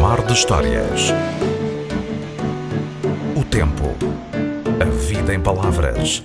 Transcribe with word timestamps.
Mar 0.00 0.22
de 0.22 0.32
Histórias. 0.32 1.12
O 3.36 3.44
tempo. 3.44 3.94
A 4.80 4.84
vida 4.84 5.34
em 5.34 5.40
palavras. 5.40 6.22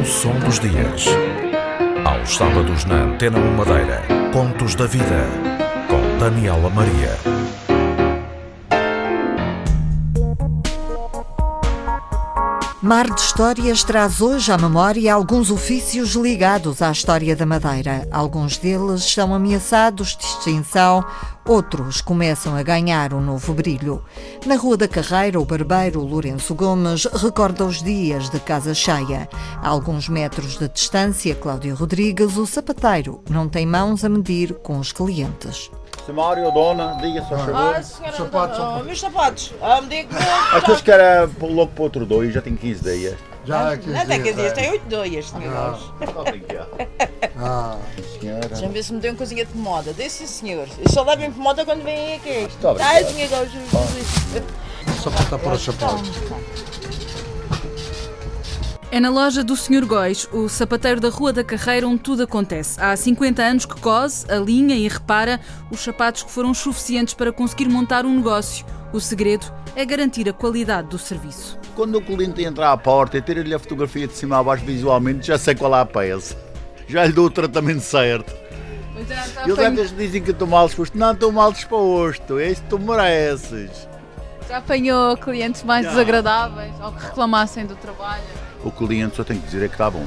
O 0.00 0.04
som 0.04 0.38
dos 0.40 0.60
dias. 0.60 1.06
Aos 2.04 2.36
sábados 2.36 2.84
na 2.84 3.02
Antena 3.02 3.38
1 3.38 3.56
Madeira. 3.56 4.02
Contos 4.32 4.74
da 4.74 4.86
Vida. 4.86 5.26
Com 5.88 6.18
Daniela 6.18 6.70
Maria. 6.70 7.43
Mar 12.84 13.08
de 13.08 13.18
Histórias 13.18 13.82
traz 13.82 14.20
hoje 14.20 14.52
à 14.52 14.58
memória 14.58 15.14
alguns 15.14 15.50
ofícios 15.50 16.14
ligados 16.16 16.82
à 16.82 16.92
história 16.92 17.34
da 17.34 17.46
Madeira. 17.46 18.06
Alguns 18.10 18.58
deles 18.58 19.04
são 19.04 19.32
ameaçados 19.32 20.14
de 20.14 20.22
extinção, 20.22 21.02
outros 21.46 22.02
começam 22.02 22.54
a 22.54 22.62
ganhar 22.62 23.14
um 23.14 23.22
novo 23.22 23.54
brilho. 23.54 24.04
Na 24.44 24.56
Rua 24.56 24.76
da 24.76 24.86
Carreira, 24.86 25.40
o 25.40 25.46
barbeiro 25.46 26.02
Lourenço 26.02 26.54
Gomes 26.54 27.06
recorda 27.06 27.64
os 27.64 27.82
dias 27.82 28.28
de 28.28 28.38
casa 28.38 28.74
cheia. 28.74 29.30
A 29.62 29.68
alguns 29.70 30.06
metros 30.06 30.58
de 30.58 30.68
distância, 30.68 31.34
Cláudio 31.34 31.74
Rodrigues, 31.74 32.36
o 32.36 32.44
sapateiro, 32.44 33.22
não 33.30 33.48
tem 33.48 33.64
mãos 33.64 34.04
a 34.04 34.10
medir 34.10 34.52
com 34.56 34.78
os 34.78 34.92
clientes. 34.92 35.70
Mário, 36.12 36.50
dona, 36.50 36.96
diga 37.00 37.22
só 37.22 37.36
favor. 37.36 37.76
Ah, 37.76 37.82
senhora, 37.82 38.16
sapatos, 38.16 38.58
oh, 38.58 38.84
meus 38.84 39.00
sapatos. 39.00 39.54
Ah, 39.60 39.80
me 39.80 39.88
diga 39.88 40.08
Aqueles 40.52 40.80
que 40.80 40.90
era 40.90 41.28
logo 41.40 41.68
para 41.68 41.84
outro 41.84 42.06
dois, 42.06 42.32
já 42.32 42.40
tem 42.42 42.54
15 42.56 42.82
dias. 42.82 43.18
Já 43.44 43.72
é 43.72 43.76
15 43.76 43.88
dias. 43.88 43.98
Não 43.98 44.06
tem 44.06 44.22
15 44.22 44.34
dias, 44.34 44.52
tem 44.52 44.70
8 44.70 44.86
dias, 44.88 45.28
senhor. 45.28 45.54
Ah, 45.56 45.76
ah. 47.38 47.76
senhora. 48.20 48.48
Deixa-me 48.48 48.72
ver 48.72 48.82
se 48.82 48.92
me 48.92 49.00
deu 49.00 49.12
uma 49.12 49.18
coisinha 49.18 49.44
de 49.44 49.56
moda. 49.56 49.94
Sim, 50.08 50.26
senhor. 50.26 50.68
Eu 50.78 50.90
só 50.90 51.02
levo 51.02 51.22
em 51.22 51.30
moda 51.30 51.64
quando 51.64 51.82
vem 51.82 52.14
aqui. 52.14 52.46
Está 52.48 52.74
bem. 52.74 52.84
Tá, 52.84 53.04
senhor, 53.04 53.48
Só 55.02 55.10
para 55.10 55.24
tapar 55.26 55.54
os 55.54 55.64
sapatos. 55.64 56.10
É 58.94 59.00
na 59.00 59.10
loja 59.10 59.42
do 59.42 59.56
Sr. 59.56 59.84
Góis, 59.84 60.28
o 60.32 60.48
sapateiro 60.48 61.00
da 61.00 61.08
Rua 61.08 61.32
da 61.32 61.42
Carreira, 61.42 61.84
onde 61.84 61.98
tudo 61.98 62.22
acontece. 62.22 62.80
Há 62.80 62.94
50 62.94 63.42
anos 63.42 63.66
que 63.66 63.74
cose, 63.80 64.24
alinha 64.30 64.76
e 64.76 64.86
repara 64.86 65.40
os 65.68 65.80
sapatos 65.80 66.22
que 66.22 66.30
foram 66.30 66.54
suficientes 66.54 67.12
para 67.12 67.32
conseguir 67.32 67.68
montar 67.68 68.06
um 68.06 68.14
negócio. 68.14 68.64
O 68.92 69.00
segredo 69.00 69.52
é 69.74 69.84
garantir 69.84 70.28
a 70.28 70.32
qualidade 70.32 70.86
do 70.86 70.96
serviço. 70.96 71.58
Quando 71.74 71.96
o 71.96 72.00
cliente 72.00 72.44
entra 72.44 72.70
à 72.70 72.76
porta 72.76 73.18
e 73.18 73.20
tira-lhe 73.20 73.52
a 73.52 73.58
fotografia 73.58 74.06
de 74.06 74.12
cima 74.12 74.38
a 74.38 74.44
baixo 74.44 74.64
visualmente, 74.64 75.26
já 75.26 75.38
sei 75.38 75.56
qual 75.56 75.74
é 75.74 75.80
a 75.80 75.84
peça. 75.84 76.36
Já 76.86 77.04
lhe 77.04 77.12
dou 77.12 77.26
o 77.26 77.30
tratamento 77.30 77.80
certo. 77.80 78.32
E 79.44 79.50
os 79.50 79.58
outros 79.58 79.96
dizem 79.96 80.22
que 80.22 80.30
estou 80.30 80.46
mal 80.46 80.66
disposto. 80.66 80.96
Não, 80.96 81.10
estou 81.10 81.32
mal 81.32 81.50
disposto. 81.50 82.38
É 82.38 82.48
isso 82.48 82.62
que 82.62 82.68
tu 82.68 82.78
mereces. 82.78 83.88
Já 84.48 84.58
apanhou 84.58 85.16
clientes 85.16 85.64
mais 85.64 85.84
já. 85.84 85.90
desagradáveis 85.90 86.74
ou 86.80 86.92
que 86.92 87.06
reclamassem 87.06 87.66
do 87.66 87.74
trabalho? 87.74 88.22
O 88.64 88.70
cliente 88.70 89.16
só 89.16 89.24
tem 89.24 89.38
que 89.38 89.46
dizer 89.46 89.64
é 89.64 89.68
que 89.68 89.74
está 89.74 89.90
bom. 89.90 90.04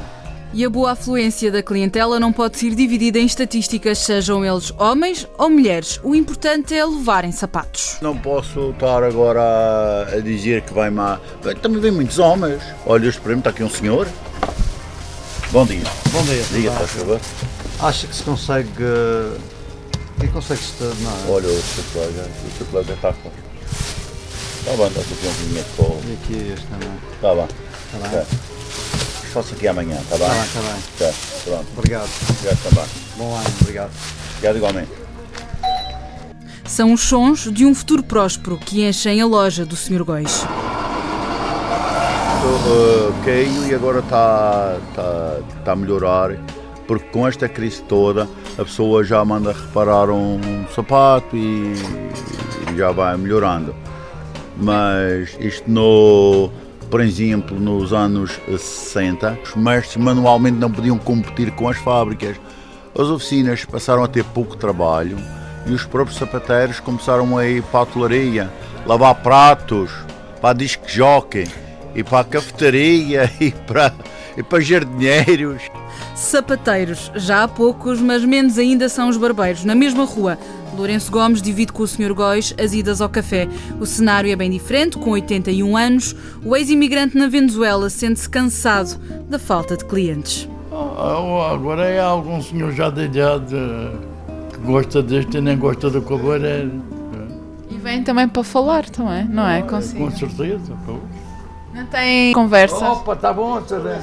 E 0.53 0.63
a 0.63 0.69
boa 0.69 0.94
afluência 0.94 1.52
da 1.52 1.61
clientela 1.61 2.19
não 2.19 2.31
pode 2.31 2.58
ser 2.58 2.73
dividida 2.73 3.19
em 3.19 3.25
estatísticas, 3.25 3.99
sejam 3.99 4.45
eles 4.45 4.73
homens 4.77 5.27
ou 5.38 5.49
mulheres. 5.49 5.99
O 6.03 6.16
importante 6.16 6.73
é 6.73 6.86
levarem 6.86 7.31
sapatos. 7.31 7.97
Não 8.02 8.17
posso 8.17 8.72
estar 8.72 9.03
agora 9.03 10.08
a 10.11 10.19
dizer 10.19 10.61
que 10.61 10.73
vai 10.73 10.89
má. 10.89 11.19
Também 11.61 11.81
vem 11.81 11.91
muitos 11.91 12.17
homens. 12.17 12.61
Olha, 12.86 13.08
este 13.08 13.19
prêmio 13.19 13.39
está 13.39 13.49
aqui 13.49 13.64
um 13.64 13.69
senhor. 13.69 14.08
Bom 15.52 15.66
dia. 15.66 15.83
Bom 16.11 16.23
dia. 16.23 16.44
Diga, 16.52 16.71
por 16.71 16.88
favor. 16.88 17.19
Acha 17.81 18.08
que 18.08 18.16
se 18.16 18.23
consegue. 18.23 18.71
Quem 20.19 20.30
consegue 20.30 20.61
se 20.61 20.83
não 21.03 21.33
Olha, 21.33 21.47
o 21.47 21.61
seu 21.61 21.83
colega, 21.94 22.27
o 22.47 22.58
seu 22.58 22.66
colega 22.67 22.94
está 22.94 23.14
com. 23.14 23.30
Está 24.60 24.76
bem, 24.76 24.87
está 24.87 25.02
aqui 25.02 25.27
um 25.27 25.31
vinho 25.31 25.64
de. 25.64 26.10
E 26.10 26.14
aqui 26.14 26.54
este 26.54 26.65
também. 26.67 26.89
Está 27.14 27.36
bem. 27.36 27.48
Está 27.93 28.08
bem. 28.10 28.56
Faço 29.37 29.53
aqui 29.53 29.67
amanhã, 29.67 29.99
está 30.02 30.17
bem? 30.17 30.27
Está 30.27 30.61
bem, 30.61 30.80
está 30.80 31.05
bem. 31.05 31.14
Tá, 31.14 31.14
pronto. 31.43 31.67
Obrigado. 31.77 32.09
Obrigado 32.31 32.64
também. 32.64 32.86
Bom 33.17 33.36
ano, 33.36 33.45
obrigado. 33.61 33.92
Obrigado 34.31 34.55
igualmente. 34.58 34.92
São 36.65 36.92
os 36.92 37.02
sons 37.02 37.42
de 37.53 37.64
um 37.64 37.75
futuro 37.75 38.02
próspero 38.02 38.58
que 38.58 38.83
enchem 38.83 39.21
a 39.21 39.27
loja 39.27 39.64
do 39.64 39.75
Sr. 39.75 40.03
Góis. 40.03 40.43
Uh, 42.43 43.14
caiu 43.23 43.67
e 43.67 43.75
agora 43.75 43.99
está 43.99 44.80
tá, 44.95 45.39
tá 45.64 45.71
a 45.73 45.75
melhorar, 45.75 46.36
porque 46.87 47.08
com 47.09 47.27
esta 47.27 47.48
crise 47.48 47.83
toda 47.83 48.27
a 48.58 48.64
pessoa 48.64 49.04
já 49.04 49.23
manda 49.23 49.52
reparar 49.52 50.09
um 50.09 50.65
sapato 50.73 51.37
e, 51.37 51.75
e 52.73 52.75
já 52.75 52.92
vai 52.92 53.15
melhorando. 53.15 53.75
Mas 54.59 55.37
isto 55.39 55.69
no 55.69 56.49
por 56.89 57.02
exemplo, 57.02 57.59
nos 57.59 57.92
anos 57.93 58.39
60, 58.48 59.39
os 59.43 59.55
mestres 59.55 59.98
manualmente 59.98 60.58
não 60.58 60.71
podiam 60.71 60.98
competir 60.98 61.52
com 61.52 61.67
as 61.67 61.77
fábricas. 61.77 62.37
As 62.98 63.08
oficinas 63.08 63.65
passaram 63.65 64.03
a 64.03 64.08
ter 64.08 64.23
pouco 64.23 64.55
trabalho 64.55 65.17
e 65.65 65.71
os 65.71 65.86
próprios 65.86 66.17
sapateiros 66.17 66.80
começaram 66.80 67.37
a 67.37 67.45
ir 67.45 67.61
para 67.64 67.81
a 67.81 67.83
hotelaria, 67.83 68.52
lavar 68.86 69.15
pratos, 69.15 69.92
para 70.39 70.52
a 70.52 70.53
disc 70.53 70.80
jockey, 70.87 71.48
e 71.93 72.03
para 72.03 72.20
a 72.20 72.23
cafetaria 72.23 73.31
e 73.42 73.52
para, 73.52 73.93
e 74.37 74.43
para 74.43 74.61
jardineiros. 74.61 75.64
Sapateiros, 76.17 77.11
já 77.14 77.44
há 77.44 77.48
poucos, 77.48 78.02
mas 78.02 78.26
menos 78.26 78.58
ainda 78.58 78.89
são 78.89 79.08
os 79.08 79.17
barbeiros. 79.17 79.64
Na 79.64 79.76
mesma 79.76 80.04
rua, 80.04 80.36
Lourenço 80.76 81.11
Gomes 81.11 81.44
divide 81.44 81.72
com 81.72 81.83
o 81.83 81.88
Sr. 81.88 82.11
Góis 82.11 82.55
as 82.60 82.73
idas 82.73 83.02
ao 83.02 83.08
café. 83.08 83.48
O 83.80 83.86
cenário 83.86 84.32
é 84.32 84.36
bem 84.36 84.50
diferente, 84.50 84.98
com 84.98 85.11
81 85.11 85.78
anos, 85.78 86.16
o 86.44 86.55
ex-imigrante 86.55 87.16
na 87.16 87.28
Venezuela 87.28 87.88
sente-se 87.92 88.28
cansado 88.28 89.00
da 89.30 89.38
falta 89.38 89.78
de 89.78 89.86
clientes. 89.86 90.50
Ah, 90.72 91.52
agora 91.54 91.86
é 91.86 92.00
algum 92.00 92.42
senhor 92.42 92.72
já 92.72 92.89
de 92.89 93.04
idade 93.04 93.55
que 94.52 94.60
gosta 94.66 95.04
deste 95.04 95.38
e 95.38 95.42
nem 95.42 95.55
gosta 95.55 95.88
do 95.88 96.02
cabeleireiro. 96.02 96.82
E 97.70 97.78
vem 97.78 98.04
também 98.04 98.28
para 98.28 98.44
falar 98.44 98.89
também, 98.89 99.23
não 99.26 99.48
é? 99.48 99.61
Consigo. 99.61 100.05
Com 100.05 100.10
certeza. 100.10 100.73
Não 101.76 101.86
tem 101.86 102.34
conversa. 102.34 102.89
Opa, 102.89 103.14
está 103.14 103.32
bom, 103.32 103.60
está 103.60 103.78
bem. 103.80 103.99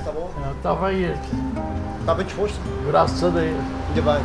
Está 0.57 0.75
bem 0.77 1.03
este. 1.03 1.84
Está 2.04 2.15
bem 2.15 2.26
disposto? 2.26 2.60
Graças 2.87 3.25
a 3.25 3.28
Deus. 3.31 3.56
Ainda 3.88 4.03
bem. 4.03 4.22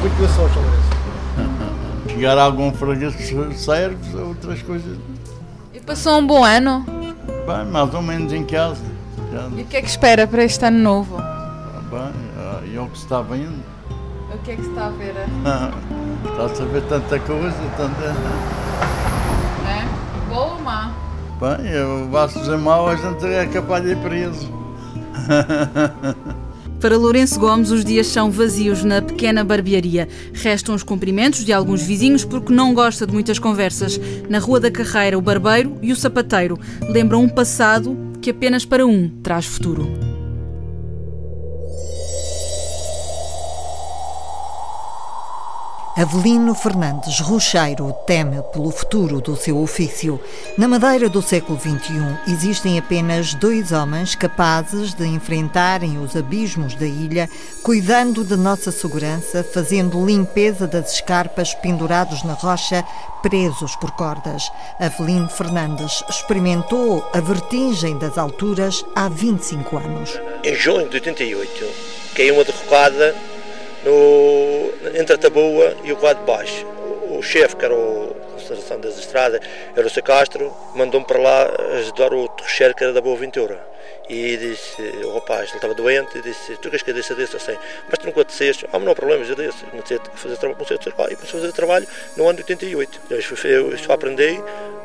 Muito 0.00 0.16
boa 0.16 0.28
sorte, 0.30 0.56
Lourenço. 0.56 2.08
Chegar 2.08 2.38
a 2.38 2.44
algum 2.44 2.72
freguês 2.72 3.14
serve, 3.60 4.16
outras 4.16 4.62
coisas. 4.62 4.96
E 5.74 5.80
passou 5.80 6.18
um 6.18 6.26
bom 6.26 6.42
ano? 6.42 6.82
Bem, 7.46 7.66
mais 7.70 7.92
ou 7.92 8.00
menos 8.00 8.32
em 8.32 8.46
casa. 8.46 8.82
Já... 9.30 9.48
E 9.54 9.60
o 9.60 9.66
que 9.66 9.76
é 9.76 9.82
que 9.82 9.88
espera 9.88 10.26
para 10.26 10.44
este 10.44 10.64
ano 10.64 10.78
novo? 10.78 11.18
Bem, 11.90 12.74
é 12.74 12.80
o 12.80 12.86
que 12.86 12.96
se 12.96 13.04
está 13.04 13.20
vendo. 13.20 13.62
O 14.34 14.38
que 14.38 14.52
é 14.52 14.56
que 14.56 14.62
se 14.62 14.70
está 14.70 14.86
a 14.86 14.90
ver? 14.92 15.12
está 16.24 16.44
a 16.46 16.54
saber 16.54 16.82
tanta 16.88 17.18
coisa, 17.18 17.56
tanta. 17.76 18.16
É? 19.68 20.26
Boa 20.30 20.54
ou 20.54 20.60
má? 20.60 20.90
Bem, 21.38 21.70
eu 21.70 22.08
vou 22.08 22.26
dizer 22.28 22.56
mal, 22.56 22.88
a 22.88 22.96
gente 22.96 23.26
é 23.26 23.44
capaz 23.44 23.84
de 23.84 23.90
ir 23.90 23.98
preso. 23.98 24.50
Para 26.82 26.98
Lourenço 26.98 27.38
Gomes, 27.38 27.70
os 27.70 27.84
dias 27.84 28.08
são 28.08 28.28
vazios 28.28 28.82
na 28.82 29.00
pequena 29.00 29.44
barbearia. 29.44 30.08
Restam 30.32 30.74
os 30.74 30.82
cumprimentos 30.82 31.44
de 31.44 31.52
alguns 31.52 31.80
vizinhos 31.80 32.24
porque 32.24 32.52
não 32.52 32.74
gosta 32.74 33.06
de 33.06 33.12
muitas 33.12 33.38
conversas. 33.38 34.00
Na 34.28 34.40
Rua 34.40 34.58
da 34.58 34.68
Carreira, 34.68 35.16
o 35.16 35.22
barbeiro 35.22 35.78
e 35.80 35.92
o 35.92 35.96
sapateiro 35.96 36.58
lembram 36.88 37.22
um 37.22 37.28
passado 37.28 37.96
que 38.20 38.30
apenas 38.30 38.64
para 38.64 38.84
um 38.84 39.08
traz 39.22 39.46
futuro. 39.46 39.88
Avelino 45.94 46.54
Fernandes 46.54 47.20
Rocheiro 47.20 47.94
teme 48.06 48.42
pelo 48.50 48.70
futuro 48.70 49.20
do 49.20 49.36
seu 49.36 49.60
ofício. 49.60 50.18
Na 50.56 50.66
Madeira 50.66 51.06
do 51.06 51.20
século 51.20 51.60
XXI 51.60 52.32
existem 52.32 52.78
apenas 52.78 53.34
dois 53.34 53.72
homens 53.72 54.14
capazes 54.14 54.94
de 54.94 55.04
enfrentarem 55.06 55.98
os 55.98 56.16
abismos 56.16 56.74
da 56.74 56.86
ilha, 56.86 57.28
cuidando 57.62 58.24
de 58.24 58.36
nossa 58.36 58.72
segurança, 58.72 59.44
fazendo 59.44 60.04
limpeza 60.04 60.66
das 60.66 60.94
escarpas 60.94 61.52
pendurados 61.56 62.22
na 62.22 62.32
rocha, 62.32 62.82
presos 63.20 63.76
por 63.76 63.90
cordas. 63.90 64.50
Avelino 64.80 65.28
Fernandes 65.28 66.02
experimentou 66.08 67.06
a 67.12 67.20
vertigem 67.20 67.98
das 67.98 68.16
alturas 68.16 68.82
há 68.96 69.10
25 69.10 69.76
anos. 69.76 70.18
Em 70.42 70.54
junho 70.54 70.88
de 70.88 70.96
88, 70.96 71.66
caiu 72.16 72.34
uma 72.34 72.44
derrocada 72.44 73.14
no, 73.84 74.41
entre 74.94 75.14
a 75.14 75.18
Taboa 75.18 75.76
e 75.84 75.92
o 75.92 75.96
quadro 75.96 76.24
baixo. 76.24 76.66
O, 77.10 77.22
chefe, 77.22 77.56
que 77.56 77.64
era 77.64 77.74
o 77.74 78.14
conservação 78.32 78.80
das 78.80 78.98
estradas, 78.98 79.40
era 79.76 79.86
o 79.86 79.90
Sr. 79.90 80.02
Castro, 80.02 80.52
mandou-me 80.74 81.06
para 81.06 81.18
lá 81.18 81.50
ajudar 81.76 82.12
o 82.12 82.28
terceiro, 82.28 82.74
que 82.74 82.82
era 82.82 82.92
da 82.92 83.00
Boa 83.00 83.16
Ventura. 83.16 83.71
E 84.12 84.36
disse, 84.36 84.82
o 85.06 85.14
rapaz, 85.14 85.48
ele 85.48 85.56
estava 85.56 85.72
doente, 85.72 86.18
e 86.18 86.20
disse, 86.20 86.54
tu 86.58 86.68
queres 86.68 86.82
que 86.82 86.90
eu 86.90 86.94
desça 86.94 87.14
desse? 87.14 87.34
Assim, 87.34 87.56
mas 87.88 87.98
tu 87.98 88.04
nunca 88.04 88.22
desceste? 88.22 88.66
Ah, 88.66 88.72
mas 88.74 88.82
não 88.82 88.92
há 88.92 88.94
problema, 88.94 89.24
eu 89.24 89.34
desço. 89.34 89.64
Comecei 89.64 89.96
a 89.96 90.16
fazer 90.16 90.36
trabalho, 90.36 90.58
comecei 90.58 90.76
a 90.76 91.14
a 91.14 91.26
fazer 91.26 91.52
trabalho 91.52 91.88
no 92.14 92.28
ano 92.28 92.34
de 92.34 92.42
88. 92.42 93.00
Eu 93.08 93.78
só 93.78 93.94
aprendi 93.94 94.38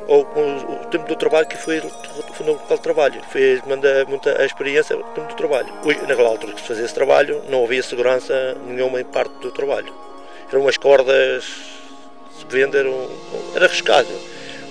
ou 0.08 0.24
com 0.24 0.42
o, 0.42 0.86
tempo 0.86 1.06
do 1.10 1.16
trabalho 1.18 1.46
que 1.46 1.58
foi, 1.58 1.82
no 1.82 2.54
local 2.54 2.78
de 2.78 2.84
trabalho. 2.84 3.22
Foi 3.30 3.62
manda 3.68 4.06
muita 4.06 4.46
experiência 4.46 4.96
no 4.96 5.04
tempo 5.04 5.28
do 5.28 5.36
trabalho. 5.36 5.74
Hoje, 5.84 6.00
naquela 6.08 6.30
altura 6.30 6.54
que 6.54 6.62
se 6.62 6.68
fazia 6.68 6.86
esse 6.86 6.94
trabalho, 6.94 7.44
não 7.50 7.66
havia 7.66 7.84
segurança 7.84 8.56
nenhuma 8.66 9.02
em 9.02 9.04
parte 9.04 9.34
do 9.40 9.52
trabalho. 9.52 9.94
Eram 10.50 10.62
umas 10.62 10.78
cordas, 10.78 11.44
se 11.44 12.46
vender, 12.48 12.86
era 13.54 13.66
arriscado. 13.66 14.08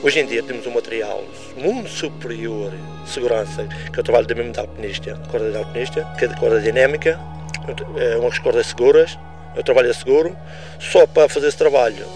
Hoje 0.03 0.21
em 0.21 0.27
dia 0.27 0.43
temos 0.43 0.67
um 0.67 0.73
material 0.73 1.25
muito 1.57 1.89
superior 1.89 2.71
de 2.71 3.11
segurança, 3.11 3.67
que 3.93 3.99
é 3.99 4.01
o 4.01 4.05
trabalho 4.05 4.27
da 4.27 4.35
mesma 4.35 4.53
da 4.53 4.61
alpinista, 4.61 5.19
corda 5.31 5.51
de 5.51 5.57
alpinista, 5.57 6.05
que 6.19 6.27
é 6.27 6.29
de 6.29 6.37
corda 6.39 6.61
dinâmica, 6.61 7.19
é 7.97 8.17
umas 8.17 8.39
cordas 8.39 8.67
seguras, 8.67 9.19
eu 9.57 9.63
trabalho 9.63 9.91
a 9.91 9.95
seguro, 9.95 10.37
só 10.79 11.07
para 11.07 11.29
fazer 11.29 11.49
esse 11.49 11.57
trabalho 11.57 12.07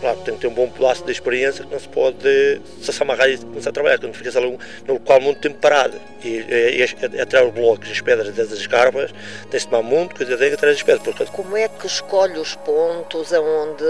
Claro, 0.00 0.18
tem 0.24 0.34
que 0.34 0.40
ter 0.40 0.46
um 0.46 0.54
bom 0.54 0.68
pedaço 0.68 1.04
de 1.04 1.12
experiência 1.12 1.62
que 1.62 1.70
não 1.70 1.78
se 1.78 1.88
pode 1.88 2.60
se 2.80 3.02
amarrar 3.02 3.28
e 3.28 3.36
começar 3.36 3.68
a 3.68 3.72
trabalhar, 3.72 3.98
quando 3.98 4.14
ficas 4.14 4.34
ali 4.34 4.58
no 4.86 4.94
local 4.94 5.20
muito 5.20 5.40
tempo 5.40 5.58
parado. 5.58 6.00
E, 6.24 6.38
e, 6.38 6.78
e 6.78 7.20
atrás 7.20 7.46
os 7.46 7.52
blocos, 7.52 7.90
as 7.90 8.00
pedras 8.00 8.34
das 8.34 8.50
escarpas, 8.52 9.12
tem-se 9.50 9.68
tomar 9.68 9.82
muito 9.82 10.16
cuidado 10.16 10.42
atrás 10.42 10.76
das 10.76 10.82
pedras. 10.82 11.02
Porque... 11.02 11.24
Como 11.30 11.54
é 11.56 11.68
que 11.68 11.86
escolhe 11.86 12.38
os 12.38 12.54
pontos 12.56 13.30
onde 13.32 13.84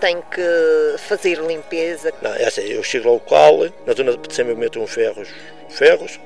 tem 0.00 0.20
que 0.30 0.98
fazer 0.98 1.38
limpeza? 1.38 2.12
Não, 2.20 2.34
é 2.34 2.44
assim, 2.44 2.62
eu 2.62 2.82
chego 2.82 3.08
ao 3.08 3.14
local, 3.14 3.60
na 3.86 3.94
zona 3.94 4.16
de 4.16 4.34
cima 4.34 4.50
eu 4.50 4.56
meto 4.56 4.78
uns 4.80 4.90
ferros, 4.90 5.28
ferros, 5.70 6.20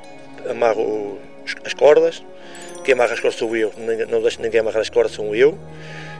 amarro 0.48 1.18
as 1.64 1.74
cordas, 1.74 2.22
quem 2.84 2.94
amarra 2.94 3.14
as 3.14 3.20
cordas 3.20 3.38
sou 3.38 3.56
eu, 3.56 3.72
não 4.08 4.20
deixo 4.20 4.42
ninguém 4.42 4.60
amarrar 4.60 4.80
as 4.80 4.90
cordas, 4.90 5.12
sou 5.12 5.34
eu. 5.34 5.56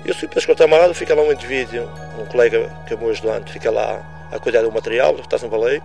Eu 0.09 0.15
fui 0.15 0.27
para 0.27 0.39
escotar 0.39 0.67
amarrado, 0.67 0.95
fica 0.95 1.15
lá 1.15 1.23
um 1.23 1.31
indivíduo, 1.31 1.87
um 2.19 2.25
colega 2.25 2.75
que 2.87 2.95
é 2.95 2.97
meu 2.97 3.11
ajudante, 3.11 3.53
fica 3.53 3.71
lá 3.71 4.03
a 4.33 4.39
cuidar 4.39 4.63
do 4.63 4.73
material, 4.73 5.15
está 5.17 5.37
sem 5.37 5.51
baleia, 5.51 5.83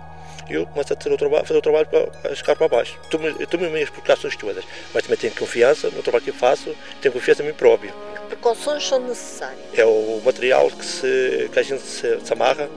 e 0.48 0.54
eu 0.54 0.64
começo 0.64 0.94
a 0.94 0.96
fazer 0.96 1.14
o 1.14 1.18
trabalho, 1.18 1.44
fazer 1.44 1.58
o 1.58 1.60
trabalho 1.60 1.86
para 1.86 2.32
escar 2.32 2.56
para 2.56 2.66
baixo. 2.66 2.98
Eu 3.38 3.46
tomo 3.46 3.66
as 3.66 3.70
minhas 3.70 3.90
precauções 3.90 4.34
todas, 4.34 4.64
mas 4.94 5.02
também 5.02 5.18
tenho 5.18 5.34
confiança 5.34 5.90
no 5.90 6.02
trabalho 6.02 6.24
que 6.24 6.30
eu 6.30 6.34
faço, 6.34 6.74
tenho 7.02 7.12
confiança 7.12 7.42
em 7.42 7.48
mim 7.48 7.52
próprio. 7.52 7.92
Que 8.14 8.28
precauções 8.28 8.88
são 8.88 8.98
necessárias? 8.98 9.60
É 9.74 9.84
o 9.84 10.22
material 10.24 10.70
que, 10.70 10.86
se, 10.86 11.50
que 11.52 11.58
a 11.58 11.62
gente 11.62 11.82
se, 11.82 12.18
se 12.18 12.32
amarra, 12.32 12.70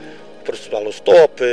para 0.43 0.53
o 0.53 0.89
stop, 0.89 1.43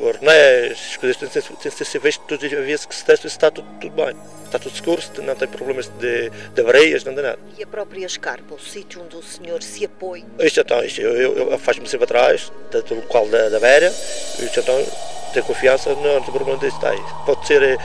o 0.00 0.08
arnés, 0.08 0.72
as 0.72 0.96
coisas 0.96 1.18
têm 1.18 1.28
de 1.28 1.84
ser 1.84 1.98
vistas 1.98 2.26
todos 2.26 2.44
os 2.50 2.64
dias 2.64 2.86
que 2.86 2.94
se 2.94 3.04
testa 3.04 3.28
se 3.28 3.34
está 3.34 3.50
tudo, 3.50 3.68
tudo 3.78 3.94
bem. 3.94 4.16
Está 4.52 4.58
tudo 4.58 4.76
seguro, 4.76 5.02
não 5.22 5.34
tem 5.34 5.48
problemas 5.48 5.88
de, 5.98 6.28
de 6.28 6.60
areias, 6.60 7.02
não 7.04 7.14
tem 7.14 7.22
nada. 7.22 7.38
E 7.56 7.62
a 7.62 7.66
própria 7.66 8.04
escarpa, 8.04 8.54
o 8.54 8.60
sítio 8.60 9.00
onde 9.02 9.16
o 9.16 9.22
senhor 9.22 9.62
se 9.62 9.86
apoia? 9.86 10.26
Isto 10.40 10.60
então, 10.60 10.84
isto, 10.84 11.00
eu, 11.00 11.16
eu, 11.16 11.50
eu 11.52 11.58
faço-me 11.58 11.88
sempre 11.88 12.04
atrás, 12.04 12.52
do 12.70 12.94
local 12.96 13.26
da, 13.28 13.48
da 13.48 13.58
beira, 13.58 13.90
isto 14.38 14.60
então 14.60 14.86
tenho 15.32 15.46
confiança, 15.46 15.94
não 15.94 16.20
tem 16.20 16.34
problema 16.34 16.58
desse 16.58 16.78
daí. 16.82 17.00
Pode 17.24 17.46
ser 17.46 17.62
eh, 17.62 17.78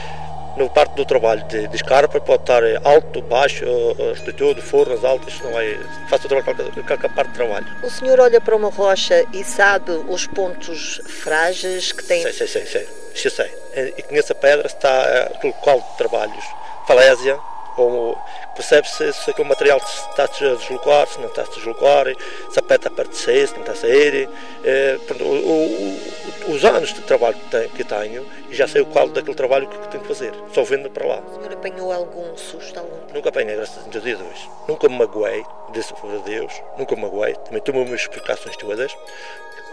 no 0.58 0.68
parte 0.68 0.94
do 0.94 1.06
trabalho 1.06 1.42
de, 1.44 1.68
de 1.68 1.76
escarpa 1.76 2.20
pode 2.20 2.42
estar 2.42 2.62
alto, 2.84 3.22
baixo, 3.22 3.64
altitude, 3.98 4.60
fornas 4.60 5.02
altas, 5.06 5.40
não 5.40 5.58
é, 5.58 5.74
faço 6.10 6.26
o 6.26 6.28
trabalho 6.28 6.54
qualquer, 6.54 6.84
qualquer 6.84 7.14
parte 7.14 7.30
do 7.30 7.34
trabalho. 7.34 7.66
O 7.82 7.88
senhor 7.88 8.20
olha 8.20 8.42
para 8.42 8.54
uma 8.54 8.68
rocha 8.68 9.24
e 9.32 9.42
sabe 9.42 9.92
os 10.06 10.26
pontos 10.26 11.00
frágeis 11.06 11.92
que 11.92 12.04
tem? 12.04 12.20
Sei, 12.24 12.32
sei, 12.34 12.46
sei, 12.46 12.66
sei, 12.66 12.88
isso 13.18 13.42
eu 13.42 13.46
sei. 13.46 13.94
E 13.96 14.02
conheço 14.02 14.32
a 14.32 14.34
pedra, 14.34 14.66
está 14.66 15.30
no 15.42 15.48
local 15.48 15.80
de 15.80 15.96
trabalhos, 15.98 16.44
falésia, 16.86 17.38
ou 17.82 18.18
percebe-se 18.54 19.12
se 19.12 19.30
aquele 19.30 19.48
material 19.48 19.78
está 19.78 20.24
a 20.24 20.26
deslocar, 20.26 21.06
se 21.06 21.20
não 21.20 21.28
está 21.28 21.42
a 21.42 21.44
deslocar, 21.44 22.06
se 22.50 22.58
a 22.58 22.62
pé 22.62 22.74
está 22.76 22.90
perto 22.90 23.10
de 23.10 23.16
sair, 23.16 23.48
se 23.48 23.54
não 23.54 23.60
está 23.60 23.72
a 23.72 23.76
sair. 23.76 24.28
É, 24.64 24.98
o, 25.20 25.24
o, 25.24 26.52
os 26.52 26.64
anos 26.64 26.92
de 26.92 27.00
trabalho 27.02 27.36
que 27.74 27.84
tenho, 27.84 28.26
e 28.48 28.54
já 28.54 28.66
sei 28.66 28.82
o 28.82 28.86
qual 28.86 29.08
daquele 29.08 29.36
trabalho 29.36 29.68
que 29.68 29.88
tenho 29.88 30.02
que 30.02 30.08
fazer, 30.08 30.32
só 30.52 30.62
vendo 30.62 30.90
para 30.90 31.06
lá. 31.06 31.20
O 31.20 31.34
senhor 31.34 31.52
apanhou 31.52 31.92
algum 31.92 32.36
susto? 32.36 32.78
Algum? 32.78 33.12
Nunca 33.12 33.28
apanhei, 33.28 33.56
graças 33.56 33.84
a 33.84 33.98
Deus. 33.98 34.48
Nunca 34.66 34.88
me 34.88 34.98
magoei, 34.98 35.44
disse 35.72 35.94
a 35.94 36.18
Deus, 36.24 36.52
nunca 36.76 36.94
me 36.96 37.02
magoei. 37.02 37.34
Também 37.34 37.62
tomo 37.62 37.80
as 37.80 37.86
minhas 37.86 38.00
explicações 38.02 38.56
todas, 38.56 38.96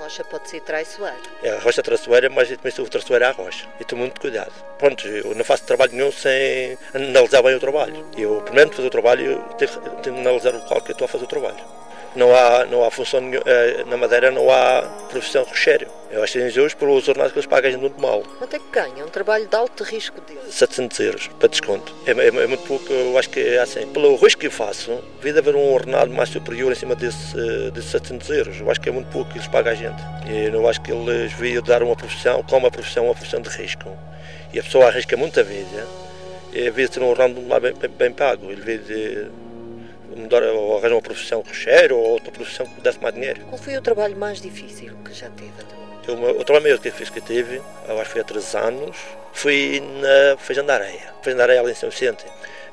rocha 0.05 0.23
pode 0.23 0.49
ser 0.49 0.61
traiçoeira. 0.61 1.17
É, 1.41 1.49
a 1.51 1.59
rocha 1.59 1.81
traiçoeira, 1.81 2.29
mas 2.29 2.49
eu 2.51 2.57
também 2.57 2.71
sou 2.71 2.87
traiçoeira 2.87 3.29
à 3.29 3.31
rocha. 3.31 3.67
E 3.79 3.83
tenho 3.83 3.99
muito 3.99 4.21
cuidado. 4.21 4.51
Pronto, 4.77 5.07
eu 5.07 5.33
não 5.33 5.43
faço 5.43 5.63
trabalho 5.63 5.93
nenhum 5.93 6.11
sem 6.11 6.77
analisar 6.93 7.41
bem 7.41 7.55
o 7.55 7.59
trabalho. 7.59 7.94
Eu, 8.17 8.41
primeiro 8.41 8.69
de 8.69 8.75
fazer 8.75 8.87
o 8.87 8.91
trabalho, 8.91 9.43
tenho, 9.57 9.71
tenho 10.01 10.15
de 10.15 10.21
analisar 10.21 10.55
o 10.55 10.61
qual 10.61 10.81
que 10.81 10.91
eu 10.91 10.93
estou 10.93 11.05
a 11.05 11.09
fazer 11.09 11.25
o 11.25 11.27
trabalho. 11.27 11.75
Não 12.15 12.33
há, 12.33 12.65
não 12.65 12.85
há 12.85 12.89
função 12.89 13.19
eh, 13.45 13.83
na 13.87 13.97
Madeira, 13.97 14.31
não 14.31 14.49
há 14.49 14.83
profissão 15.09 15.43
rocheiro. 15.43 15.87
Eu 16.09 16.23
acho 16.23 16.33
que 16.33 16.45
injusto 16.45 16.77
pelos 16.77 17.05
ordenados 17.09 17.33
que 17.33 17.39
eles 17.39 17.45
pagam 17.45 17.77
muito 17.77 17.99
mal. 17.99 18.23
Quanto 18.37 18.55
é 18.55 18.59
que 18.59 18.65
ganha? 18.71 19.03
Um 19.03 19.09
trabalho 19.09 19.45
de 19.45 19.53
alto 19.53 19.83
risco 19.83 20.21
dele? 20.21 20.39
700 20.49 20.99
euros, 21.01 21.27
para 21.37 21.49
desconto. 21.49 21.93
É, 22.05 22.11
é, 22.11 22.27
é, 22.27 22.47
muito 22.47 22.63
pouco, 22.63 22.91
eu 22.93 23.17
acho 23.17 23.29
que 23.29 23.41
é 23.41 23.59
assim. 23.59 23.85
Pelo 23.87 24.15
risco 24.15 24.39
que 24.39 24.47
eu 24.47 24.51
faço, 24.51 24.97
devia 25.21 25.37
haver 25.37 25.55
um 25.57 25.73
ordenado 25.73 26.09
mais 26.13 26.29
superior 26.29 26.71
em 26.71 26.75
cima 26.75 26.95
desse, 26.95 27.35
desses 27.71 27.91
700 27.91 28.29
euros. 28.29 28.59
Eu 28.61 28.71
acho 28.71 28.79
que 28.79 28.87
é 28.87 28.93
muito 28.93 29.09
pouco 29.09 29.29
que 29.31 29.37
eles 29.37 29.49
pagam 29.49 29.73
a 29.73 29.75
gente. 29.75 30.01
E 30.25 30.45
eu 30.45 30.53
não 30.53 30.69
acho 30.69 30.79
que 30.81 30.93
eles 30.93 31.33
deviam 31.33 31.61
dar 31.61 31.83
uma 31.83 31.97
profissão, 31.97 32.41
como 32.43 32.65
uma 32.65 32.71
profissão, 32.71 33.05
uma 33.05 33.13
profissão 33.13 33.41
de 33.41 33.49
risco. 33.49 33.89
E 34.53 34.59
a 34.59 34.63
pessoa 34.63 34.87
arrisca 34.87 35.17
muita 35.17 35.43
vida, 35.43 35.85
e 36.55 36.61
devia 36.61 36.87
ter 36.87 37.03
um 37.03 37.09
ordenado 37.09 37.41
bem, 37.59 37.73
bem, 37.73 37.89
bem 37.89 38.11
pago. 38.13 38.49
Ele 38.49 38.77
devia 38.77 39.29
mudar, 40.15 40.41
ou 40.43 40.77
arranjar 40.77 40.95
uma 40.95 41.01
profissão 41.01 41.41
rocheiro 41.41 41.97
ou 41.97 42.11
outra 42.11 42.31
profissão 42.31 42.65
que 42.65 42.79
desse 42.79 42.99
mais 43.01 43.13
dinheiro. 43.13 43.41
Qual 43.41 43.57
foi 43.57 43.75
o 43.77 43.81
trabalho 43.81 44.15
mais 44.15 44.39
difícil 44.39 44.93
que 45.03 45.13
já 45.13 45.29
teve? 45.31 45.51
Eu, 46.07 46.39
o 46.39 46.43
trabalho 46.45 46.63
maior 46.63 46.79
que 46.79 46.87
eu 46.87 46.93
fiz 46.93 47.09
que 47.09 47.19
eu 47.19 47.23
tive, 47.23 47.61
eu 47.87 47.95
acho 47.99 48.05
que 48.05 48.11
foi 48.13 48.21
há 48.21 48.23
três 48.23 48.55
anos, 48.55 48.95
foi 49.33 49.83
na 49.99 50.37
Feijão 50.37 50.65
da 50.65 50.75
Areia. 50.75 51.13
Feijão 51.21 51.37
da 51.37 51.43
Areia 51.43 51.59
ali 51.59 51.71
em 51.71 51.75
São 51.75 51.89
Vicente. 51.89 52.23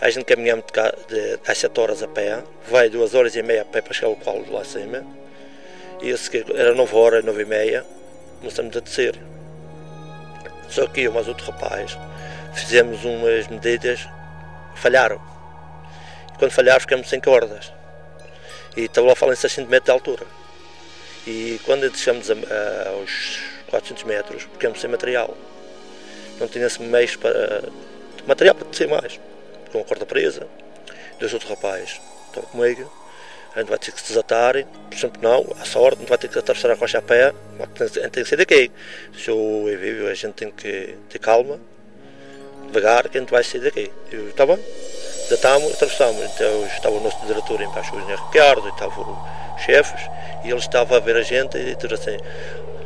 A 0.01 0.09
gente 0.11 0.25
caminhamos 0.27 0.67
de, 0.67 0.73
cá, 0.73 0.95
de, 1.09 1.41
às 1.47 1.59
7 1.59 1.81
horas 1.81 2.03
a 2.03 2.09
pé, 2.09 2.39
vai 2.69 2.89
duas 2.89 3.15
horas 3.15 3.35
e 3.35 3.43
meia 3.43 3.63
a 3.63 3.65
pé 3.65 3.81
para 3.81 3.93
chegar 3.93 4.09
ao 4.09 4.15
local 4.15 4.45
lá 4.49 4.61
acima. 4.61 5.05
E 6.01 6.11
esse 6.11 6.31
que 6.31 6.45
era 6.55 6.75
9 6.75 6.97
horas, 6.97 7.25
9 7.25 7.43
e 7.43 7.45
meia, 7.45 7.85
começamos 8.39 8.77
a 8.77 8.81
descer. 8.81 9.19
Só 10.69 10.87
que 10.87 11.03
eu, 11.03 11.13
mas 11.13 11.29
outro 11.29 11.51
rapaz, 11.51 11.97
fizemos 12.55 13.05
umas 13.05 13.49
medidas, 13.49 14.09
falharam 14.75 15.33
quando 16.43 16.51
falhar 16.51 16.81
ficamos 16.81 17.09
sem 17.09 17.21
cordas. 17.21 17.73
E 18.77 18.87
estava 18.87 19.07
lá 19.07 19.33
em 19.33 19.37
600 19.37 19.71
metros 19.71 19.85
de 19.85 19.91
altura. 19.93 20.27
E 21.25 21.61
quando 21.65 21.89
deixamos 21.89 22.33
a, 22.33 22.35
a, 22.35 22.89
aos 22.89 23.39
400 23.71 24.03
metros, 24.03 24.43
ficamos 24.43 24.81
sem 24.81 24.91
material. 24.91 25.37
Não 26.41 26.49
tinha-se 26.49 26.83
meios 26.83 27.15
para. 27.15 27.63
material 28.27 28.57
para 28.57 28.67
descer 28.69 28.89
mais. 28.89 29.21
Com 29.71 29.83
a 29.83 29.85
corda 29.85 30.05
presa, 30.05 30.49
dois 31.21 31.33
outros 31.33 31.49
rapazes 31.49 32.01
estão 32.27 32.43
comigo. 32.43 32.93
A 33.55 33.61
gente 33.61 33.69
vai 33.69 33.79
ter 33.79 33.93
que 33.93 34.01
se 34.01 34.09
desatar, 34.09 34.55
por 34.55 34.97
exemplo, 34.97 35.23
não, 35.23 35.47
à 35.61 35.65
sorte, 35.65 35.99
a 35.99 36.01
gente 36.01 36.09
vai 36.09 36.19
ter 36.19 36.29
que 36.29 36.39
atravessar 36.39 36.73
a 36.73 36.75
rocha 36.75 36.99
a 36.99 37.03
pé, 37.03 37.35
a 37.61 37.85
gente 37.85 38.11
tem 38.11 38.25
que 38.25 38.25
sair 38.25 38.39
daqui. 38.39 38.73
Se 39.17 39.31
eu 39.31 39.65
vivo, 39.79 40.09
a 40.09 40.15
gente 40.15 40.33
tem 40.33 40.51
que 40.51 40.97
ter 41.09 41.19
calma, 41.21 41.61
devagar, 42.73 43.09
que 43.09 43.19
a 43.19 43.21
gente 43.21 43.31
vai 43.31 43.45
sair 43.45 43.61
daqui. 43.61 43.93
Eu, 44.11 44.29
está 44.29 44.47
bem? 44.47 44.59
Desatámos, 45.29 45.73
atravessámos. 45.75 46.23
Então 46.23 46.67
estava 46.67 46.97
o 46.97 47.01
nosso 47.01 47.25
diretor 47.27 47.61
embaixo, 47.61 47.95
o 47.95 47.99
engenheiro 47.99 48.23
Ricardo, 48.27 48.67
e 48.67 48.71
estavam 48.71 49.25
os 49.57 49.63
chefes, 49.63 50.01
e 50.45 50.49
ele 50.49 50.59
estava 50.59 50.97
a 50.97 51.01
ver 51.01 51.17
a 51.17 51.23
gente 51.23 51.57
e 51.57 51.75
dizer 51.75 51.95
assim. 51.95 52.17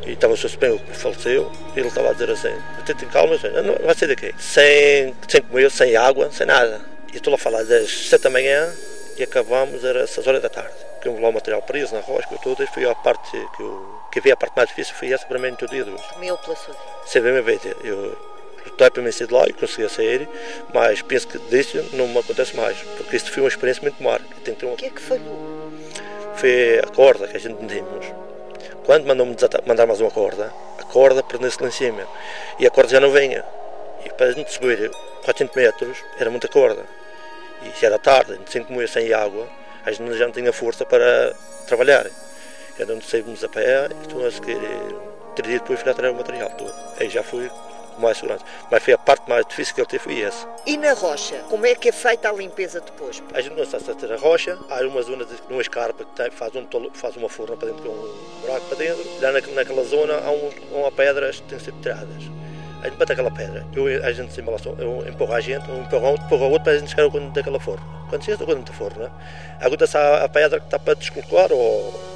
E 0.05 0.11
estava 0.11 0.33
o 0.33 0.37
seu 0.37 0.49
Supremo 0.49 0.79
que 0.79 0.95
faleceu, 0.95 1.51
e 1.75 1.79
ele 1.79 1.87
estava 1.89 2.09
a 2.09 2.13
dizer 2.13 2.31
assim: 2.31 2.53
tentem 2.85 3.09
calma, 3.09 3.35
não 3.63 3.85
vai 3.85 3.95
sair 3.95 4.09
daqui. 4.09 4.33
Sem, 4.39 5.15
sem 5.27 5.41
comer, 5.41 5.69
sem 5.69 5.95
água, 5.95 6.29
sem 6.31 6.45
nada. 6.45 6.81
E 7.13 7.17
estou 7.17 7.31
lá 7.31 7.35
a 7.35 7.39
falar 7.39 7.63
das 7.63 7.89
7 8.09 8.21
da 8.21 8.29
manhã 8.29 8.73
e 9.17 9.23
acabamos, 9.23 9.83
era 9.83 10.05
6 10.05 10.27
horas 10.27 10.41
da 10.41 10.49
tarde. 10.49 10.73
Ficamos 10.95 11.21
lá 11.21 11.29
o 11.29 11.33
material 11.33 11.61
preso 11.61 11.93
na 11.93 12.01
rocha, 12.01 12.27
tudo, 12.41 12.63
e 12.63 12.67
foi 12.67 12.89
a 12.89 12.95
parte 12.95 13.31
que 13.31 13.61
eu. 13.61 13.99
que 14.11 14.21
vi 14.21 14.31
a 14.31 14.37
parte 14.37 14.53
mais 14.55 14.69
difícil 14.69 14.95
foi 14.95 15.11
essa 15.11 15.25
para 15.25 15.39
mim 15.39 15.53
todo 15.55 15.69
dia 15.69 15.83
de 15.83 15.91
hoje. 15.91 16.03
Comeu 16.13 16.37
pela 16.37 16.55
sua 16.55 16.73
vida? 16.73 17.29
Minha 17.29 17.41
vida. 17.41 17.75
Eu, 17.83 18.36
de 18.67 19.33
lá 19.33 19.45
e 19.47 19.53
consegui 19.53 19.89
sair, 19.89 20.29
mas 20.73 21.01
penso 21.01 21.27
que 21.27 21.37
disso 21.37 21.83
não 21.93 22.07
me 22.07 22.19
acontece 22.19 22.55
mais, 22.55 22.77
porque 22.97 23.15
isso 23.15 23.31
foi 23.31 23.43
uma 23.43 23.49
experiência 23.49 23.81
muito 23.81 24.01
marca. 24.01 24.25
Uma... 24.63 24.73
O 24.73 24.75
que 24.77 24.85
é 24.85 24.89
que 24.89 25.01
falhou? 25.01 25.71
Foi 26.35 26.79
a 26.79 26.87
corda 26.87 27.27
que 27.27 27.37
a 27.37 27.39
gente 27.39 27.61
medimos. 27.61 28.05
Quando 28.85 29.05
mandou-me 29.05 29.35
mandar 29.65 29.85
mais 29.85 29.99
uma 29.99 30.11
corda, 30.11 30.53
a 30.79 30.83
corda 30.83 31.21
prendeu-se 31.21 31.61
lá 31.61 31.67
em 31.67 31.71
cima 31.71 32.07
e 32.59 32.65
a 32.65 32.69
corda 32.69 32.91
já 32.91 32.99
não 32.99 33.11
vinha. 33.11 33.43
E 34.05 34.09
para 34.09 34.27
a 34.27 34.31
gente 34.31 34.51
subir 34.51 34.89
400 35.25 35.55
metros 35.55 35.97
era 36.19 36.29
muita 36.29 36.47
corda. 36.47 36.83
E 37.63 37.79
já 37.79 37.87
era 37.87 37.99
tarde, 37.99 38.39
sem 38.47 38.63
comer, 38.63 38.87
sem 38.87 39.11
água, 39.11 39.47
a 39.85 39.91
gente 39.91 40.17
já 40.17 40.25
não 40.25 40.31
tinha 40.31 40.53
força 40.53 40.85
para 40.85 41.33
trabalhar. 41.67 42.05
Então 42.79 43.01
saímos 43.01 43.43
a 43.43 43.49
pé 43.49 43.89
e 43.89 44.01
estou 44.03 44.25
a 44.25 44.31
seguir. 44.31 44.59
Três 45.35 45.49
dias 45.49 45.61
depois 45.61 45.79
fui 45.81 45.91
a 45.91 45.93
trazer 45.93 46.13
o 46.13 46.15
material 46.15 46.49
todo. 46.51 46.73
Aí 46.99 47.09
já 47.09 47.23
fui 47.23 47.49
mais 47.99 48.17
segurança. 48.17 48.45
Mas 48.71 48.83
foi 48.83 48.93
a 48.93 48.97
parte 48.97 49.29
mais 49.29 49.45
difícil 49.45 49.75
que 49.75 49.81
ele 49.81 49.87
teve 49.87 50.03
foi 50.03 50.21
essa. 50.21 50.47
E 50.65 50.77
na 50.77 50.93
rocha, 50.93 51.43
como 51.49 51.65
é 51.65 51.75
que 51.75 51.89
é 51.89 51.91
feita 51.91 52.29
a 52.29 52.33
limpeza 52.33 52.79
depois? 52.81 53.21
A 53.33 53.41
gente 53.41 53.55
não 53.55 53.63
está 53.63 53.77
a 53.77 53.95
ter 53.95 54.11
a 54.11 54.17
rocha, 54.17 54.57
há 54.69 54.81
uma 54.81 55.01
zona 55.01 55.25
de 55.25 55.35
uma 55.49 55.61
escarpa 55.61 56.03
que 56.03 56.15
tem, 56.15 56.31
faz, 56.31 56.55
um 56.55 56.65
tolo, 56.65 56.91
faz 56.93 57.15
uma 57.15 57.29
forra 57.29 57.55
para 57.55 57.69
dentro, 57.69 57.89
um 57.89 58.41
buraco 58.41 58.65
para 58.67 58.77
dentro. 58.77 59.03
Lá 59.21 59.31
naquela 59.31 59.83
zona 59.83 60.17
há 60.17 60.31
um, 60.31 60.51
uma 60.71 60.91
pedras 60.91 61.39
que 61.39 61.47
tem 61.47 61.57
que 61.57 61.65
ser 61.65 61.73
tiradas. 61.81 62.37
A 62.81 62.89
gente 62.89 62.97
bate 62.97 63.11
aquela 63.11 63.31
pedra, 63.31 63.65
eu, 63.75 63.87
a 64.05 64.11
gente 64.11 64.31
se 64.31 64.39
eu 64.39 65.07
empurro 65.07 65.33
a 65.33 65.41
gente, 65.41 65.69
um 65.69 65.81
empurra 65.81 66.09
outro, 66.09 66.25
empurra 66.25 66.45
outro 66.45 66.63
para 66.63 66.73
a 66.73 66.77
gente 66.77 66.89
chegar 66.91 67.03
ao 67.03 67.11
canto 67.11 67.33
daquela 67.33 67.59
forma. 67.59 67.83
Quando 68.07 68.23
chega 68.23 68.43
ao 68.43 68.47
canto 68.47 68.71
da 68.71 68.77
forma, 68.77 69.11
agora 69.59 69.83
está 69.83 70.23
a 70.23 70.29
pedra 70.29 70.59
que 70.59 70.67
está 70.67 70.77
para 70.77 70.93
descolocar 70.93 71.51
ou. 71.51 72.07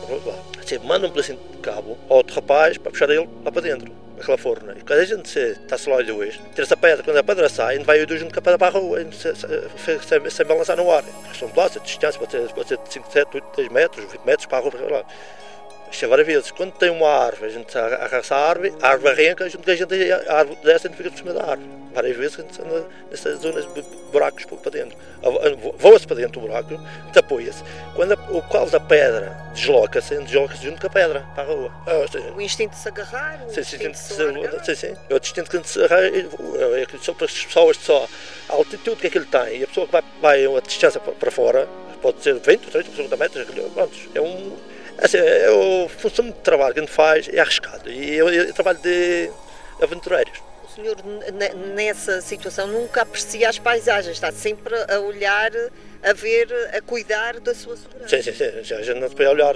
Assim, 0.60 0.78
manda 0.80 1.08
um 1.08 1.10
pedacinho 1.10 1.40
de 1.52 1.58
cabo 1.58 1.98
ao 2.08 2.18
outro 2.18 2.36
rapaz 2.36 2.78
para 2.78 2.92
puxar 2.92 3.10
ele 3.10 3.28
lá 3.44 3.52
para 3.52 3.62
dentro, 3.62 3.92
aquela 4.22 4.38
forma. 4.38 4.74
E 4.74 4.82
quando 4.82 5.00
a 5.00 5.06
gente 5.06 5.38
está 5.38 5.78
só 5.78 5.96
lá 5.96 6.02
dois, 6.02 6.36
tira 6.52 6.64
essa 6.64 6.78
pedra, 6.78 7.04
quando 7.04 7.18
a 7.18 7.24
pedra 7.24 7.50
sai, 7.50 7.76
a 7.76 7.78
gente 7.78 7.86
vai 7.86 8.00
os 8.00 8.08
dois 8.08 8.20
junto 8.20 8.34
com 8.34 8.40
a 8.40 8.42
pedra 8.42 8.58
para 8.58 8.78
a 8.78 8.80
rua, 8.80 9.00
sem, 9.12 10.46
balançar 10.46 10.78
no 10.78 10.92
ar. 10.92 11.04
São 11.38 11.50
plásticos, 11.50 11.88
distância 11.88 12.20
pode 12.20 12.68
ser 12.68 12.78
de 12.78 12.94
5, 12.94 13.12
7, 13.12 13.30
8, 13.36 13.48
10 13.58 13.70
metros, 13.70 14.12
20 14.12 14.26
metros 14.26 14.46
para 14.46 14.58
a 14.58 14.62
rua. 14.62 15.06
Isto 15.92 16.06
é 16.06 16.08
várias 16.08 16.28
vezes. 16.28 16.52
Quando 16.52 16.72
tem 16.72 16.90
uma 16.90 17.10
árvore, 17.10 17.52
a 17.52 17.54
gente 17.54 17.78
arrasta 17.78 18.36
a 18.36 18.50
árvore, 18.50 18.74
a 18.82 18.88
árvore 18.88 19.28
arranca, 19.28 19.50
junto 19.50 19.66
com 19.66 19.72
a 19.72 19.76
gente, 19.76 20.12
a 20.28 20.34
árvore 20.34 20.58
desce 20.64 20.88
e 20.88 20.94
fica 20.94 21.12
por 21.12 21.18
cima 21.18 21.34
da 21.34 21.42
árvore. 21.42 21.70
Várias 21.94 22.16
vezes 22.16 22.40
a 22.40 22.42
gente 22.44 22.62
anda 22.62 22.88
nessas 23.10 23.40
zonas 23.42 23.74
de 23.74 23.82
buracos 24.14 24.46
para 24.46 24.72
dentro. 24.72 24.98
Voa-se 25.78 26.08
para 26.08 26.16
dentro 26.16 26.40
do 26.40 26.48
buraco, 26.48 26.80
apoia-se. 27.14 27.62
Quando 27.94 28.14
o 28.30 28.42
calo 28.44 28.70
da 28.70 28.80
pedra 28.80 29.38
desloca-se, 29.54 30.18
desloca-se 30.20 30.64
junto 30.64 30.80
com 30.80 30.88
a 30.88 30.90
pedra 30.90 31.26
para 31.36 31.44
a 31.44 31.48
rua. 31.48 31.72
O 32.34 32.42
instinto 32.42 32.72
de 32.72 32.78
se 32.78 32.88
agarrar, 32.88 33.46
o 33.46 33.54
sim, 33.54 33.60
instinto 33.60 33.92
de 33.92 33.98
se 33.98 34.24
largar. 34.24 34.64
Sim, 34.64 34.76
sim. 34.76 34.96
É 35.10 35.14
o 35.14 35.18
instinto 35.18 35.52
que 35.52 35.68
se 35.68 35.84
agarrar, 35.84 36.06
é 36.06 36.86
só 37.02 37.14
para 37.14 37.26
as 37.26 37.44
pessoas 37.44 37.76
só, 37.76 38.08
a 38.48 38.54
altitude 38.54 38.96
que 39.02 39.08
aquilo 39.08 39.26
tem, 39.26 39.58
e 39.58 39.64
a 39.66 39.68
pessoa 39.68 39.86
que 39.86 39.92
vai, 39.92 40.04
vai 40.22 40.48
uma 40.48 40.62
distância 40.62 41.02
para 41.02 41.30
fora, 41.30 41.68
pode 42.02 42.24
ser 42.24 42.36
20, 42.36 42.68
30, 42.72 42.90
50 42.90 43.18
metros, 43.18 43.46
pronto, 43.74 43.94
é 44.16 44.22
um 44.22 44.71
Assim, 44.98 45.18
o 45.50 45.90
função 45.90 46.26
de 46.26 46.34
trabalho 46.34 46.74
que 46.74 46.80
a 46.80 46.84
gente 46.84 46.94
faz 46.94 47.28
é 47.28 47.40
arriscado 47.40 47.90
e 47.90 48.20
é, 48.20 48.54
trabalho 48.54 48.80
de 48.80 49.32
aventureiros. 49.82 50.40
O 50.64 50.74
senhor, 50.74 50.96
nessa 51.76 52.22
situação, 52.22 52.66
nunca 52.68 53.02
aprecia 53.02 53.50
as 53.50 53.60
paisagens, 53.60 54.16
está 54.16 54.32
sempre 54.32 54.74
a 54.90 55.00
olhar, 55.00 55.52
a 56.02 56.14
ver, 56.14 56.48
a 56.74 56.80
cuidar 56.82 57.42
da 57.42 57.54
sua 57.54 57.76
segurança. 57.76 58.08
Sim, 58.08 58.32
sim, 58.32 58.64
sim. 58.64 58.74
A 58.76 58.82
gente 58.82 59.00
não 59.00 59.10
se 59.10 59.16
pode 59.16 59.28
olhar. 59.28 59.54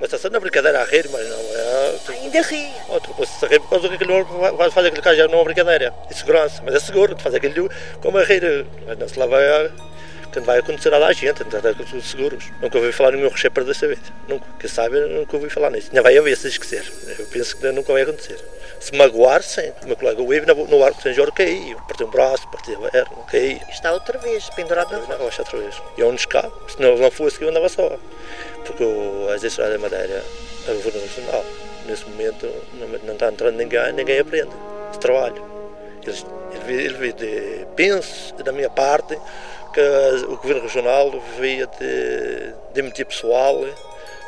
Mas 0.00 0.12
está 0.12 0.30
na 0.30 0.40
brincadeira 0.40 0.80
a 0.80 0.84
rir, 0.84 1.08
mas 1.10 1.28
não 1.28 1.36
é. 1.36 1.94
Ainda 2.08 2.40
ri. 2.40 2.72
Outro, 2.88 3.14
se 3.26 3.46
rir 3.46 3.60
por 3.60 3.70
causa 3.70 3.88
que 3.88 3.96
aquele 3.96 4.22
vai 4.56 4.70
fazer 4.70 4.88
aquele 4.88 5.02
caso, 5.02 5.28
não 5.28 5.34
é 5.34 5.36
uma 5.36 5.44
brincadeira. 5.44 5.94
É 6.10 6.14
segurança, 6.14 6.62
mas 6.64 6.74
é 6.74 6.80
seguro 6.80 7.18
fazer 7.18 7.36
aquilo 7.36 7.68
como 8.00 8.16
a 8.16 8.24
rir. 8.24 8.64
Mas 8.86 8.98
não 8.98 9.08
se 9.08 9.20
a 9.20 9.26
que 9.26 9.93
vai 10.40 10.58
acontecer 10.58 10.92
a 10.92 10.98
da 10.98 11.12
gente, 11.12 11.44
com 11.44 11.96
os 11.96 12.10
seguros. 12.10 12.44
Nunca 12.60 12.78
ouvi 12.78 12.92
falar 12.92 13.12
no 13.12 13.18
meu 13.18 13.30
recheio 13.30 13.52
dessa 13.64 13.86
vez. 13.86 14.00
Nunca, 14.28 14.46
que 14.58 14.68
sabe, 14.68 15.00
nunca 15.00 15.36
ouvi 15.36 15.48
falar 15.50 15.70
nisso. 15.70 15.88
Ainda 15.90 16.02
vai 16.02 16.16
haver 16.16 16.36
se 16.36 16.48
esquecer. 16.48 16.84
Eu 17.18 17.26
penso 17.26 17.56
que 17.56 17.72
nunca 17.72 17.92
vai 17.92 18.02
acontecer. 18.02 18.38
Se 18.80 18.94
magoar, 18.94 19.42
sim. 19.42 19.72
O 19.82 19.86
meu 19.86 19.96
colega 19.96 20.22
Wave 20.22 20.46
no 20.68 20.84
arco 20.84 20.98
de 20.98 21.02
São 21.02 21.12
Jorge 21.12 21.32
caiu. 21.32 21.78
Partiu 21.88 22.06
um 22.06 22.10
braço, 22.10 22.46
partiu 22.48 22.86
a 22.86 22.90
perna, 22.90 23.16
caiu. 23.30 23.60
Está 23.70 23.92
outra 23.92 24.18
vez, 24.18 24.50
pendurado 24.50 24.92
na 24.92 24.98
rocha. 24.98 25.16
rocha 25.16 25.42
outra 25.42 25.58
vez. 25.58 25.82
E 25.96 26.02
onde 26.02 26.20
escape. 26.20 26.72
Se 26.72 26.80
não, 26.80 26.96
não 26.96 27.10
fosse 27.10 27.38
que 27.38 27.44
eu 27.44 27.48
andava 27.48 27.68
só. 27.68 27.96
Porque 28.66 28.84
a 29.32 29.36
Estrada 29.36 29.72
da 29.72 29.78
Madeira, 29.78 30.22
a 30.68 30.72
governo 30.72 31.00
nacional, 31.00 31.44
nesse 31.86 32.04
momento 32.08 32.46
não, 32.74 32.88
não 33.04 33.14
está 33.14 33.28
entrando 33.28 33.56
ninguém, 33.56 33.92
ninguém 33.92 34.18
aprende 34.18 34.50
trabalho. 34.98 35.42
Ele, 36.06 36.82
ele, 36.82 37.14
ele 37.18 37.66
penso, 37.76 38.34
da 38.36 38.52
minha 38.52 38.70
parte, 38.70 39.18
que 39.74 40.24
o 40.26 40.36
Governo 40.36 40.62
Regional 40.62 41.10
devia 41.10 41.66
de, 41.66 42.54
de 42.72 42.80
emitir 42.80 43.04
pessoal 43.06 43.64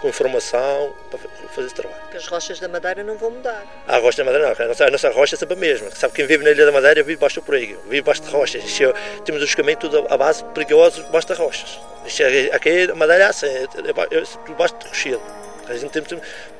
com 0.00 0.08
informação 0.08 0.94
para 1.10 1.18
fazer 1.54 1.66
esse 1.66 1.74
trabalho. 1.74 2.00
Porque 2.02 2.16
as 2.16 2.26
rochas 2.26 2.60
da 2.60 2.68
Madeira 2.68 3.02
não 3.02 3.16
vão 3.16 3.30
mudar. 3.30 3.64
Ah, 3.86 3.96
a 3.96 3.98
rocha 3.98 4.18
da 4.18 4.24
Madeira 4.24 4.48
não, 4.48 4.64
a 4.64 4.68
nossa, 4.68 4.84
a 4.84 4.90
nossa 4.90 5.10
rocha 5.10 5.36
é 5.36 5.38
sempre 5.38 5.54
a 5.54 5.58
mesma. 5.58 5.90
Sabe 5.90 6.14
quem 6.14 6.26
vive 6.26 6.44
na 6.44 6.50
Ilha 6.50 6.66
da 6.66 6.72
Madeira 6.72 7.02
vive 7.02 7.18
baixo 7.18 7.40
do 7.40 7.46
perigo, 7.46 7.80
vive 7.84 8.02
baixo 8.02 8.22
de 8.22 8.30
rochas. 8.30 8.80
É, 8.80 9.20
temos 9.24 9.42
os 9.42 9.54
caminhos 9.54 9.80
tudo 9.80 10.06
à 10.10 10.16
base 10.16 10.44
perigosos 10.46 11.04
baixo 11.06 11.28
de 11.28 11.34
rochas. 11.34 11.78
É, 12.20 12.54
aqui 12.54 12.90
a 12.90 12.94
Madeira 12.94 13.24
é 13.24 13.28
assim, 13.28 13.46
é, 13.46 14.52
baixo 14.52 14.76
de 14.78 14.88
rochedo. 14.88 15.22
A 15.68 15.74
gente 15.76 15.90
tem, 15.90 16.02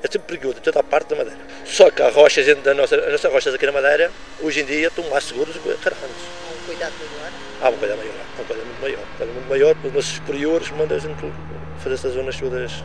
é 0.03 0.11
sempre 0.11 0.27
perigoso, 0.27 0.61
toda 0.61 0.81
a 0.81 0.83
parte 0.83 1.11
da 1.11 1.17
Madeira. 1.17 1.39
Só 1.65 1.91
que 1.91 2.03
a 2.03 2.09
rocha, 2.09 2.41
a 2.41 2.45
gente, 2.45 2.69
a 2.69 2.75
nossa, 2.75 2.97
as 2.97 3.13
nossas 3.13 3.33
rochas 3.33 3.55
aqui 3.55 3.67
na 3.67 3.73
Madeira, 3.73 4.11
hoje 4.41 4.63
em 4.63 4.65
dia 4.65 4.89
estão 4.89 5.09
mais 5.11 5.25
seguras 5.25 5.55
do 5.55 5.61
que 5.61 5.75
carranos. 5.75 6.17
Um 6.53 6.67
cuidado 6.67 6.93
maior? 7.17 7.46
Há 7.61 7.71
uma 7.71 7.79
coisa 7.79 7.97
maior, 7.97 8.15
há 8.15 8.41
uma 8.41 8.47
coisa 8.47 8.65
muito 8.65 8.81
maior. 8.81 8.99
Uma 8.99 9.17
coisa 9.17 9.33
muito 9.33 9.49
maior, 9.49 9.77
os 9.83 9.93
nossos 9.93 10.11
superiores 10.13 10.71
mandam 10.71 10.97
a 10.97 11.01
gente 11.01 11.33
fazer 11.79 11.95
essas 11.95 12.15
zonas 12.15 12.37
todas, 12.37 12.85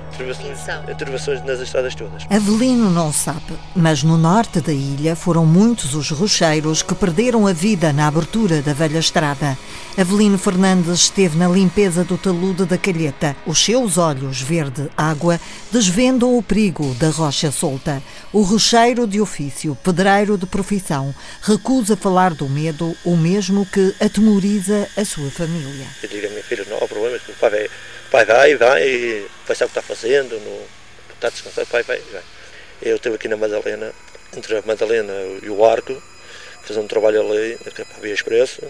intervenções 0.90 1.44
nas 1.46 1.60
estradas 1.60 1.96
todas. 1.96 2.24
Avelino 2.30 2.90
não 2.90 3.12
sabe, 3.12 3.58
mas 3.76 4.04
no 4.04 4.18
norte 4.18 4.62
da 4.62 4.74
ilha 4.74 5.16
foram 5.16 5.46
muitos 5.46 5.94
os 5.96 6.10
rocheiros 6.10 6.82
que 6.82 6.96
perderam 6.96 7.48
a 7.48 7.54
vida 7.54 7.92
na 7.94 8.08
abertura 8.08 8.62
da 8.62 8.74
velha 8.74 9.00
estrada. 9.00 9.58
Avelino 9.98 10.38
Fernandes 10.38 11.02
esteve 11.02 11.38
na 11.38 11.48
limpeza 11.48 12.04
do 12.04 12.18
talude 12.18 12.66
da 12.66 12.78
calheta. 12.78 13.36
Os 13.46 13.64
seus 13.64 13.98
olhos 13.98 14.42
verde 14.42 14.90
água 14.96 15.40
desvendam 15.72 16.38
o 16.38 16.44
perigo 16.44 16.94
da 16.96 17.10
rocha 17.10 17.52
solta. 17.52 18.02
O 18.32 18.42
rocheiro 18.42 19.06
de 19.06 19.20
ofício, 19.20 19.78
pedreiro 19.84 20.38
de 20.38 20.46
profissão, 20.46 21.14
recusa 21.42 21.98
falar 21.98 22.34
do 22.34 22.48
medo, 22.48 22.96
o 23.04 23.18
mesmo 23.18 23.66
que 23.66 23.94
atemoriza 24.00 24.88
a 24.98 25.04
sua 25.04 25.30
família. 25.30 25.88
Eu 26.02 26.10
digo 26.10 26.28
a 26.28 26.30
minha 26.30 26.44
filha, 26.44 26.66
não 26.70 26.78
há 26.78 26.88
problema, 26.88 27.18
o 27.18 27.34
pai 27.34 27.50
vai, 27.50 27.66
o 27.66 28.12
pai 28.12 28.26
vai, 28.26 28.56
vai, 28.56 28.81
vai 29.46 29.56
saber 29.56 29.70
o 29.70 29.74
que 29.74 29.80
está 29.80 29.82
fazendo, 29.82 30.40
no, 30.40 30.66
está 31.14 31.30
descansado, 31.30 31.68
o 31.68 31.72
pai 31.72 31.84
vai, 31.84 32.00
vai. 32.12 32.24
Eu 32.82 32.96
estive 32.96 33.16
aqui 33.16 33.28
na 33.28 33.38
Madalena, 33.38 33.94
entre 34.36 34.58
a 34.58 34.62
Madalena 34.64 35.14
e 35.44 35.50
o 35.50 35.64
Arco, 35.66 36.02
fazer 36.64 36.80
um 36.80 36.88
trabalho 36.88 37.22
ali, 37.22 37.58
para 37.58 37.84
a 37.98 38.00
Via 38.00 38.14
Expresso, 38.14 38.62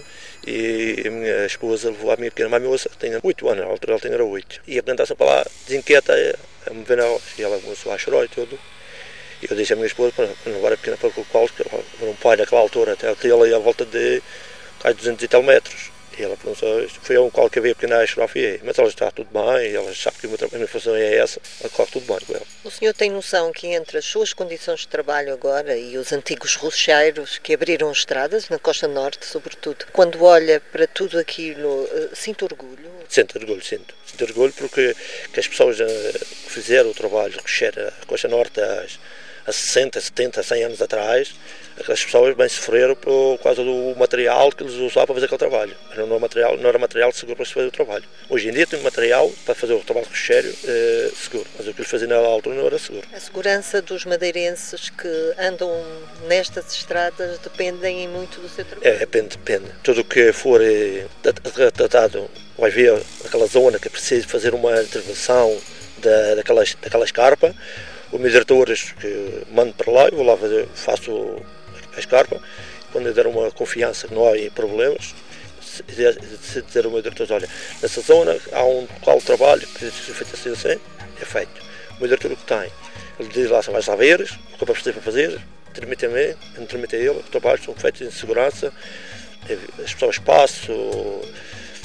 e 0.46 1.02
a 1.06 1.10
minha 1.10 1.46
esposa 1.46 1.90
levou 1.90 2.10
a 2.10 2.16
minha 2.16 2.30
pequena 2.30 2.58
moça, 2.58 2.90
tinha 2.98 3.20
8 3.22 3.48
anos, 3.48 3.64
na 3.64 3.70
altura 3.70 3.92
ela 3.92 4.00
tinha 4.00 4.24
8. 4.24 4.62
E 4.66 4.78
a 4.78 4.82
plantação 4.82 5.16
para 5.16 5.26
lá, 5.26 5.46
desinquieta, 5.66 6.12
a 6.66 6.74
me 6.74 6.84
ver 6.84 6.96
na 6.96 7.04
e 7.38 7.42
ela 7.42 7.58
começou 7.60 7.92
a 7.92 7.98
chorar 7.98 8.24
e 8.24 8.28
tudo. 8.28 8.58
E 9.40 9.46
eu 9.50 9.56
disse 9.56 9.72
à 9.72 9.76
minha 9.76 9.86
esposa 9.86 10.12
para 10.12 10.26
não 10.46 10.54
levar 10.56 10.72
a 10.72 10.76
pequena 10.76 10.96
para 10.96 11.08
o 11.08 11.24
qual, 11.26 11.48
que 11.48 11.62
era 11.62 12.10
um 12.10 12.14
pai 12.14 12.36
naquela 12.36 12.60
altura, 12.60 12.92
até 12.92 13.08
ali 13.08 13.54
à 13.54 13.58
volta 13.58 13.84
de 13.84 14.22
quase 14.80 14.96
200 14.98 15.24
e 15.24 15.28
tal 15.28 15.42
metros. 15.42 15.91
E 16.18 16.22
ela 16.22 16.36
perguntou, 16.36 16.88
foi 16.88 17.18
um 17.18 17.30
qual 17.30 17.48
que 17.48 17.58
havia 17.58 17.74
pequena 17.74 18.04
estrofiei, 18.04 18.60
mas 18.62 18.78
ela 18.78 18.88
está 18.88 19.10
tudo 19.10 19.28
bem, 19.32 19.74
ela 19.74 19.94
sabe 19.94 20.18
que 20.18 20.26
a 20.26 20.56
minha 20.56 20.68
função 20.68 20.94
é 20.94 21.16
essa, 21.16 21.40
corre 21.72 21.90
tudo 21.90 22.06
bem 22.06 22.18
com 22.26 22.34
ela. 22.34 22.46
O 22.64 22.70
senhor 22.70 22.92
tem 22.92 23.10
noção 23.10 23.50
que 23.52 23.68
entre 23.68 23.98
as 23.98 24.04
suas 24.04 24.32
condições 24.32 24.80
de 24.80 24.88
trabalho 24.88 25.32
agora 25.32 25.76
e 25.76 25.96
os 25.96 26.12
antigos 26.12 26.54
rocheiros 26.56 27.38
que 27.38 27.54
abriram 27.54 27.90
estradas, 27.90 28.48
na 28.48 28.58
costa 28.58 28.86
norte 28.86 29.24
sobretudo, 29.24 29.86
quando 29.92 30.22
olha 30.22 30.60
para 30.60 30.86
tudo 30.86 31.18
aquilo, 31.18 31.88
eh, 31.92 32.10
sinto 32.14 32.44
orgulho? 32.44 32.90
Sinto 33.08 33.38
orgulho, 33.38 33.62
sinto. 33.64 33.94
Sinto 34.06 34.24
orgulho 34.24 34.52
porque 34.52 34.94
que 35.32 35.40
as 35.40 35.48
pessoas 35.48 35.80
eh, 35.80 36.12
fizeram 36.46 36.90
o 36.90 36.94
trabalho 36.94 37.32
de 37.32 37.38
rocheiro 37.38 37.88
a 37.88 38.06
costa 38.06 38.28
norte 38.28 38.60
há, 38.60 38.86
há 39.46 39.52
60, 39.52 40.00
70, 40.00 40.42
100 40.42 40.64
anos 40.64 40.82
atrás, 40.82 41.34
aquelas 41.78 42.04
pessoas 42.04 42.36
bem 42.36 42.48
sofreram 42.48 42.94
por 42.94 43.38
causa 43.42 43.62
do 43.62 43.94
material 43.96 44.50
que 44.52 44.62
eles 44.62 44.74
usavam 44.74 45.06
para 45.06 45.14
fazer 45.14 45.26
aquele 45.26 45.38
trabalho. 45.38 45.76
Não 45.96 46.04
era 46.04 46.18
material, 46.18 46.56
não 46.56 46.68
era 46.68 46.78
material 46.78 47.12
seguro 47.12 47.36
para 47.36 47.46
se 47.46 47.54
fazer 47.54 47.66
o 47.66 47.70
trabalho. 47.70 48.04
Hoje 48.28 48.48
em 48.48 48.52
dia 48.52 48.66
tem 48.66 48.80
material 48.80 49.30
para 49.44 49.54
fazer 49.54 49.74
o 49.74 49.80
trabalho 49.80 50.06
de 50.06 50.12
recheio 50.12 50.54
eh, 50.64 51.10
seguro, 51.14 51.46
mas 51.56 51.66
o 51.66 51.74
que 51.74 51.80
eles 51.80 51.90
faziam 51.90 52.08
na 52.08 52.16
altura 52.16 52.56
não 52.56 52.66
era 52.66 52.78
seguro. 52.78 53.06
A 53.12 53.20
segurança 53.20 53.82
dos 53.82 54.04
madeirenses 54.04 54.90
que 54.90 55.34
andam 55.38 55.70
nestas 56.28 56.72
estradas 56.72 57.38
dependem 57.38 58.08
muito 58.08 58.40
do 58.40 58.48
seu 58.48 58.64
trabalho? 58.64 58.86
É, 58.86 58.98
depende, 58.98 59.36
depende. 59.36 59.66
Tudo 59.82 60.02
o 60.02 60.04
que 60.04 60.32
for 60.32 60.60
eh, 60.62 61.06
tratado, 61.72 62.30
vai 62.56 62.70
ver 62.70 63.02
aquela 63.24 63.46
zona 63.46 63.78
que 63.78 63.88
precisa 63.88 64.26
fazer 64.26 64.54
uma 64.54 64.82
intervenção 64.82 65.58
da, 65.98 66.34
daquela, 66.36 66.62
daquela 66.80 67.04
escarpa, 67.04 67.54
meus 68.18 68.32
diretores 68.32 68.92
que 68.92 69.44
mando 69.50 69.72
para 69.74 69.92
lá, 69.92 70.08
eu 70.08 70.16
vou 70.16 70.26
lá 70.26 70.36
fazer, 70.36 70.66
faço 70.74 71.36
a 71.96 71.98
escarpa, 71.98 72.40
quando 72.92 73.06
eu 73.06 73.14
der 73.14 73.26
uma 73.26 73.50
confiança 73.50 74.08
que 74.08 74.14
não 74.14 74.26
há 74.26 74.32
problemas, 74.54 75.14
se 75.60 76.62
dizer 76.62 76.84
ao 76.84 76.90
meu 76.90 77.00
diretor, 77.00 77.26
olha, 77.32 77.48
nessa 77.80 78.00
zona 78.02 78.36
há 78.52 78.64
um 78.64 78.86
de 79.18 79.24
trabalho 79.24 79.66
que 79.66 79.90
se 79.90 80.12
feito 80.12 80.34
assim, 80.34 80.50
assim, 80.50 80.80
é 81.20 81.24
feito. 81.24 81.62
O 81.92 82.00
meu 82.00 82.08
diretor 82.08 82.32
o 82.32 82.36
que 82.36 82.44
tem, 82.44 82.70
ele 83.18 83.28
diz 83.30 83.50
lá, 83.50 83.62
são 83.62 83.72
mais 83.72 83.86
saberes, 83.86 84.32
o 84.32 84.58
que 84.58 84.62
eu 84.62 84.66
preciso 84.66 84.92
para 84.92 85.02
fazer, 85.02 85.40
transmite 85.72 86.06
a 86.06 86.08
mim, 86.08 86.34
eu 86.56 86.66
transmite 86.66 86.96
a 86.96 86.98
ele, 86.98 87.10
os 87.10 87.28
trabalhos 87.30 87.64
são 87.64 87.74
feitos 87.74 88.02
em 88.02 88.10
segurança, 88.10 88.72
as 89.82 89.94
pessoas 89.94 90.16
espaço, 90.16 90.72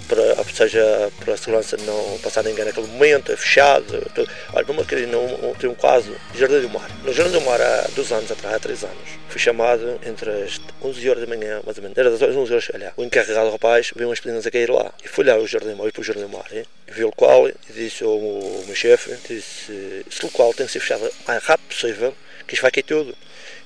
para, 0.07 0.43
seja 0.53 1.11
para 1.19 1.33
a 1.33 1.37
segurança 1.37 1.77
não 1.77 2.17
passar 2.19 2.43
ninguém 2.43 2.65
naquele 2.65 2.87
momento, 2.87 3.31
é 3.31 3.37
fechado. 3.37 4.01
Tudo. 4.13 4.29
Olha, 4.53 4.65
vamos 4.65 4.83
aqui 4.83 5.05
num, 5.05 5.53
tem 5.55 5.69
um 5.69 5.75
caso, 5.75 6.15
Jardim 6.35 6.61
do 6.61 6.69
Mar. 6.69 6.89
No 7.03 7.13
Jardim 7.13 7.33
do 7.33 7.41
Mar, 7.41 7.61
há 7.61 7.87
dois 7.95 8.11
anos 8.11 8.31
atrás, 8.31 8.55
há 8.55 8.59
três 8.59 8.83
anos, 8.83 9.09
fui 9.29 9.39
chamado 9.39 9.99
entre 10.05 10.29
as 10.29 10.59
11 10.81 11.09
horas 11.09 11.27
da 11.27 11.35
manhã, 11.35 11.61
mais 11.65 11.77
ou 11.77 11.83
menos, 11.83 11.97
era 11.97 12.09
das 12.09 12.21
11 12.21 12.51
horas, 12.51 12.69
olha, 12.73 12.93
o 12.95 13.03
encarregado 13.03 13.51
rapaz 13.51 13.91
viu 13.95 14.07
umas 14.07 14.21
meninas 14.21 14.45
a 14.45 14.51
cair 14.51 14.69
lá. 14.69 14.91
E 15.03 15.07
fui 15.07 15.25
lá 15.25 15.33
ao 15.33 15.45
Jardim 15.45 15.71
do 15.71 15.77
Mar, 15.77 15.91
para 15.91 16.01
o 16.01 16.03
Jardim 16.03 16.23
do 16.23 16.29
Mar, 16.29 16.45
hein? 16.51 16.63
vi 16.87 17.03
o 17.03 17.07
local 17.07 17.47
e 17.49 17.53
disse 17.69 18.03
ao 18.03 18.19
meu, 18.19 18.75
chefe, 18.75 19.15
disse, 19.27 20.03
este 20.09 20.25
local 20.25 20.53
tem 20.53 20.65
que 20.65 20.71
ser 20.71 20.79
fechado 20.79 21.05
o 21.05 21.27
mais 21.27 21.43
rápido 21.43 21.67
possível, 21.67 22.15
que 22.47 22.53
isto 22.53 22.61
vai 22.61 22.71
cair 22.71 22.83
tudo. 22.83 23.15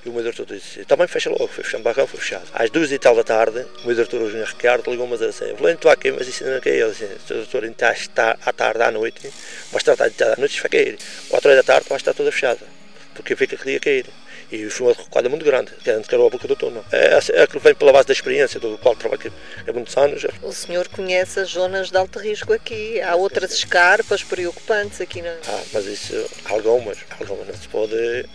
E 0.04 0.08
o 0.08 0.12
meu 0.12 0.22
diretor 0.22 0.44
disse, 0.46 0.84
também 0.84 1.06
fecha 1.06 1.30
logo, 1.30 1.46
foi 1.46 1.62
fechando 1.62 1.82
o 1.82 1.84
barrão, 1.84 2.06
foi 2.08 2.18
fechado. 2.18 2.48
Às 2.52 2.70
duas 2.70 2.90
e 2.90 2.98
tal 2.98 3.14
da 3.14 3.22
tarde, 3.22 3.64
o 3.82 3.86
meu 3.86 3.94
diretor, 3.94 4.20
o 4.20 4.28
Júnior 4.28 4.48
Ricardo, 4.48 4.90
ligou-me 4.90 5.12
a 5.12 5.16
dizer 5.16 5.28
assim, 5.28 5.54
Valente, 5.54 5.76
estou 5.76 5.90
aqui, 5.90 6.10
mas 6.10 6.26
isso 6.26 6.44
não 6.44 6.60
caiu. 6.60 6.86
Ele 6.88 6.94
disse, 6.94 7.32
doutor, 7.32 7.64
então 7.64 7.92
está 7.92 8.36
à 8.44 8.52
tarde, 8.52 8.82
à 8.82 8.90
noite, 8.90 9.32
mas 9.70 9.80
está 9.82 9.92
à 9.92 9.96
tarde, 9.96 10.24
à 10.24 10.34
noite, 10.36 10.60
vai 10.60 10.70
cair. 10.70 10.98
Quatro 11.28 11.50
horas 11.50 11.64
da 11.64 11.72
tarde 11.72 11.88
vai 11.88 11.96
estar 11.96 12.12
toda 12.14 12.32
fechada, 12.32 12.66
porque 13.14 13.36
fica 13.36 13.56
que 13.56 13.70
ia 13.70 13.78
cair. 13.78 14.06
E 14.52 14.68
foi 14.68 14.88
uma 14.88 14.92
recuada 14.92 15.28
muito 15.30 15.44
grande, 15.44 15.72
que 15.82 15.90
antes 15.90 16.06
que 16.06 16.14
era 16.14 16.26
a 16.26 16.28
boca 16.28 16.46
do 16.46 16.54
túnel. 16.54 16.84
É, 16.92 17.18
é 17.32 17.42
aquilo 17.42 17.60
vem 17.60 17.74
pela 17.74 17.90
base 17.90 18.06
da 18.06 18.12
experiência, 18.12 18.60
do 18.60 18.76
qual 18.76 18.94
trabalho 18.94 19.32
há 19.66 19.72
muitos 19.72 19.96
anos. 19.96 20.26
O 20.42 20.52
senhor 20.52 20.88
conhece 20.88 21.40
as 21.40 21.48
zonas 21.48 21.90
de 21.90 21.96
alto 21.96 22.18
risco 22.18 22.52
aqui. 22.52 23.00
Há 23.00 23.16
outras 23.16 23.52
escarpas 23.52 24.22
preocupantes 24.22 25.00
aqui, 25.00 25.22
não 25.22 25.30
é? 25.30 25.38
Ah, 25.48 25.62
mas 25.72 25.86
isso, 25.86 26.30
algumas, 26.44 26.98
algumas 27.18 27.48
não 27.48 27.54
se 27.54 27.68
pode 27.68 28.26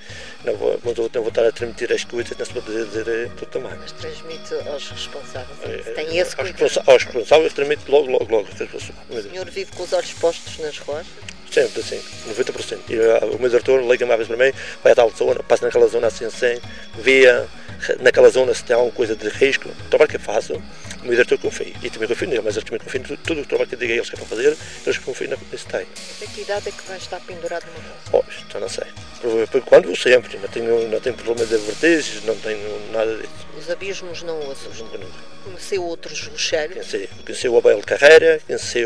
não 0.43 0.55
vou, 0.55 0.79
não 0.83 0.93
vou 1.21 1.27
estar 1.27 1.45
a 1.45 1.51
transmitir 1.51 1.91
as 1.91 2.03
coisas, 2.03 2.35
não 2.37 2.45
se 2.45 2.53
pode 2.53 2.65
dizer 2.65 3.29
tudo 3.37 3.49
também. 3.51 3.71
Mas 3.77 3.91
transmite 3.91 4.53
aos 4.67 4.89
responsáveis. 4.89 5.59
É, 5.63 5.91
Tem 5.91 6.17
esse 6.17 6.35
cuidado. 6.35 6.83
Aos 6.87 7.03
responsáveis 7.03 7.53
transmite 7.53 7.91
logo, 7.91 8.09
logo, 8.09 8.27
logo. 8.31 8.47
O 8.49 9.21
senhor 9.21 9.49
vive 9.49 9.71
com 9.71 9.83
os 9.83 9.93
olhos 9.93 10.13
postos 10.13 10.57
nas 10.59 10.77
rochas? 10.79 11.36
Sempre, 11.51 11.81
assim, 11.81 12.01
90%. 12.27 12.79
E, 12.89 12.95
uh, 12.95 13.35
o 13.35 13.39
meu 13.39 13.49
diretor 13.49 13.81
liga-me 13.81 14.11
às 14.11 14.17
vezes 14.17 14.35
para 14.35 14.45
mim, 14.45 14.53
vai 14.83 14.91
a 14.91 14.95
tal 14.95 15.09
zona, 15.11 15.41
passa 15.43 15.65
naquela 15.65 15.87
zona 15.87 16.07
assim, 16.07 16.25
assim, 16.25 16.59
via 16.99 17.47
naquela 17.99 18.29
zona 18.29 18.53
se 18.53 18.63
tem 18.63 18.75
alguma 18.75 18.93
coisa 18.93 19.15
de 19.15 19.27
risco. 19.29 19.69
O 19.69 19.89
trabalho 19.89 20.09
que 20.09 20.15
eu 20.17 20.19
faço, 20.19 20.53
o 20.53 21.03
meu 21.03 21.11
diretor 21.11 21.37
confia. 21.37 21.73
E 21.81 21.89
também 21.89 22.07
confio 22.07 22.27
nele, 22.27 22.41
mas 22.41 22.55
eles 22.55 22.67
também 22.67 22.79
confiam 22.79 23.03
em 23.03 23.15
tudo, 23.17 23.41
o 23.41 23.45
trabalho 23.45 23.69
que 23.69 23.75
eu 23.75 23.79
digo 23.79 23.91
a 23.91 23.95
eles 23.95 24.09
que 24.09 24.15
é 24.15 24.19
para 24.19 24.27
fazer, 24.27 24.57
eles 24.85 24.97
confiam 24.97 25.37
nesse 25.51 25.65
tem. 25.65 25.81
Até 25.81 26.27
que 26.33 26.41
idade 26.41 26.69
é 26.69 26.71
que 26.71 26.87
vai 26.87 26.97
estar 26.97 27.19
pendurado 27.21 27.65
numa 27.67 27.89
roça? 27.89 28.09
Oh, 28.13 28.51
já 28.51 28.59
não 28.59 28.69
sei. 28.69 28.85
Quando 29.65 29.95
sempre, 29.95 30.37
não 30.37 30.47
tenho, 30.47 30.87
não 30.89 30.99
tenho 30.99 31.15
problema 31.15 31.45
de 31.45 31.57
vertigens, 31.57 32.23
não 32.23 32.35
tenho 32.37 32.91
nada 32.91 33.15
disso. 33.15 33.47
Os 33.57 33.69
abismos 33.69 34.23
não 34.23 34.39
o 34.47 34.51
assustam? 34.51 34.87
Conheceu 35.43 35.83
outros 35.83 36.27
rocheiros? 36.27 36.75
Conheci, 36.75 37.09
conheci 37.25 37.49
o 37.49 37.57
Abel 37.57 37.81
Carreira, 37.81 38.39
conheci 38.45 38.85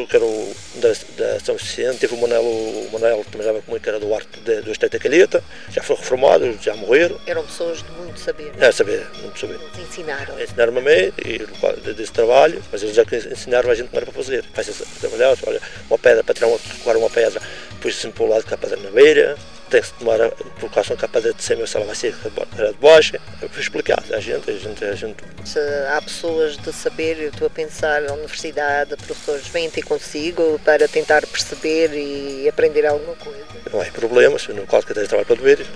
o, 0.00 0.06
que 0.06 0.16
era 0.16 0.24
o 0.24 0.54
da, 0.76 0.88
da 1.16 1.40
São 1.40 1.56
Vicente, 1.56 1.98
teve 1.98 2.14
o 2.14 2.18
Manel, 2.18 2.42
o 2.42 2.88
Manel 2.92 3.24
que 3.24 3.30
também 3.30 3.62
comigo, 3.62 3.82
que 3.82 3.88
era 3.88 4.00
do 4.00 4.14
Arte 4.14 4.40
de, 4.40 4.62
do 4.62 4.72
Esteta 4.72 4.98
Calheta, 4.98 5.42
já 5.70 5.82
foi 5.82 5.96
reformado, 5.96 6.58
já 6.60 6.74
morreram. 6.74 7.18
Eram 7.26 7.44
pessoas 7.44 7.78
de 7.78 7.90
muito 7.92 8.18
saber. 8.18 8.52
É, 8.58 8.72
saber, 8.72 9.06
muito 9.22 9.38
saber. 9.38 9.58
Eles 9.74 9.88
ensinaram. 9.88 10.40
Ensinaram-me 10.40 10.78
a 10.78 10.82
mim 10.82 11.12
e 11.24 11.92
desse 11.94 12.12
trabalho, 12.12 12.62
mas 12.70 12.82
eles 12.82 12.94
já 12.94 13.02
ensinaram 13.02 13.70
a 13.70 13.74
gente 13.74 13.88
como 13.88 13.98
era 13.98 14.06
para 14.06 14.22
fazer. 14.22 14.44
Faz 14.54 14.82
trabalhar, 15.00 15.36
olha, 15.46 15.60
uma 15.88 15.98
pedra 15.98 16.24
para 16.24 16.34
tirar 16.34 16.48
uma, 16.48 16.58
uma 16.96 17.10
pedra, 17.10 17.40
depois 17.72 17.96
se 17.96 18.08
para 18.08 18.24
o 18.24 18.28
lado 18.28 18.44
com 18.44 18.54
a 18.54 18.58
pedra 18.58 18.76
na 18.78 18.90
beira, 18.90 19.36
tem-se 19.70 19.92
tomar 19.94 20.20
a 20.20 20.30
precaução 20.30 20.96
que 20.96 21.04
a 21.04 21.08
pedra 21.08 21.32
de 21.32 21.42
cima 21.42 21.66
se 21.66 21.76
ela 21.76 21.86
vai 21.86 21.94
ser 21.94 22.14
de 22.14 22.72
baixa. 22.80 23.20
Foi 23.38 23.62
explicado 23.62 24.14
a 24.14 24.20
gente, 24.20 24.50
a 24.50 24.54
gente, 24.54 24.84
a 24.84 24.94
gente. 24.94 25.16
Se 25.44 25.58
há 25.90 26.00
pessoas 26.00 26.56
de 26.56 26.72
saber, 26.72 27.18
eu 27.20 27.30
estou 27.30 27.46
a 27.46 27.50
pensar, 27.50 28.04
a 28.08 28.12
universidade, 28.12 28.96
professores 28.96 29.46
vêm 29.48 29.70
ter 29.70 29.82
consigo 29.82 30.58
para 30.64 30.88
tentar 30.88 31.26
perceber 31.26 31.90
e 31.94 32.48
aprender 32.48 32.86
alguma 32.86 33.14
coisa. 33.16 33.44
Não 33.72 33.80
há 33.80 33.84
problemas, 33.86 34.46
no 34.48 34.66
caso 34.66 34.86
que 34.86 34.94
tens 34.94 35.08
trabalho 35.08 35.26
para. 35.26 35.66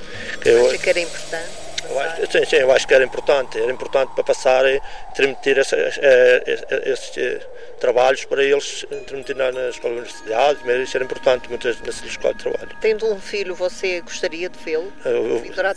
Que 0.41 0.49
eu 0.49 0.71
acho 0.71 0.79
que 0.79 0.91
era 0.91 1.01
importante. 1.01 1.70
Eu 1.91 1.99
acho, 1.99 2.31
sim, 2.31 2.45
sim, 2.45 2.57
eu 2.57 2.71
acho 2.71 2.87
que 2.87 2.95
era 2.95 3.03
importante, 3.03 3.59
era 3.61 3.73
importante 3.73 4.13
para 4.15 4.23
passar 4.23 4.65
e 4.65 4.81
transmitir 5.13 5.59
esses, 5.59 5.99
esses 6.85 7.43
trabalhos 7.81 8.25
para 8.27 8.45
eles 8.45 8.87
transmitir 9.07 9.35
nas 9.35 9.75
escolas 9.75 9.99
universidades, 9.99 10.63
mas 10.65 10.77
isso 10.81 10.97
era 10.97 11.05
importante, 11.05 11.49
muitas 11.49 11.81
nessas 11.81 12.05
escolas 12.05 12.37
de 12.37 12.45
trabalho. 12.45 12.77
Tendo 12.81 13.13
um 13.13 13.21
filho, 13.21 13.57
você 13.57 14.01
gostaria 14.03 14.49
de 14.49 14.59
vê-lo 14.61 14.93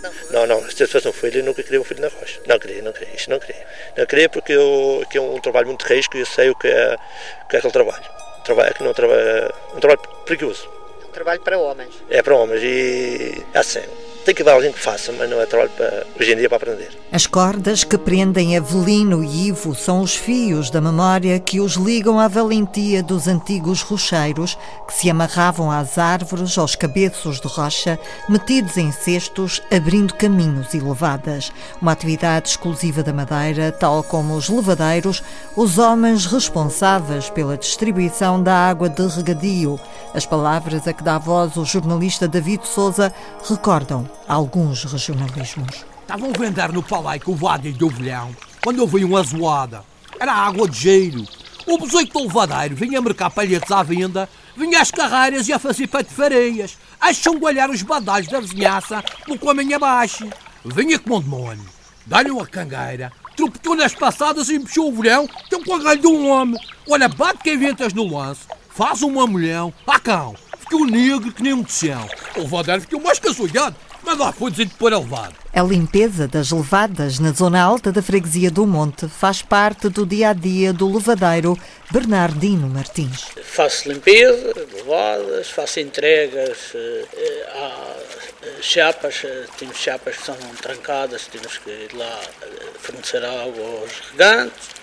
na? 0.04 0.12
Não, 0.30 0.46
não, 0.46 0.70
se 0.70 0.86
fosse 0.86 1.08
um 1.08 1.14
filho, 1.14 1.40
eu 1.40 1.46
nunca 1.46 1.64
queria 1.64 1.82
um 1.82 1.84
filho 1.84 2.02
na 2.02 2.10
rocha. 2.10 2.40
Não 2.46 2.60
queria, 2.60 2.84
não 2.84 2.94
queria, 2.94 3.16
isso 3.16 3.30
não 3.32 3.40
queria. 3.40 3.66
Não 3.98 4.06
queria 4.06 4.30
porque 4.30 4.54
eu, 4.54 5.04
que 5.10 5.18
é 5.18 5.22
um 5.22 5.40
trabalho 5.40 5.68
muito 5.68 5.84
risco 5.84 6.16
e 6.16 6.20
eu 6.20 6.26
sei 6.28 6.52
o 6.52 6.56
que 6.56 6.68
é, 6.68 6.96
o 7.44 7.48
que 7.48 7.56
é 7.56 7.60
aquele 7.60 7.74
trabalho. 7.74 8.06
Trabalho 8.46 8.74
que 8.76 8.84
não 8.84 8.94
trabalho, 8.94 9.54
um 9.76 9.80
trabalho 9.80 10.02
perigoso. 10.26 10.70
É 11.02 11.06
um 11.08 11.12
trabalho 11.12 11.42
para 11.42 11.58
homens. 11.58 11.94
É 12.08 12.22
para 12.22 12.36
homens 12.36 12.62
e 12.62 13.44
é 13.52 13.58
assim 13.58 13.82
tem 14.24 14.34
que 14.34 14.42
haver 14.42 14.54
alguém 14.54 14.72
que 14.72 14.80
faça, 14.80 15.12
mas 15.12 15.30
não 15.30 15.40
é 15.40 15.46
trabalho 15.46 15.72
para, 15.72 16.06
hoje 16.20 16.34
em 16.34 16.38
dia 16.38 16.50
para 16.50 16.58
aprender. 16.58 16.90
As 17.12 17.28
cordas 17.28 17.84
que 17.84 17.98
prendem 17.98 18.58
Avelino 18.58 19.24
e 19.24 19.48
Ivo 19.48 19.76
são 19.76 20.02
os 20.02 20.16
fios 20.16 20.70
da 20.70 20.82
memória 20.82 21.40
que 21.40 21.60
os 21.60 21.74
ligam 21.74 22.20
à 22.20 22.28
valentia 22.28 23.04
dos 23.04 23.28
antigos 23.28 23.82
rocheiros 23.82 24.58
que 24.88 24.94
se 24.94 25.10
amarravam 25.10 25.70
às 25.70 25.98
árvores, 25.98 26.58
aos 26.58 26.76
cabeços 26.76 27.40
de 27.40 27.48
rocha, 27.48 28.00
metidos 28.28 28.78
em 28.78 28.92
cestos, 28.92 29.62
abrindo 29.72 30.14
caminhos 30.16 30.74
e 30.74 30.80
levadas. 30.80 31.52
Uma 31.82 31.92
atividade 31.92 32.50
exclusiva 32.50 33.04
da 33.04 33.14
Madeira, 33.14 33.72
tal 33.72 34.04
como 34.04 34.36
os 34.36 34.50
levadeiros, 34.50 35.22
os 35.56 35.78
homens 35.78 36.26
responsáveis 36.26 37.30
pela 37.30 37.58
distribuição 37.58 38.42
da 38.42 38.56
água 38.56 38.90
de 38.90 39.06
regadio. 39.08 39.80
As 40.14 40.26
palavras 40.26 40.88
a 40.88 40.94
que 40.94 41.04
dá 41.04 41.18
voz 41.18 41.58
o 41.58 41.66
jornalista 41.66 42.28
David 42.28 42.68
Souza 42.68 43.14
recordam 43.48 44.10
alguns 44.28 44.84
regionalismos. 44.84 45.86
Estavam 46.02 46.30
a 46.30 46.38
vender 46.38 46.72
no 46.72 46.84
palaico 46.84 47.32
o 47.32 47.36
Vádio 47.36 47.74
de 47.74 47.84
Ovelhão 47.84 48.36
quando 48.64 48.80
eu 48.80 48.88
vi 48.88 49.04
uma 49.04 49.24
zoada. 49.24 49.84
Era 50.20 50.34
água 50.34 50.68
de 50.68 50.78
gelo. 50.78 51.28
O 51.66 51.78
besoito 51.78 52.14
do 52.14 52.28
levadeiro 52.28 52.76
vinha 52.76 53.02
mercar 53.02 53.30
palhetes 53.30 53.72
à 53.72 53.82
venda, 53.84 54.30
vinha 54.56 54.82
às 54.82 54.92
carreiras 54.92 55.48
e 55.48 55.54
a 55.54 55.60
fazer 55.60 55.88
patifareias, 55.88 56.78
a 57.00 57.14
changualhar 57.14 57.70
os 57.70 57.82
badalhos 57.82 58.28
da 58.28 58.40
vizinhança 58.40 59.04
pelo 59.26 59.40
caminho 59.40 59.78
abaixo. 59.78 60.30
Vinha 60.66 61.00
como 61.00 61.18
um 61.18 61.22
demônio. 61.22 61.66
Dá-lhe 62.06 62.32
uma 62.32 62.46
cangueira, 62.46 63.14
tropetou 63.36 63.76
nas 63.76 63.96
passadas 63.96 64.50
e 64.50 64.60
mexeu 64.60 64.88
o 64.88 64.92
velhão, 64.92 65.28
tem 65.50 65.58
um 65.58 65.64
cagalho 65.64 66.02
de 66.02 66.08
um 66.08 66.30
homem. 66.30 66.60
Olha, 66.90 67.08
bate 67.08 67.44
que 67.44 67.54
inventas 67.54 67.94
no 67.94 68.14
lance, 68.14 68.42
faz 68.70 69.02
um 69.02 69.12
mamulhão, 69.12 69.74
ah 69.88 70.00
cão, 70.00 70.36
ficou 70.60 70.86
negro 70.86 71.32
que 71.32 71.42
nem 71.42 71.54
um 71.54 71.64
tição. 71.64 72.06
O 72.36 72.42
levadeiro 72.42 72.82
ficou 72.82 73.02
mais 73.02 73.20
caçolhado, 73.20 73.76
mas 74.04 74.18
lá 74.18 74.32
foi 74.32 74.52
dizer 74.52 74.70
para 74.78 74.98
levar. 74.98 75.32
A 75.54 75.62
limpeza 75.62 76.28
das 76.28 76.52
levadas 76.52 77.20
na 77.20 77.32
zona 77.32 77.62
alta 77.62 77.92
da 77.92 78.02
freguesia 78.02 78.52
do 78.52 78.66
Monte 78.66 79.08
faz 79.08 79.42
parte 79.42 79.90
do 79.90 80.06
dia 80.06 80.30
a 80.30 80.34
dia 80.34 80.74
do 80.74 80.92
levadeiro 80.92 81.58
Bernardino 81.92 82.68
Martins. 82.68 83.28
Faço 83.44 83.90
limpeza, 83.90 84.54
levadas, 84.74 85.50
faço 85.50 85.80
entregas 85.80 86.74
eh, 86.76 87.48
a 87.56 88.62
chapas, 88.62 89.22
eh, 89.24 89.46
temos 89.58 89.78
chapas 89.78 90.18
que 90.18 90.26
são 90.26 90.36
trancadas, 90.62 91.28
temos 91.28 91.58
que 91.58 91.70
ir 91.70 91.94
lá 91.94 92.20
eh, 92.42 92.48
fornecer 92.80 93.24
água 93.24 93.82
aos 93.82 93.92
regantes 94.12 94.83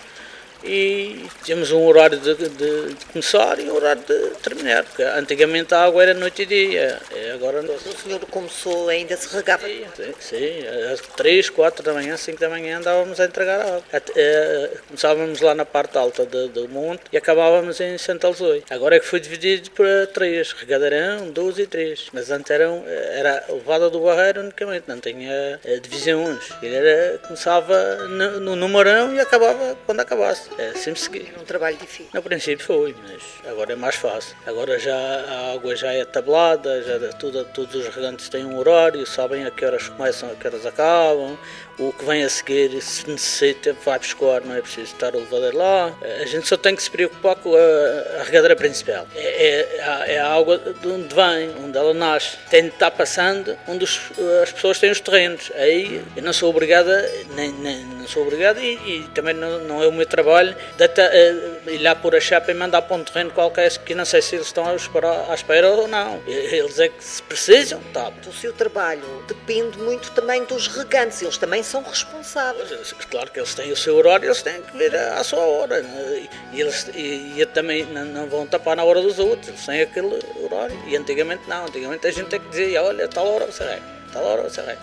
e 0.63 1.25
temos 1.45 1.71
um 1.71 1.85
horário 1.85 2.17
de, 2.19 2.35
de, 2.35 2.49
de, 2.49 2.95
começar 3.11 3.59
e 3.59 3.69
um 3.69 3.75
horário 3.75 4.01
de 4.01 4.29
terminar, 4.41 4.83
porque 4.83 5.03
antigamente 5.03 5.73
a 5.73 5.83
água 5.85 6.03
era 6.03 6.13
noite 6.13 6.43
e 6.43 6.45
dia, 6.45 6.99
e 7.15 7.31
agora 7.31 7.61
não. 7.61 7.73
O 7.73 7.79
senhor 7.79 8.19
começou, 8.27 8.89
ainda 8.89 9.15
se 9.17 9.33
regava? 9.35 9.67
Sim, 9.67 9.85
sim, 9.95 10.13
sim, 10.19 10.67
às 10.91 11.01
3, 11.01 11.49
4 11.49 11.83
da 11.83 11.93
manhã, 11.93 12.15
5 12.15 12.39
da 12.39 12.49
manhã 12.49 12.77
andávamos 12.77 13.19
a 13.19 13.25
entregar 13.25 13.59
a 13.61 13.63
água. 13.63 13.83
Eh, 14.15 14.69
começávamos 14.87 15.41
lá 15.41 15.55
na 15.55 15.65
parte 15.65 15.97
alta 15.97 16.25
do, 16.25 16.47
do 16.47 16.69
monte 16.69 17.01
e 17.11 17.17
acabávamos 17.17 17.79
em 17.79 17.97
Santa 17.97 18.27
Alzoi. 18.27 18.63
Agora 18.69 18.95
é 18.95 18.99
que 18.99 19.05
foi 19.05 19.19
dividido 19.19 19.71
para 19.71 20.07
três, 20.07 20.51
regadeirão, 20.53 21.29
12 21.29 21.63
e 21.63 21.67
3, 21.67 22.07
mas 22.13 22.31
antes 22.31 22.51
eram, 22.51 22.83
era 22.87 23.43
levada 23.49 23.89
do 23.89 23.99
barreiro 24.01 24.41
unicamente, 24.41 24.85
não 24.87 24.99
tinha 24.99 25.59
eh, 25.63 25.79
divisões. 25.79 26.49
Ele 26.61 26.75
era, 26.75 27.17
começava 27.19 28.07
no, 28.07 28.55
no 28.55 28.71
e 29.13 29.19
acabava 29.19 29.77
quando 29.85 29.99
acabasse. 29.99 30.50
É, 30.57 30.73
sempre 30.73 30.99
segui. 30.99 31.33
Um 31.39 31.45
trabalho 31.45 31.77
difícil. 31.77 32.09
No 32.13 32.21
princípio 32.21 32.65
foi, 32.65 32.95
mas 33.07 33.21
agora 33.49 33.73
é 33.73 33.75
mais 33.75 33.95
fácil. 33.95 34.35
Agora 34.45 34.77
já 34.77 34.95
a 34.95 35.53
água 35.53 35.75
já 35.75 35.91
é 35.91 36.05
tablada, 36.05 36.81
já 36.83 36.99
tudo, 37.13 37.43
todos 37.45 37.75
os 37.75 37.87
regantes 37.93 38.29
têm 38.29 38.45
um 38.45 38.57
horário, 38.57 39.05
sabem 39.05 39.45
a 39.45 39.51
que 39.51 39.65
horas 39.65 39.87
começam, 39.87 40.29
a 40.29 40.35
que 40.35 40.47
horas 40.47 40.65
acabam. 40.65 41.37
O 41.81 41.91
que 41.91 42.05
vem 42.05 42.23
a 42.23 42.29
seguir, 42.29 42.79
se 42.79 43.09
necessita, 43.09 43.75
vai 43.83 43.97
pescar, 43.97 44.45
não 44.45 44.53
é 44.53 44.61
preciso 44.61 44.93
estar 44.93 45.15
o 45.15 45.19
levadeiro 45.19 45.57
lá. 45.57 45.91
A 46.21 46.25
gente 46.27 46.47
só 46.47 46.55
tem 46.55 46.75
que 46.75 46.83
se 46.83 46.91
preocupar 46.91 47.35
com 47.37 47.55
a, 47.55 48.19
a 48.19 48.23
regadeira 48.23 48.55
principal. 48.55 49.07
É, 49.15 49.79
é, 49.79 50.13
é, 50.13 50.19
a 50.19 50.31
água 50.31 50.59
de 50.59 50.87
onde 50.87 51.15
vem, 51.15 51.55
onde 51.65 51.75
ela 51.75 51.91
nasce. 51.91 52.37
Tem 52.51 52.65
de 52.65 52.69
estar 52.69 52.91
passando 52.91 53.57
onde 53.67 53.83
os, 53.83 53.99
as 54.43 54.51
pessoas 54.51 54.77
têm 54.77 54.91
os 54.91 54.99
terrenos. 54.99 55.51
Aí 55.55 56.03
eu 56.15 56.21
não 56.21 56.31
sou 56.31 56.51
obrigada, 56.51 57.11
nem, 57.35 57.51
nem 57.51 57.83
não 57.83 58.07
sou 58.07 58.21
obrigada 58.21 58.61
e, 58.61 58.75
e 58.75 59.07
também 59.15 59.33
não, 59.33 59.63
não 59.63 59.81
é 59.81 59.87
o 59.87 59.91
meu 59.91 60.05
trabalho 60.05 60.55
de, 60.77 60.85
uh, 60.85 61.71
ir 61.71 61.79
lá 61.79 61.95
por 61.95 62.15
a 62.15 62.19
chapa 62.19 62.51
e 62.51 62.53
mandar 62.53 62.83
para 62.83 62.95
um 62.95 63.03
terreno 63.03 63.31
qualquer, 63.31 63.71
que 63.79 63.95
não 63.95 64.05
sei 64.05 64.21
se 64.21 64.35
eles 64.35 64.45
estão 64.45 64.67
à 64.67 64.75
espera, 64.75 65.31
à 65.31 65.33
espera 65.33 65.71
ou 65.71 65.87
não. 65.87 66.21
Eles 66.27 66.79
é 66.79 66.89
que 66.89 67.03
se 67.03 67.23
precisam, 67.23 67.81
tá. 67.91 68.11
O 68.27 68.33
seu 68.33 68.53
trabalho 68.53 69.01
depende 69.27 69.79
muito 69.79 70.11
também 70.11 70.43
dos 70.45 70.67
regantes, 70.67 71.23
eles 71.23 71.37
também 71.37 71.63
são 71.71 71.81
responsáveis. 71.81 72.93
Claro 73.09 73.31
que 73.31 73.39
eles 73.39 73.55
têm 73.55 73.71
o 73.71 73.77
seu 73.77 73.95
horário, 73.95 74.27
eles 74.27 74.41
têm 74.41 74.61
que 74.61 74.77
vir 74.77 74.93
à 74.93 75.23
sua 75.23 75.39
hora. 75.39 75.81
Né? 75.81 76.27
E 76.51 76.59
eles 76.61 76.89
e, 76.93 77.39
e 77.39 77.45
também 77.45 77.85
não, 77.85 78.27
vão 78.27 78.45
tapar 78.45 78.75
na 78.75 78.83
hora 78.83 79.01
dos 79.01 79.17
outros, 79.19 79.47
eles 79.47 79.65
têm 79.65 79.81
aquele 79.81 80.19
horário. 80.43 80.77
E 80.87 80.97
antigamente 80.97 81.43
não, 81.47 81.65
antigamente 81.65 82.05
a 82.05 82.11
gente 82.11 82.27
tem 82.27 82.39
que 82.39 82.49
dizer, 82.49 82.77
olha, 82.77 83.07
tal 83.07 83.25
hora 83.25 83.45
você 83.45 83.63
vai, 83.63 83.81
tal 84.11 84.23
hora 84.23 84.43
você 84.43 84.61
vai. 84.61 84.77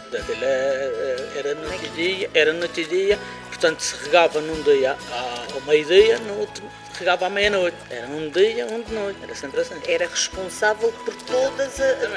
Era 1.37 1.55
noite 1.55 1.85
e 1.85 1.88
dia, 1.90 2.31
era 2.33 2.53
noite 2.55 2.81
e 2.81 2.85
dia, 2.87 3.18
portanto 3.59 3.81
se 3.81 3.97
regava 4.05 4.40
num 4.40 4.62
dia 4.62 4.97
ao 5.53 5.61
meio-dia, 5.62 6.18
no 6.21 6.38
outro 6.40 6.64
regava 6.99 7.27
à 7.27 7.31
meia-noite. 7.31 7.77
Era 7.90 8.07
um 8.07 8.29
dia, 8.31 8.66
um 8.66 8.83
de 8.83 8.92
noite, 8.92 9.18
era 9.23 9.35
sempre 9.35 9.61
assim. 9.61 9.75
Era 9.87 10.07
responsável 10.07 10.92
por 11.05 11.14
todos 11.23 11.75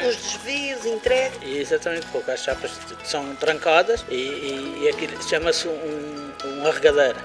os 0.08 0.16
desvios, 0.16 0.86
entregues. 0.86 1.38
Exatamente, 1.44 2.08
porque 2.08 2.32
as 2.32 2.44
chapas 2.44 2.72
são 3.04 3.36
trancadas 3.36 4.04
e, 4.10 4.16
e, 4.16 4.80
e 4.84 4.90
aquilo 4.90 5.22
chama-se 5.24 5.68
um, 5.68 6.32
uma 6.44 6.72
regadeira. 6.72 7.20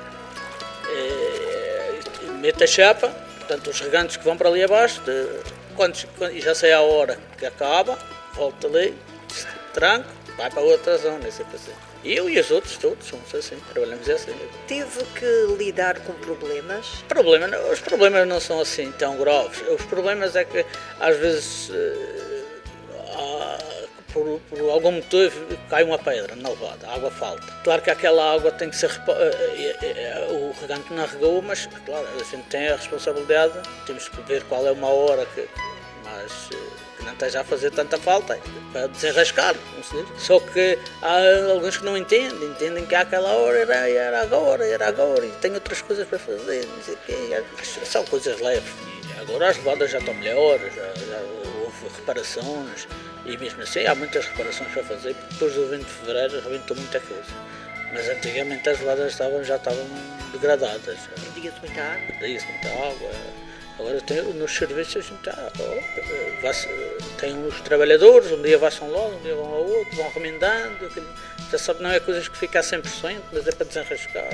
É, 0.88 1.98
mete 2.40 2.64
a 2.64 2.66
chapa, 2.66 3.08
portanto 3.38 3.70
os 3.70 3.80
regantes 3.80 4.16
que 4.16 4.24
vão 4.24 4.36
para 4.36 4.48
ali 4.48 4.62
abaixo, 4.62 5.00
de, 5.02 5.26
quando, 5.74 6.06
quando, 6.18 6.38
já 6.38 6.54
sei 6.54 6.72
a 6.72 6.80
hora 6.80 7.18
que 7.38 7.46
acaba, 7.46 7.98
volta 8.34 8.66
ali, 8.66 8.94
tranco, 9.72 10.08
vai 10.36 10.50
para 10.50 10.60
outra 10.60 10.96
zona, 10.98 11.26
é 11.26 11.30
sempre 11.30 11.56
assim. 11.56 11.72
Eu 12.04 12.30
e 12.30 12.38
os 12.38 12.50
outros 12.50 12.76
todos 12.76 13.06
somos 13.06 13.34
assim, 13.34 13.56
trabalhamos 13.72 14.08
assim. 14.08 14.32
Teve 14.66 15.04
que 15.18 15.56
lidar 15.58 15.98
com 16.00 16.12
problemas? 16.14 16.86
Problema, 17.08 17.48
os 17.72 17.80
problemas 17.80 18.26
não 18.28 18.40
são 18.40 18.60
assim 18.60 18.92
tão 18.92 19.16
graves. 19.16 19.62
Os 19.68 19.84
problemas 19.86 20.36
é 20.36 20.44
que 20.44 20.64
às 21.00 21.16
vezes 21.16 21.70
há, 23.14 23.58
por, 24.12 24.40
por, 24.48 24.70
algum 24.70 24.92
motivo 24.92 25.46
cai 25.68 25.82
uma 25.84 25.98
pedra 25.98 26.36
na 26.36 26.48
levada, 26.50 26.86
a 26.86 26.94
água 26.94 27.10
falta. 27.10 27.46
Claro 27.64 27.82
que 27.82 27.90
aquela 27.90 28.34
água 28.34 28.52
tem 28.52 28.70
que 28.70 28.76
ser. 28.76 28.90
O 30.30 30.52
regante 30.60 30.92
não 30.92 31.06
regou, 31.06 31.42
mas 31.42 31.68
claro, 31.84 32.06
a 32.14 32.24
gente 32.24 32.46
tem 32.48 32.68
a 32.68 32.76
responsabilidade, 32.76 33.54
temos 33.84 34.08
que 34.08 34.20
ver 34.22 34.42
qual 34.44 34.66
é 34.66 34.70
uma 34.70 34.88
hora 34.88 35.26
que. 35.34 35.48
Mas 36.04 36.50
não 37.06 37.12
esteja 37.12 37.40
a 37.40 37.44
fazer 37.44 37.70
tanta 37.70 37.96
falta 37.96 38.38
para 38.72 38.88
desenrascar. 38.88 39.54
Só 40.18 40.38
que 40.40 40.78
há 41.00 41.50
alguns 41.52 41.78
que 41.78 41.84
não 41.84 41.96
entendem, 41.96 42.50
entendem 42.50 42.84
que 42.84 42.94
àquela 42.94 43.32
hora 43.32 43.58
era, 43.58 43.88
era 43.88 44.22
agora, 44.22 44.66
era 44.66 44.88
agora, 44.88 45.24
e 45.24 45.30
tem 45.40 45.54
outras 45.54 45.80
coisas 45.80 46.06
para 46.06 46.18
fazer, 46.18 46.66
não 46.66 46.82
sei 46.82 46.94
o 46.94 46.98
quê. 47.06 47.44
São 47.84 48.04
coisas 48.04 48.40
leves. 48.40 48.70
Agora 49.20 49.48
as 49.48 49.56
levadas 49.56 49.90
já 49.90 49.98
estão 49.98 50.12
melhores, 50.14 50.74
já, 50.74 50.82
já 50.82 51.18
houve 51.64 51.96
reparações, 51.96 52.86
e 53.24 53.36
mesmo 53.38 53.62
assim 53.62 53.86
há 53.86 53.94
muitas 53.94 54.26
reparações 54.26 54.70
para 54.72 54.82
fazer, 54.84 55.14
porque 55.14 55.32
depois 55.32 55.54
do 55.54 55.68
20 55.68 55.80
de 55.80 55.92
fevereiro 55.92 56.40
rebentou 56.40 56.76
muita 56.76 57.00
coisa. 57.00 57.56
Mas 57.92 58.08
antigamente 58.08 58.68
as 58.68 58.78
levadas 58.80 59.12
estavam, 59.12 59.42
já 59.42 59.56
estavam 59.56 59.86
degradadas. 60.32 60.98
Pedia-se 61.34 61.60
muita 61.60 61.80
água? 61.80 62.16
Pedia-se 62.18 62.46
muita 62.46 62.68
água. 62.68 63.10
Agora 63.78 64.00
tem, 64.00 64.22
nos 64.34 64.56
serviços 64.56 64.96
a 64.96 65.00
gente 65.00 65.22
tá, 65.22 65.52
ó, 65.60 67.16
tem 67.18 67.46
os 67.46 67.60
trabalhadores, 67.60 68.32
um 68.32 68.40
dia 68.40 68.58
um 68.58 68.90
lado, 68.90 69.16
um 69.16 69.22
dia 69.22 69.34
vão 69.34 69.44
ao 69.44 69.66
outro, 69.66 69.96
vão 69.96 70.10
remendando, 70.10 70.90
já 71.50 71.58
sabe, 71.58 71.82
não 71.82 71.90
é 71.90 72.00
coisas 72.00 72.26
que 72.26 72.38
ficam 72.38 72.60
a 72.60 72.64
100%, 72.64 73.20
mas 73.32 73.46
é 73.46 73.52
para 73.52 73.66
desenrascar, 73.66 74.24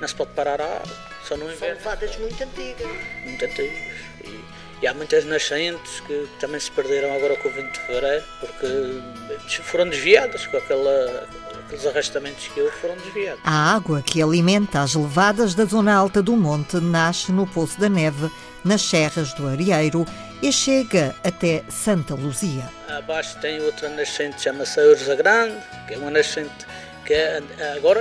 não 0.00 0.08
se 0.08 0.14
pode 0.14 0.32
parar 0.32 0.60
a 0.60 0.64
água, 0.64 0.96
só 1.26 1.36
no 1.36 1.44
inverno. 1.50 1.80
São 1.80 1.92
levadas 1.92 2.16
muito 2.18 2.42
antigas. 2.42 2.88
Muito 3.24 3.44
antigas. 3.44 3.78
E, 4.24 4.40
e, 4.82 4.86
há 4.86 4.94
muitas 4.94 5.24
nascentes 5.24 6.00
que 6.00 6.28
também 6.38 6.60
se 6.60 6.70
perderam 6.70 7.14
agora 7.14 7.36
com 7.36 7.48
o 7.48 7.52
20 7.52 7.72
de 7.72 7.80
fevereiro, 7.80 8.24
porque 8.40 9.62
foram 9.62 9.88
desviadas 9.88 10.46
com 10.46 10.56
aquela, 10.56 11.28
aqueles 11.64 11.86
arrastamentos 11.86 12.48
que 12.48 12.60
houve 12.60 12.76
foram 12.76 12.96
desviados. 12.96 13.40
A 13.44 13.74
água 13.74 14.02
que 14.02 14.22
alimenta 14.22 14.80
as 14.80 14.94
levadas 14.94 15.54
da 15.54 15.64
zona 15.64 15.94
alta 15.94 16.22
do 16.22 16.36
monte 16.36 16.76
nasce 16.76 17.32
no 17.32 17.46
Poço 17.46 17.80
da 17.80 17.88
Neve, 17.88 18.30
nas 18.64 18.82
serras 18.82 19.32
do 19.34 19.46
Arieiro 19.46 20.06
e 20.42 20.52
chega 20.52 21.14
até 21.22 21.62
Santa 21.68 22.14
Luzia. 22.14 22.68
Abaixo 22.88 23.38
tem 23.40 23.60
outra 23.60 23.88
nascente, 23.90 24.40
chama-se 24.40 24.80
Urza 24.80 25.14
Grande, 25.14 25.56
que 25.86 25.94
é 25.94 25.98
uma 25.98 26.10
nascente 26.10 26.66
que 27.04 27.12
é, 27.12 27.42
agora, 27.76 28.00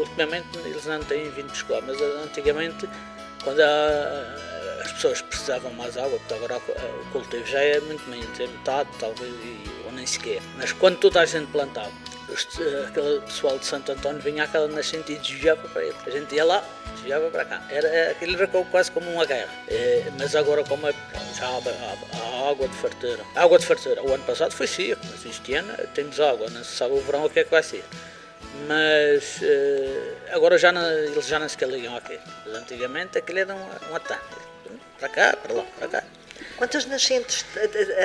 ultimamente, 0.00 0.46
eles 0.64 0.84
não 0.86 1.00
têm 1.04 1.30
vindo 1.30 1.50
buscar, 1.50 1.80
mas 1.82 2.00
antigamente, 2.00 2.88
quando 3.44 3.60
as 3.60 4.92
pessoas 4.92 5.22
precisavam 5.22 5.72
mais 5.74 5.96
água, 5.96 6.18
porque 6.18 6.34
agora 6.34 6.56
o 6.56 7.12
cultivo 7.12 7.46
já 7.46 7.60
é 7.60 7.78
muito 7.80 8.08
menos, 8.10 8.40
é 8.40 8.46
metade, 8.48 8.90
talvez, 8.98 9.32
ou 9.84 9.92
nem 9.92 10.04
sequer. 10.04 10.42
Mas 10.56 10.72
quando 10.72 10.98
toda 10.98 11.20
a 11.20 11.26
gente 11.26 11.46
plantava, 11.52 11.92
aquele 12.88 13.20
pessoal 13.20 13.56
de 13.56 13.66
Santo 13.66 13.92
António 13.92 14.20
vinha 14.20 14.44
àquela 14.44 14.66
nascente 14.66 15.12
e 15.12 15.18
desviava 15.18 15.68
para 15.68 15.84
ele. 15.84 15.96
A 16.04 16.10
gente 16.10 16.34
ia 16.34 16.44
lá, 16.44 16.64
desviava 16.92 17.30
para 17.30 17.44
cá. 17.44 17.62
Era, 17.70 18.10
aquilo 18.10 18.34
era 18.34 18.46
quase 18.46 18.90
como 18.90 19.10
uma 19.10 19.24
guerra. 19.24 19.48
É, 19.68 20.04
mas 20.18 20.34
agora, 20.34 20.64
como 20.64 20.88
é, 20.88 20.94
já 21.38 21.46
há, 21.46 22.50
água 22.50 22.68
de 22.68 22.74
fartura. 22.76 23.24
Água 23.34 23.58
de 23.58 23.66
fartura. 23.66 24.02
O 24.02 24.14
ano 24.14 24.24
passado 24.24 24.52
foi 24.52 24.66
seco, 24.66 25.00
mas 25.10 25.24
este 25.24 25.54
ano 25.54 25.74
temos 25.94 26.20
água. 26.20 26.48
Não 26.50 26.64
se 26.64 26.76
sabe 26.76 26.94
o 26.94 27.00
verão 27.00 27.24
o 27.24 27.30
que 27.30 27.40
é 27.40 27.44
que 27.44 27.50
vai 27.50 27.62
ser. 27.62 27.84
Mas 28.66 29.40
uh, 29.42 30.34
agora 30.34 30.58
já 30.58 30.70
não, 30.70 30.82
eles 30.88 31.26
já 31.26 31.38
não 31.38 31.48
se 31.48 31.64
ligam 31.64 31.96
aqui. 31.96 32.18
Mas 32.44 32.54
antigamente 32.54 33.18
aquilo 33.18 33.38
era 33.38 33.54
um, 33.54 33.90
um 33.90 33.96
ataque. 33.96 34.36
Para 34.98 35.08
cá, 35.08 35.36
para 35.36 35.54
lá, 35.54 35.64
para 35.78 35.88
cá. 35.88 36.04
Quantas 36.62 36.86
nascentes 36.86 37.44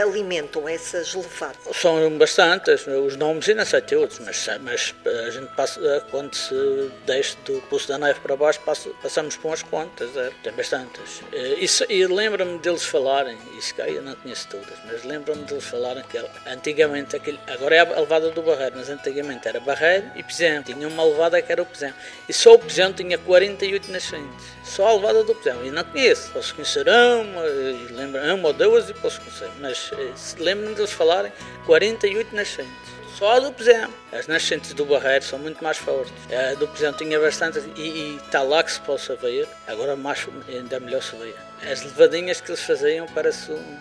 alimentam 0.02 0.68
essas 0.68 1.14
levadas? 1.14 1.58
São 1.74 2.18
bastantes, 2.18 2.88
os 2.88 3.16
nomes 3.16 3.48
ainda 3.48 3.64
sei 3.64 3.82
todos, 3.82 4.18
mas, 4.18 4.50
mas 4.62 4.96
a 5.06 5.30
gente 5.30 5.54
passa, 5.54 6.04
quando 6.10 6.34
se 6.34 6.92
deixa 7.06 7.38
do 7.46 7.62
Pulso 7.70 7.88
da 7.88 8.00
Neve 8.00 8.20
para 8.20 8.36
baixo, 8.36 8.60
passa, 8.62 8.90
passamos 9.00 9.38
por 9.38 9.50
umas 9.50 9.62
quantas, 9.62 10.18
é, 10.18 10.32
tem 10.42 10.52
bastantes. 10.54 11.22
Isso, 11.60 11.86
e 11.88 12.08
lembro-me 12.08 12.58
deles 12.58 12.84
falarem, 12.84 13.38
isso 13.60 13.76
que 13.76 13.82
eu 13.82 14.02
não 14.02 14.16
conheço 14.16 14.48
todas, 14.48 14.74
mas 14.86 15.04
lembro-me 15.04 15.44
deles 15.44 15.64
falarem 15.64 16.04
que 16.06 16.18
antigamente, 16.48 17.16
aquele, 17.16 17.40
agora 17.46 17.76
é 17.76 17.80
a 17.82 18.00
levada 18.00 18.32
do 18.32 18.42
Barreiro, 18.42 18.78
mas 18.78 18.90
antigamente 18.90 19.48
era 19.48 19.60
Barreiro 19.60 20.10
e 20.16 20.24
Pisão, 20.24 20.64
tinha 20.64 20.88
uma 20.88 21.04
levada 21.04 21.40
que 21.44 21.52
era 21.52 21.62
o 21.62 21.66
Pisão, 21.68 21.94
e 22.28 22.34
só 22.34 22.56
o 22.56 22.58
Pisão 22.58 22.92
tinha 22.92 23.20
48 23.20 23.92
nascentes, 23.92 24.57
só 24.68 24.88
a 24.88 24.94
levada 24.94 25.24
do 25.24 25.34
Pisão, 25.34 25.66
e 25.66 25.72
não 25.72 25.84
conheço, 25.84 26.32
posso 26.32 26.54
conhecer 26.54 26.86
uma, 26.88 27.42
lembro, 27.92 28.22
uma 28.36 28.48
ou 28.50 28.54
duas 28.54 28.90
e 28.90 28.94
posso 28.94 29.20
conhecer, 29.22 29.50
mas 29.60 29.92
lembro-me 30.38 30.76
deles 30.76 30.92
falarem 30.92 31.32
48 31.66 32.36
nascentes. 32.36 32.98
Só 33.18 33.32
a 33.32 33.40
do 33.40 33.52
Pesão. 33.52 33.92
As 34.14 34.28
nascentes 34.28 34.74
do 34.74 34.86
Barreiro 34.86 35.26
são 35.26 35.40
muito 35.40 35.64
mais 35.64 35.78
fortes. 35.78 36.14
A 36.32 36.54
do 36.54 36.68
Pesão 36.68 36.94
tinha 36.94 37.20
bastante 37.20 37.58
e 37.76 38.16
está 38.18 38.44
lá 38.44 38.62
que 38.62 38.72
se 38.72 38.80
possa 38.82 39.16
ver. 39.16 39.48
Agora 39.66 39.96
mais, 39.96 40.28
ainda 40.48 40.80
melhor 40.80 41.02
se 41.02 41.16
vê. 41.16 41.34
As 41.68 41.82
levadinhas 41.82 42.40
que 42.40 42.52
eles 42.52 42.62
faziam 42.62 43.08
parece 43.08 43.52
um, 43.52 43.80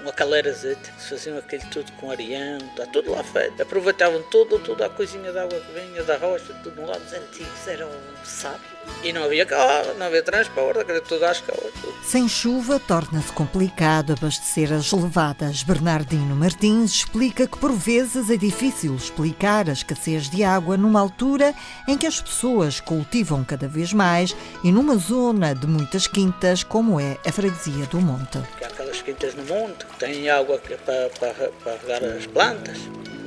uma 0.00 0.12
calerazete. 0.14 0.90
Se 0.98 1.10
faziam 1.10 1.36
aquele 1.36 1.66
tudo 1.66 1.92
com 1.92 2.10
arião, 2.10 2.56
está 2.56 2.86
tudo 2.86 3.10
lá 3.10 3.22
feito. 3.22 3.62
Aproveitavam 3.62 4.22
tudo, 4.30 4.58
tudo 4.58 4.82
a 4.82 4.88
coisinha 4.88 5.30
de 5.30 5.38
água 5.38 5.60
que 5.60 5.72
vinha 5.78 6.02
da 6.02 6.16
rocha, 6.16 6.54
tudo 6.62 6.80
lado. 6.86 7.04
Os 7.04 7.12
antigos 7.12 7.68
eram 7.68 7.90
sábios. 8.24 8.79
E 9.02 9.12
não 9.12 9.24
havia 9.24 9.46
carro, 9.46 9.94
não 9.98 10.06
havia 10.06 10.22
transporte, 10.22 10.80
era 10.88 11.00
tudo 11.00 11.24
às 11.24 11.40
calças. 11.40 11.72
Sem 12.04 12.28
chuva, 12.28 12.78
torna-se 12.78 13.32
complicado 13.32 14.12
abastecer 14.12 14.72
as 14.72 14.92
levadas. 14.92 15.62
Bernardino 15.62 16.36
Martins 16.36 16.92
explica 16.92 17.46
que 17.46 17.58
por 17.58 17.72
vezes 17.72 18.30
é 18.30 18.36
difícil 18.36 18.94
explicar 18.94 19.68
a 19.70 19.72
escassez 19.72 20.28
de 20.28 20.44
água 20.44 20.76
numa 20.76 21.00
altura 21.00 21.54
em 21.88 21.96
que 21.96 22.06
as 22.06 22.20
pessoas 22.20 22.80
cultivam 22.80 23.44
cada 23.44 23.68
vez 23.68 23.92
mais 23.92 24.36
e 24.62 24.70
numa 24.70 24.96
zona 24.96 25.54
de 25.54 25.66
muitas 25.66 26.06
quintas, 26.06 26.62
como 26.62 27.00
é 27.00 27.16
a 27.26 27.32
freguesia 27.32 27.86
do 27.86 28.00
Monte. 28.00 28.38
Há 28.62 28.66
aquelas 28.66 29.00
quintas 29.02 29.34
no 29.34 29.44
monte 29.44 29.86
que 29.86 29.98
têm 29.98 30.28
água 30.28 30.58
para, 30.58 31.08
para, 31.10 31.48
para 31.48 31.76
regar 31.82 32.04
as 32.04 32.26
plantas. 32.26 32.78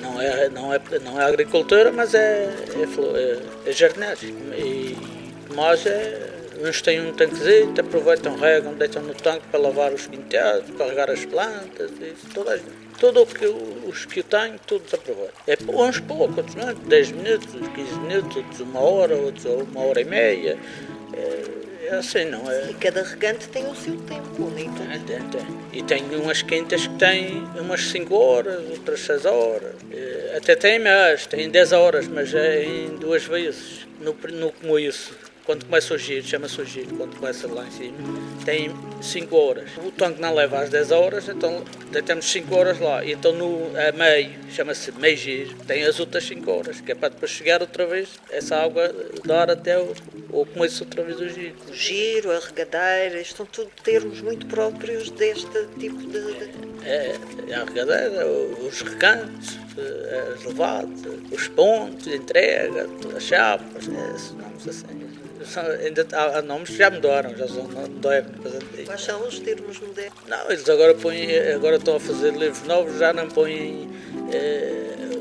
Não 0.02 0.20
é, 0.22 0.50
não 0.50 0.74
é, 0.74 0.82
não 1.02 1.20
é 1.20 1.26
agricultura, 1.26 1.92
mas 1.92 2.14
é, 2.14 2.46
é, 2.46 3.68
é, 3.68 3.70
é 3.70 3.72
jardinagem. 3.72 4.36
E 4.58 5.13
mas 5.56 5.86
é, 5.86 6.30
uns 6.62 6.82
têm 6.82 7.02
um 7.02 7.14
tanquezinho, 7.14 7.74
aproveitam, 7.80 8.36
regam, 8.36 8.74
deitam 8.74 9.04
no 9.04 9.14
tanque 9.14 9.48
para 9.50 9.60
lavar 9.60 9.94
os 9.94 10.08
quintais, 10.08 10.64
para 10.78 10.88
regar 10.88 11.10
as 11.10 11.26
plantas, 11.26 11.92
isso, 11.92 12.28
toda 12.34 12.52
a 12.52 12.58
gente. 12.58 12.84
Tudo 13.00 13.24
o 13.24 13.26
que 13.26 13.46
os 13.46 14.06
que 14.06 14.20
eu 14.20 14.24
tenho, 14.24 14.58
todos 14.66 14.94
aproveitam. 14.94 15.34
É 15.48 15.58
uns 15.68 16.00
poucos, 16.00 16.56
não 16.56 16.70
é? 16.70 16.74
10 16.74 17.12
minutos, 17.12 17.48
15 17.48 18.00
minutos, 18.00 18.38
outros 18.38 18.60
uma 18.62 18.80
hora, 18.80 19.16
outros 19.16 19.46
uma 19.46 19.82
hora 19.82 20.02
e 20.02 20.06
meia. 20.06 20.58
É, 21.14 21.88
é 21.88 21.96
assim, 21.96 22.26
não 22.26 22.50
é? 22.50 22.70
E 22.70 22.74
cada 22.76 23.04
regante 23.04 23.50
tem 23.50 23.68
o 23.68 23.76
seu 23.76 23.98
tempo, 23.98 24.50
nem 24.56 24.70
tudo. 24.70 24.92
É, 24.92 25.00
tem, 25.00 25.30
tem. 25.30 25.64
E 25.74 25.84
tem 25.84 26.04
umas 26.16 26.42
quintas 26.44 26.88
que 26.88 26.96
têm 26.96 27.44
umas 27.60 27.82
5 27.90 28.16
horas, 28.16 28.70
outras 28.70 29.02
6 29.02 29.26
horas. 29.26 29.76
É, 29.92 30.38
até 30.38 30.56
tem 30.56 30.80
mais, 30.80 31.26
tem 31.26 31.50
10 31.50 31.72
horas, 31.74 32.08
mas 32.08 32.34
é 32.34 32.64
em 32.64 32.96
duas 32.96 33.26
vezes, 33.26 33.86
no, 34.00 34.16
no 34.32 34.52
começo 34.54 35.23
quando 35.46 35.66
começa 35.66 35.94
o 35.94 35.98
giro, 35.98 36.26
chama-se 36.26 36.62
o 36.62 36.66
giro, 36.66 36.96
quando 36.96 37.18
começa 37.18 37.48
lá 37.48 37.66
em 37.66 37.72
cima, 37.72 37.98
tem 38.46 38.72
5 39.02 39.36
horas. 39.36 39.70
O 39.78 39.92
tanque 39.92 40.22
não 40.22 40.34
leva 40.34 40.60
às 40.60 40.70
10 40.70 40.92
horas, 40.92 41.28
então 41.28 41.64
temos 42.06 42.26
5 42.26 42.56
horas 42.56 42.80
lá. 42.80 43.04
E 43.04 43.12
então 43.12 43.34
no 43.34 43.72
a 43.78 43.92
meio, 43.92 44.32
chama-se 44.50 44.92
meio 44.94 45.18
giro, 45.18 45.56
tem 45.68 45.84
as 45.84 46.00
outras 46.00 46.24
5 46.26 46.50
horas, 46.50 46.82
que 46.82 46.92
é 46.92 46.96
para 46.96 47.10
depois 47.10 47.32
chegar 47.32 47.62
outra 47.62 47.86
vez, 47.86 48.10
essa 48.30 48.58
água 48.58 48.94
dar 49.26 49.50
até 49.50 49.78
o, 49.78 49.94
o 50.32 50.46
começo 50.46 50.84
outra 50.84 51.04
vez 51.04 51.18
do 51.18 51.30
giro. 51.30 51.56
O 51.70 51.74
giro, 51.74 52.32
a 52.32 52.40
regadeira, 52.40 53.20
estão 53.20 53.46
tudo 53.46 53.70
termos 53.84 54.22
muito 54.22 54.46
próprios 54.48 55.10
deste 55.12 55.68
tipo 55.80 55.98
de... 55.98 56.74
É, 56.86 57.16
é 57.50 57.56
a 57.56 57.64
regadeira, 57.64 58.28
os 58.28 58.82
recantos, 58.82 59.58
as 60.38 60.44
levadas, 60.44 61.02
os 61.32 61.48
pontos 61.50 62.06
de 62.06 62.16
entrega, 62.16 62.90
as 63.16 63.24
chapas, 63.24 63.88
é, 63.88 64.44
nomes 64.54 64.68
assim. 64.68 65.13
Ainda 65.84 66.08
há, 66.14 66.42
nomes 66.42 66.70
que 66.70 66.78
já 66.78 66.90
mudaram, 66.90 67.36
já 67.36 67.48
são 67.48 67.64
modernos. 67.64 68.32
Quais 68.86 69.02
são 69.02 69.28
os 69.28 69.40
termos 69.40 69.80
modernos? 69.80 70.20
Não, 70.28 70.50
eles 70.50 70.68
agora 70.70 70.96
põem, 70.96 71.38
agora 71.54 71.76
estão 71.78 71.96
a 71.96 72.00
fazer 72.00 72.34
livros 72.34 72.64
novos, 72.64 72.98
já 72.98 73.14
não 73.14 73.28
põem 73.30 73.90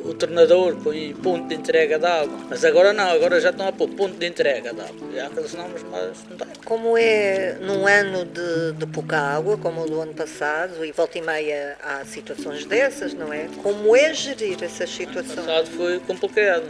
o 0.04 0.14
tornador, 0.14 0.76
põem 0.76 1.14
ponto 1.14 1.48
de 1.48 1.54
entrega 1.54 1.98
de 1.98 2.06
água. 2.06 2.38
Mas 2.48 2.64
agora 2.64 2.92
não, 2.92 3.10
agora 3.10 3.40
já 3.40 3.50
estão 3.50 3.68
a 3.68 3.72
pôr 3.72 3.88
ponto 3.90 4.16
de 4.16 4.26
entrega 4.26 4.72
de 4.72 4.80
água. 4.80 5.12
Já 5.14 5.26
aqueles 5.26 5.54
nomes, 5.54 5.82
mas 5.90 6.24
não 6.28 6.36
tem. 6.36 6.48
Como 6.64 6.96
é 6.96 7.56
num 7.60 7.86
ano 7.86 8.24
de, 8.24 8.72
de 8.72 8.86
pouca 8.86 9.18
água, 9.18 9.56
como 9.56 9.82
o 9.82 9.86
do 9.86 10.00
ano 10.00 10.14
passado, 10.14 10.84
e 10.84 10.92
volta 10.92 11.18
e 11.18 11.22
meia 11.22 11.76
há 11.82 12.04
situações 12.04 12.64
dessas, 12.64 13.14
não 13.14 13.32
é? 13.32 13.48
Como 13.62 13.96
é 13.96 14.12
gerir 14.14 14.62
essas 14.62 14.90
situações? 14.90 15.32
O 15.32 15.42
passado 15.42 15.66
foi 15.70 15.98
complicado. 16.00 16.64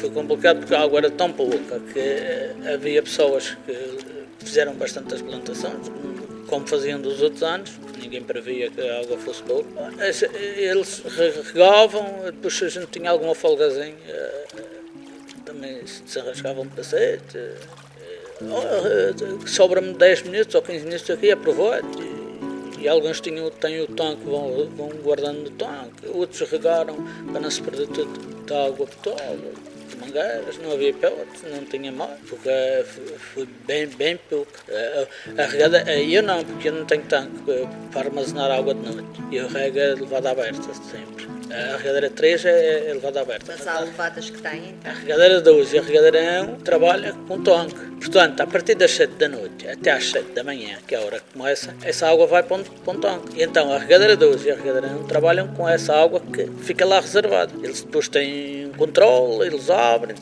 Foi 0.00 0.10
complicado 0.10 0.58
porque 0.58 0.74
a 0.74 0.82
água 0.82 0.98
era 0.98 1.10
tão 1.10 1.32
pouca 1.32 1.80
que 1.92 2.70
havia 2.72 3.02
pessoas 3.02 3.56
que 3.66 4.26
fizeram 4.38 4.74
bastantes 4.74 5.20
plantações, 5.22 5.90
como 6.46 6.66
faziam 6.66 7.00
dos 7.00 7.20
outros 7.20 7.42
anos, 7.42 7.72
ninguém 8.00 8.22
previa 8.22 8.70
que 8.70 8.80
a 8.80 9.00
água 9.00 9.18
fosse 9.18 9.42
boa. 9.42 9.64
Eles 10.56 11.02
regavam, 11.52 12.04
depois 12.26 12.62
a 12.62 12.68
gente 12.68 12.86
tinha 12.86 13.10
alguma 13.10 13.34
folgazinha, 13.34 13.94
eh, 14.08 14.44
também 15.44 15.86
se 15.86 16.02
desarrascava 16.02 16.60
um 16.60 16.68
cacete. 16.68 17.38
Eh, 17.38 17.56
oh, 18.42 19.46
sobra-me 19.46 19.94
10 19.94 20.22
minutos 20.22 20.54
ou 20.54 20.62
15 20.62 20.84
minutos 20.84 21.10
aqui, 21.10 21.30
aproveito. 21.30 22.02
E, 22.78 22.82
e 22.82 22.88
alguns 22.88 23.20
tinham, 23.20 23.50
têm 23.50 23.80
o 23.80 23.86
tanque, 23.86 24.24
vão, 24.24 24.68
vão 24.76 24.88
guardando 25.02 25.44
no 25.44 25.50
tanque, 25.50 26.06
outros 26.08 26.48
regaram 26.50 26.96
para 27.30 27.40
não 27.40 27.50
se 27.50 27.62
perder 27.62 27.88
tudo 27.88 28.44
da 28.46 28.66
água 28.66 28.86
potável 28.86 29.75
mangueiras, 29.94 30.58
não 30.58 30.72
havia 30.72 30.92
pelotas, 30.92 31.42
não 31.50 31.64
tinha 31.64 31.92
mais, 31.92 32.18
porque 32.28 32.50
foi 33.34 33.46
bem, 33.66 33.86
bem 33.86 34.18
pouco. 34.28 34.52
A 35.38 35.42
regada, 35.46 35.92
eu 35.94 36.22
não, 36.22 36.44
porque 36.44 36.68
eu 36.68 36.72
não 36.72 36.84
tenho 36.84 37.04
tanque 37.04 37.38
para 37.92 38.00
armazenar 38.08 38.50
água 38.50 38.74
de 38.74 38.80
noite. 38.80 39.20
Eu 39.32 39.48
rego 39.48 39.78
é 39.78 39.94
levada 39.94 40.30
aberta 40.30 40.74
sempre. 40.74 41.26
A 41.50 41.76
regadeira 41.76 42.10
3 42.10 42.44
é, 42.44 42.90
é 42.90 42.94
levada 42.94 43.20
aberta. 43.20 43.54
Mas 43.56 43.66
há 43.66 43.80
levadas 43.80 44.30
que 44.30 44.42
têm? 44.42 44.74
Então? 44.80 44.92
A 44.92 44.94
regadeira 44.94 45.40
2 45.40 45.72
e 45.72 45.78
a 45.78 45.82
regadeira 45.82 46.42
1 46.42 46.56
trabalha 46.60 47.14
com 47.28 47.42
tanque. 47.42 47.74
Portanto, 48.00 48.40
a 48.40 48.46
partir 48.46 48.74
das 48.74 48.90
7 48.92 49.14
da 49.14 49.28
noite 49.28 49.68
até 49.68 49.92
às 49.92 50.10
7 50.10 50.32
da 50.32 50.44
manhã, 50.44 50.76
que 50.86 50.94
é 50.94 50.98
a 50.98 51.02
hora 51.02 51.20
que 51.20 51.32
começa, 51.38 51.74
essa 51.82 52.08
água 52.08 52.26
vai 52.26 52.42
para 52.42 52.56
um, 52.56 52.62
para 52.62 52.92
um 52.92 53.00
tanque. 53.00 53.38
E 53.38 53.42
então 53.42 53.72
a 53.72 53.78
regadeira 53.78 54.16
2 54.16 54.44
e 54.44 54.50
a 54.50 54.56
regadeira 54.56 54.88
1 54.88 55.04
trabalham 55.04 55.48
com 55.48 55.68
essa 55.68 55.94
água 55.94 56.20
que 56.20 56.46
fica 56.62 56.84
lá 56.84 57.00
reservada. 57.00 57.52
Eles 57.62 57.82
depois 57.82 58.08
têm 58.08 58.66
um 58.66 58.72
controle, 58.72 59.46
eles 59.46 59.70
abrem, 59.70 60.16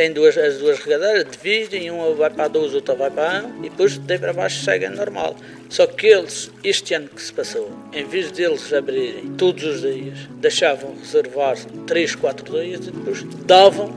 têm 0.00 0.12
duas, 0.14 0.38
as 0.38 0.56
duas 0.56 0.78
regadeiras, 0.78 1.26
dividem, 1.30 1.90
uma 1.90 2.14
vai 2.14 2.30
para 2.30 2.44
a 2.44 2.48
2, 2.48 2.72
outra 2.72 2.94
vai 2.94 3.10
para 3.10 3.40
a 3.40 3.42
1 3.42 3.58
e 3.58 3.68
depois 3.68 3.98
daí 3.98 4.18
para 4.18 4.32
baixo 4.32 4.64
segue 4.64 4.88
normal. 4.88 5.36
Só 5.68 5.86
que 5.86 6.06
eles, 6.06 6.50
este 6.64 6.94
ano 6.94 7.08
que 7.08 7.20
se 7.20 7.30
passou, 7.30 7.70
em 7.92 8.06
vez 8.06 8.32
deles 8.32 8.72
abrirem 8.72 9.34
todos 9.36 9.62
os 9.62 9.82
dias, 9.82 10.26
deixavam 10.40 10.96
reservar 10.96 11.58
3, 11.86 12.14
4 12.14 12.62
dias 12.62 12.86
e 12.86 12.90
depois 12.90 13.22
davam, 13.44 13.94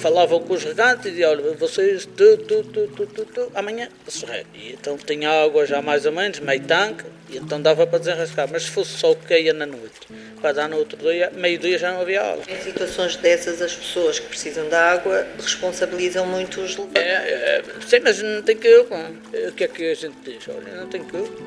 falavam 0.00 0.38
com 0.38 0.54
os 0.54 0.62
regantes 0.62 1.06
e 1.06 1.10
diziam, 1.10 1.32
olha, 1.32 1.54
vocês, 1.54 2.06
tu, 2.06 2.36
tu, 2.36 2.62
tu, 2.62 2.86
tu, 2.86 3.06
tu, 3.06 3.24
tu 3.24 3.52
amanhã 3.52 3.88
se. 4.06 4.24
E 4.54 4.74
então 4.74 4.96
tinha 4.96 5.28
água 5.44 5.66
já 5.66 5.82
mais 5.82 6.06
ou 6.06 6.12
menos, 6.12 6.38
meio 6.38 6.62
tanque, 6.62 7.04
então 7.38 7.60
dava 7.60 7.86
para 7.86 7.98
desenrascar. 7.98 8.48
Mas 8.50 8.64
se 8.64 8.70
fosse 8.70 8.92
só 8.98 9.12
o 9.12 9.16
que 9.16 9.26
caía 9.26 9.52
na 9.52 9.66
noite, 9.66 10.00
para 10.40 10.52
dar 10.52 10.68
no 10.68 10.76
outro 10.76 10.96
dia, 10.98 11.30
meio-dia 11.34 11.78
já 11.78 11.92
não 11.92 12.00
havia 12.00 12.22
água. 12.22 12.44
Em 12.48 12.60
situações 12.62 13.16
dessas, 13.16 13.60
as 13.62 13.74
pessoas 13.74 14.18
que 14.18 14.26
precisam 14.28 14.68
da 14.68 14.92
água 14.92 15.26
responsabilizam 15.36 16.26
muito 16.26 16.60
os 16.60 16.76
levantes. 16.76 17.02
É, 17.02 17.58
é, 17.58 17.62
sim, 17.86 18.00
mas 18.00 18.20
não 18.22 18.42
tem 18.42 18.56
culpa. 18.56 19.10
O 19.48 19.52
que 19.52 19.64
é 19.64 19.68
que 19.68 19.90
a 19.90 19.94
gente 19.94 20.16
diz? 20.24 20.48
Olha, 20.48 20.74
não 20.76 20.88
tem 20.88 21.02
culpa. 21.02 21.42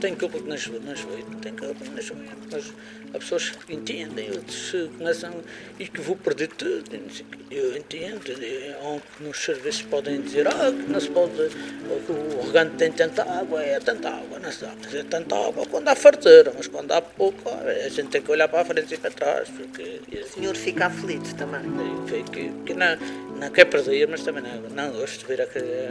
Tem 0.00 0.14
culpa 0.14 0.38
que 0.38 0.48
não 0.48 0.56
choveu, 0.56 0.80
não 0.80 1.40
tem 1.40 1.52
culpa 1.52 1.84
que 1.84 2.02
choveu. 2.02 2.24
Mas 2.50 2.72
há 3.12 3.18
pessoas 3.18 3.50
que 3.50 3.74
entendem, 3.74 4.30
outros 4.30 4.74
começam 4.98 5.32
e 5.78 5.88
que 5.88 6.00
vou 6.00 6.16
perder 6.16 6.48
tudo. 6.48 6.84
Eu 7.50 7.76
entendo. 7.76 8.20
Ou 8.82 9.00
que 9.00 9.22
nos 9.22 9.38
serviços 9.38 9.82
podem 9.82 10.20
dizer 10.20 10.46
ah, 10.48 10.72
que 10.72 10.90
não 10.90 11.00
se 11.00 11.10
pode, 11.10 11.32
o 11.32 12.46
regante 12.46 12.76
tem 12.76 12.92
tanta 12.92 13.22
água, 13.22 13.62
é 13.62 13.80
tanta 13.80 14.08
água, 14.08 14.38
não 14.38 14.52
se 14.52 14.62
dá. 14.62 14.72
Mas 14.82 14.94
é 14.94 15.02
tanta 15.02 15.34
água 15.34 15.66
quando 15.66 15.88
há 15.88 15.94
fartura, 15.94 16.52
mas 16.56 16.68
quando 16.68 16.92
há 16.92 17.00
pouco, 17.00 17.50
a 17.50 17.88
gente 17.88 18.08
tem 18.08 18.22
que 18.22 18.30
olhar 18.30 18.48
para 18.48 18.60
a 18.60 18.64
frente 18.64 18.94
e 18.94 18.98
para 18.98 19.10
trás. 19.10 19.48
Porque, 19.48 20.00
o 20.12 20.28
senhor 20.28 20.56
fica 20.56 20.86
aflito 20.86 21.34
também? 21.34 21.62
Que, 22.32 22.50
que 22.64 22.74
não, 22.74 22.96
não 23.38 23.50
quer 23.50 23.64
perder, 23.66 24.08
mas 24.08 24.22
também 24.22 24.42
não, 24.42 24.62
não 24.70 24.92
gosto 24.92 25.20
de 25.20 25.26
ver 25.26 25.48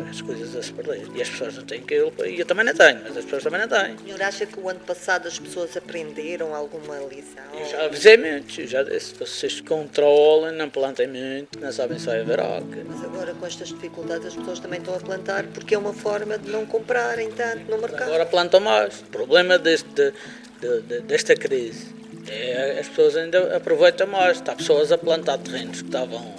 as 0.09 0.21
coisas 0.21 0.55
a 0.55 0.63
se 0.63 0.73
perder. 0.73 1.07
E 1.15 1.21
as 1.21 1.29
pessoas 1.29 1.57
não 1.57 1.63
têm 1.65 1.81
que 1.81 1.93
eu, 1.93 2.13
e 2.25 2.39
eu 2.39 2.45
também 2.45 2.65
não 2.65 2.73
tenho, 2.73 3.01
mas 3.03 3.17
as 3.17 3.23
pessoas 3.23 3.43
também 3.43 3.61
não 3.61 3.67
têm. 3.67 3.94
O 3.95 4.03
senhor 4.05 4.21
acha 4.21 4.45
que 4.45 4.59
o 4.59 4.69
ano 4.69 4.79
passado 4.81 5.27
as 5.27 5.39
pessoas 5.39 5.75
aprenderam 5.75 6.53
alguma 6.53 6.97
lição? 6.99 7.43
Eu 7.53 7.65
já 7.65 7.85
avisei 7.85 8.17
muito, 8.17 8.67
já 8.67 8.83
disse, 8.83 9.13
vocês 9.15 9.61
controlem, 9.61 10.55
não 10.55 10.69
plantem 10.69 11.07
muito, 11.07 11.59
não 11.59 11.71
sabem 11.71 11.97
se 11.97 12.05
vai 12.05 12.21
haver. 12.21 12.39
Mas 12.87 13.03
agora 13.03 13.33
com 13.33 13.45
estas 13.45 13.69
dificuldades 13.69 14.27
as 14.27 14.35
pessoas 14.35 14.59
também 14.59 14.79
estão 14.79 14.95
a 14.95 14.99
plantar 14.99 15.45
porque 15.47 15.75
é 15.75 15.77
uma 15.77 15.93
forma 15.93 16.37
de 16.37 16.49
não 16.49 16.65
comprarem 16.65 17.31
tanto 17.31 17.69
no 17.69 17.77
mercado. 17.77 18.03
Agora 18.03 18.25
plantam 18.25 18.59
mais. 18.59 19.01
O 19.01 19.05
problema 19.05 19.57
deste, 19.57 20.13
de, 20.59 20.81
de, 20.81 20.99
desta 21.01 21.35
crise 21.35 21.87
é 22.27 22.79
as 22.79 22.87
pessoas 22.87 23.15
ainda 23.15 23.55
aproveitam 23.55 24.07
mais. 24.07 24.37
Está 24.37 24.55
pessoas 24.55 24.91
a 24.91 24.97
plantar 24.97 25.37
terrenos 25.37 25.81
que 25.81 25.87
estavam 25.87 26.35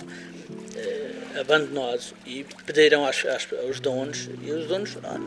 abandonados 1.39 2.15
e 2.25 2.45
pediram 2.65 3.05
às, 3.05 3.25
aos 3.65 3.81
donos 3.81 4.29
e 4.43 4.51
os 4.51 4.67
donos 4.67 4.97
ah, 5.05 5.19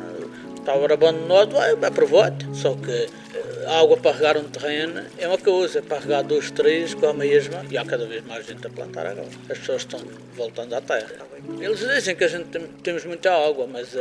estava 0.69 0.93
abandonado, 0.93 1.51
vai, 1.51 1.71
aproveita. 1.71 2.45
Só 2.53 2.75
que 2.75 2.91
eh, 2.91 3.65
a 3.65 3.79
água 3.79 3.97
para 3.97 4.15
regar 4.15 4.37
um 4.37 4.43
terreno 4.43 5.05
é 5.17 5.27
uma 5.27 5.37
coisa, 5.37 5.81
para 5.81 5.99
regar 5.99 6.23
dois, 6.23 6.51
três 6.51 6.93
com 6.93 7.07
a 7.07 7.13
mesma, 7.13 7.65
e 7.69 7.77
há 7.77 7.85
cada 7.85 8.05
vez 8.05 8.25
mais 8.25 8.45
gente 8.45 8.65
a 8.65 8.69
plantar 8.69 9.07
agora. 9.07 9.27
As 9.49 9.57
pessoas 9.57 9.81
estão 9.81 9.99
voltando 10.35 10.73
à 10.75 10.81
terra. 10.81 11.27
Eles 11.59 11.79
dizem 11.79 12.15
que 12.15 12.23
a 12.23 12.27
gente 12.27 12.45
tem, 12.45 12.67
temos 12.83 13.05
muita 13.05 13.31
água, 13.31 13.67
mas 13.67 13.93
uh, 13.93 13.99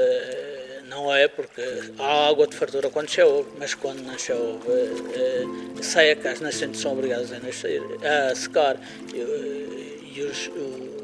não 0.88 1.14
é 1.14 1.28
porque 1.28 1.62
há 1.98 2.28
água 2.28 2.46
de 2.46 2.56
fartura 2.56 2.90
quando 2.90 3.08
chove, 3.08 3.48
mas 3.58 3.74
quando 3.74 4.02
não 4.02 4.18
chove 4.18 4.68
uh, 4.68 5.82
seca, 5.82 6.30
as 6.30 6.40
nascentes 6.40 6.80
são 6.80 6.92
obrigadas 6.92 7.32
a 7.32 7.38
nascer, 7.38 7.82
a 8.02 8.34
secar 8.34 8.76
e, 9.14 9.18
e 10.14 10.22
os, 10.22 10.48
o, 10.48 10.97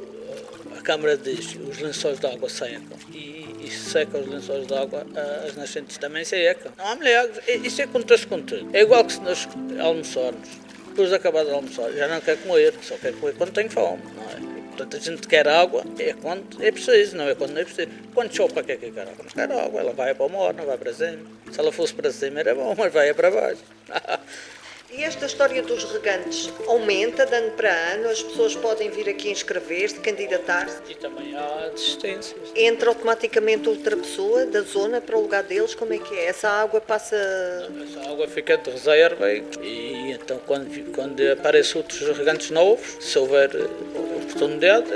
Câmara 0.85 1.17
diz 1.17 1.57
os 1.57 1.79
lençóis 1.81 2.21
de 2.21 2.27
água 2.27 2.49
secam 2.49 2.99
e, 3.11 3.47
e 3.65 3.71
seca 3.71 4.19
os 4.19 4.29
lençóis 4.29 4.67
de 4.67 4.75
água, 4.75 5.07
as 5.47 5.57
nascentes 5.57 5.97
também 5.97 6.25
secam. 6.25 6.71
Não 6.77 6.87
há 6.87 6.95
milagres, 6.95 7.39
isso 7.49 7.81
é 7.81 7.87
contexto 7.87 8.29
com 8.29 8.43
tudo. 8.43 8.69
É 8.77 8.83
igual 8.83 9.03
que 9.03 9.15
se 9.15 9.21
nós 9.23 9.49
almoçarmos, 9.81 10.47
depois 10.89 11.09
de 11.09 11.15
acabar 11.15 11.45
de 11.45 11.53
almoçar, 11.53 11.91
já 11.93 12.07
não 12.07 12.21
quer 12.21 12.37
comer, 12.37 12.75
só 12.83 12.97
quer 12.99 13.15
comer 13.15 13.35
quando 13.35 13.53
tem 13.53 13.69
fome, 13.69 14.03
não 14.15 14.51
é? 14.51 14.55
Portanto, 14.77 14.97
a 14.97 15.01
gente 15.01 15.29
quer 15.29 15.49
água 15.49 15.85
é 15.99 16.13
quando 16.15 16.63
é 16.63 16.71
preciso, 16.71 17.17
não 17.17 17.29
é 17.29 17.35
quando 17.35 17.53
não 17.53 17.61
é 17.61 17.65
preciso. 17.65 17.89
Quando 18.13 18.35
chove, 18.35 18.53
para 18.53 18.65
que 18.65 18.73
é 18.73 18.77
que 18.77 18.91
quer 18.91 19.03
água? 19.03 19.25
Não 19.25 19.31
quer 19.31 19.53
água, 19.53 19.81
ela 19.81 19.93
vai 19.93 20.15
para 20.15 20.27
o 20.27 20.29
mar, 20.29 20.53
não 20.53 20.67
vai 20.67 20.77
para 20.77 20.93
cima. 20.93 21.25
Se 21.51 21.61
ela 21.61 21.73
fosse 21.73 21.95
para 21.95 22.11
cima 22.13 22.41
era 22.41 22.55
bom, 22.55 22.75
mas 22.77 22.93
vai 22.93 23.15
para 23.15 23.31
baixo. 23.31 23.63
E 24.97 25.03
esta 25.03 25.27
história 25.27 25.61
dos 25.61 25.83
regantes 25.93 26.53
aumenta 26.69 27.27
de 27.27 27.35
ano 27.35 27.51
para 27.53 27.69
ano? 27.95 28.09
As 28.09 28.23
pessoas 28.23 28.55
podem 28.55 28.91
vir 28.91 29.09
aqui 29.09 29.29
inscrever-se, 29.29 29.99
candidatar-se? 29.99 30.79
E 30.89 30.95
também 30.95 31.35
há 31.35 31.69
desistências. 31.75 32.53
Entra 32.55 32.91
automaticamente 32.91 33.69
outra 33.69 33.97
pessoa 33.97 34.47
da 34.47 34.61
zona 34.61 35.01
para 35.01 35.17
o 35.17 35.23
lugar 35.23 35.43
deles? 35.43 35.75
Como 35.75 35.93
é 35.93 35.99
que 35.99 36.15
é? 36.15 36.27
Essa 36.27 36.49
água 36.49 36.81
passa. 36.81 37.17
Essa 37.17 38.09
água 38.09 38.29
fica 38.29 38.57
de 38.57 38.71
reserva 38.71 39.33
e 39.33 40.13
então 40.13 40.41
quando, 40.47 40.93
quando 40.93 41.21
aparecem 41.33 41.77
outros 41.77 42.01
regantes 42.17 42.51
novos, 42.51 42.97
se 43.01 43.19
houver 43.19 43.51
oportunidade, 43.97 44.93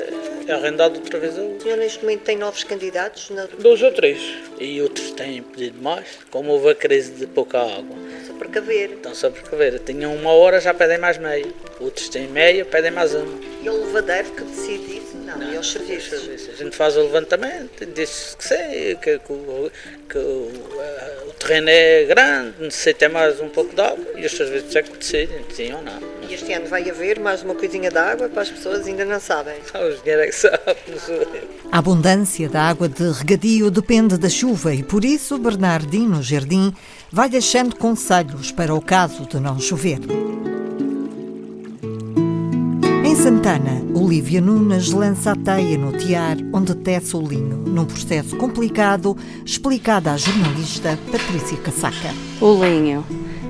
é 0.46 0.52
arrendado 0.52 0.96
outra 1.00 1.18
vez 1.18 1.37
a 1.37 1.42
O 1.42 1.61
senhor 1.61 1.76
neste 1.76 2.00
momento 2.02 2.22
tem 2.22 2.37
novos 2.37 2.62
candidatos? 2.62 3.30
Na... 3.30 3.46
Dois 3.46 3.82
ou 3.82 3.92
três. 3.92 4.20
E 4.61 4.80
outros 4.80 5.11
têm 5.11 5.42
pedido 5.42 5.82
mais, 5.82 6.06
como 6.30 6.52
houve 6.52 6.70
a 6.70 6.74
crise 6.74 7.11
de 7.12 7.26
pouca 7.26 7.61
água. 7.61 7.96
Caber. 8.46 8.90
Então 8.92 9.14
só 9.14 9.31
para 9.31 9.42
caber. 9.42 9.81
Tinham 9.81 10.14
uma 10.14 10.31
hora, 10.31 10.61
já 10.61 10.72
pedem 10.72 10.98
mais 10.98 11.18
meia. 11.18 11.46
Outros 11.81 12.09
têm 12.09 12.29
meia, 12.29 12.64
pedem 12.64 12.90
mais 12.90 13.14
uma. 13.14 13.38
E 13.62 13.66
é 13.66 13.70
o 13.72 13.87
levadeiro 13.87 14.31
que 14.31 14.44
decide 14.44 14.98
isso? 14.98 15.09
Não, 15.37 15.53
e 15.53 15.57
aos 15.57 15.70
serviços? 15.70 16.48
A 16.48 16.57
gente 16.57 16.74
faz 16.74 16.96
o 16.96 17.03
levantamento, 17.03 17.85
diz 17.94 18.35
que 18.38 18.44
sim, 18.44 18.96
que, 19.03 19.18
que, 19.18 19.33
o, 19.33 19.70
que 20.09 20.16
o, 20.16 20.51
o, 21.29 21.33
terreno 21.38 21.68
é 21.68 22.05
grande, 22.05 22.55
necessita 22.61 23.11
mais 23.11 23.38
um 23.38 23.48
pouco 23.51 23.74
de 23.74 23.81
água 23.83 24.07
e 24.16 24.24
os 24.24 24.33
serviços 24.33 24.74
é 24.74 24.83
que 24.83 24.96
decidem, 24.96 25.44
sim 25.53 25.72
ou 25.72 25.83
não. 25.83 25.98
E 26.27 26.33
este 26.33 26.51
ano 26.53 26.66
vai 26.66 26.88
haver 26.88 27.20
mais 27.20 27.42
uma 27.42 27.55
coisinha 27.55 27.90
de 27.90 27.98
água 27.98 28.29
para 28.31 28.42
as 28.42 28.51
pessoas 28.51 28.87
ainda 28.87 29.05
não 29.05 29.20
sabem. 29.20 29.57
Só 29.70 29.87
os 29.87 30.03
dinheiros 30.03 30.24
é 30.24 30.29
que 30.29 30.35
sabem. 30.35 31.42
A 31.70 31.79
abundância 31.79 32.48
da 32.48 32.62
água 32.62 32.88
de 32.88 33.11
regadio 33.11 33.70
depende 33.70 34.16
da 34.16 34.31
chuva 34.31 34.74
e 34.74 34.83
por 34.83 35.05
isso 35.05 35.37
Bernardino 35.38 36.22
Jardim 36.22 36.72
vai 37.10 37.28
deixando 37.28 37.74
conselhos 37.76 38.52
para 38.52 38.74
o 38.74 38.80
caso 38.80 39.26
de 39.26 39.40
não 39.40 39.58
chover. 39.58 40.00
Em 43.04 43.14
Santana, 43.16 43.82
Olívia 43.94 44.40
Nunes 44.40 44.92
lança 44.92 45.32
a 45.32 45.36
teia 45.36 45.78
no 45.78 45.96
tiar 45.96 46.36
onde 46.52 46.74
tece 46.74 47.16
o 47.16 47.26
linho, 47.26 47.56
num 47.56 47.86
processo 47.86 48.36
complicado, 48.36 49.16
explicado 49.44 50.10
à 50.10 50.16
jornalista 50.16 50.98
Patrícia 51.10 51.56
Casaca. 51.58 52.14
O 52.40 52.62
linho, 52.62 53.04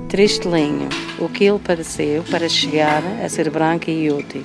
triste 0.09 0.49
linho, 0.49 0.89
o 1.19 1.29
que 1.29 1.45
ele 1.45 1.59
pareceu 1.59 2.23
para 2.31 2.49
chegar 2.49 3.03
a 3.25 3.29
ser 3.29 3.51
branco 3.51 3.91
e 3.91 4.11
útil. 4.11 4.45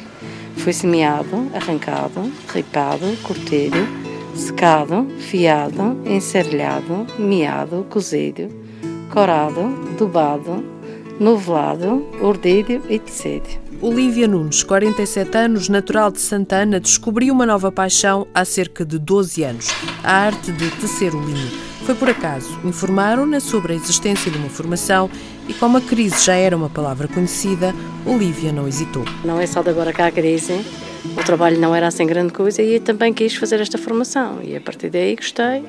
Foi 0.58 0.74
semeado, 0.74 1.48
arrancado, 1.54 2.32
ripado, 2.52 3.06
cortado, 3.22 3.88
secado, 4.36 5.08
fiado, 5.20 6.02
encerlhado, 6.06 7.06
meado, 7.20 7.86
cozido, 7.90 8.63
corado, 9.14 9.70
dobado, 9.96 10.66
novelado, 11.20 12.04
urdido 12.20 12.82
e 12.90 12.98
tecido. 12.98 13.48
Olívia 13.80 14.28
Nunes, 14.28 14.64
47 14.64 15.38
anos, 15.38 15.70
natural 15.70 16.12
de 16.12 16.20
Santana, 16.20 16.80
descobriu 16.80 17.32
uma 17.32 17.46
nova 17.46 17.72
paixão 17.72 18.26
há 18.34 18.44
cerca 18.44 18.84
de 18.84 18.98
12 18.98 19.44
anos, 19.44 19.68
a 20.04 20.12
arte 20.14 20.52
de 20.52 20.68
tecer 20.78 21.14
o 21.14 21.22
linho. 21.22 21.52
Foi 21.86 21.94
por 21.94 22.10
acaso. 22.10 22.60
Informaram-na 22.64 23.40
sobre 23.40 23.74
a 23.74 23.76
existência 23.76 24.32
de 24.32 24.38
uma 24.40 24.50
formação 24.50 25.08
e 25.48 25.54
como 25.54 25.78
a 25.78 25.82
crise 25.82 26.26
já 26.26 26.34
era 26.34 26.58
uma 26.58 26.70
palavra 26.70 27.08
conhecida, 27.08 27.72
Olívia 28.08 28.52
não 28.52 28.68
hesitou. 28.68 29.06
Não 29.24 29.40
é 29.40 29.46
só 29.46 29.62
de 29.62 29.70
agora 29.70 29.94
cá 29.94 30.08
a 30.08 30.12
crise, 30.12 30.66
o 31.06 31.24
trabalho 31.24 31.60
não 31.60 31.76
era 31.76 31.86
assim 31.86 32.08
grande 32.08 32.34
coisa 32.34 32.64
e 32.64 32.76
eu 32.76 32.80
também 32.80 33.14
quis 33.14 33.36
fazer 33.36 33.62
esta 33.62 33.78
formação 33.78 34.40
e 34.42 34.56
a 34.56 34.62
partir 34.62 34.90
daí 34.90 35.16
gostei 35.16 35.64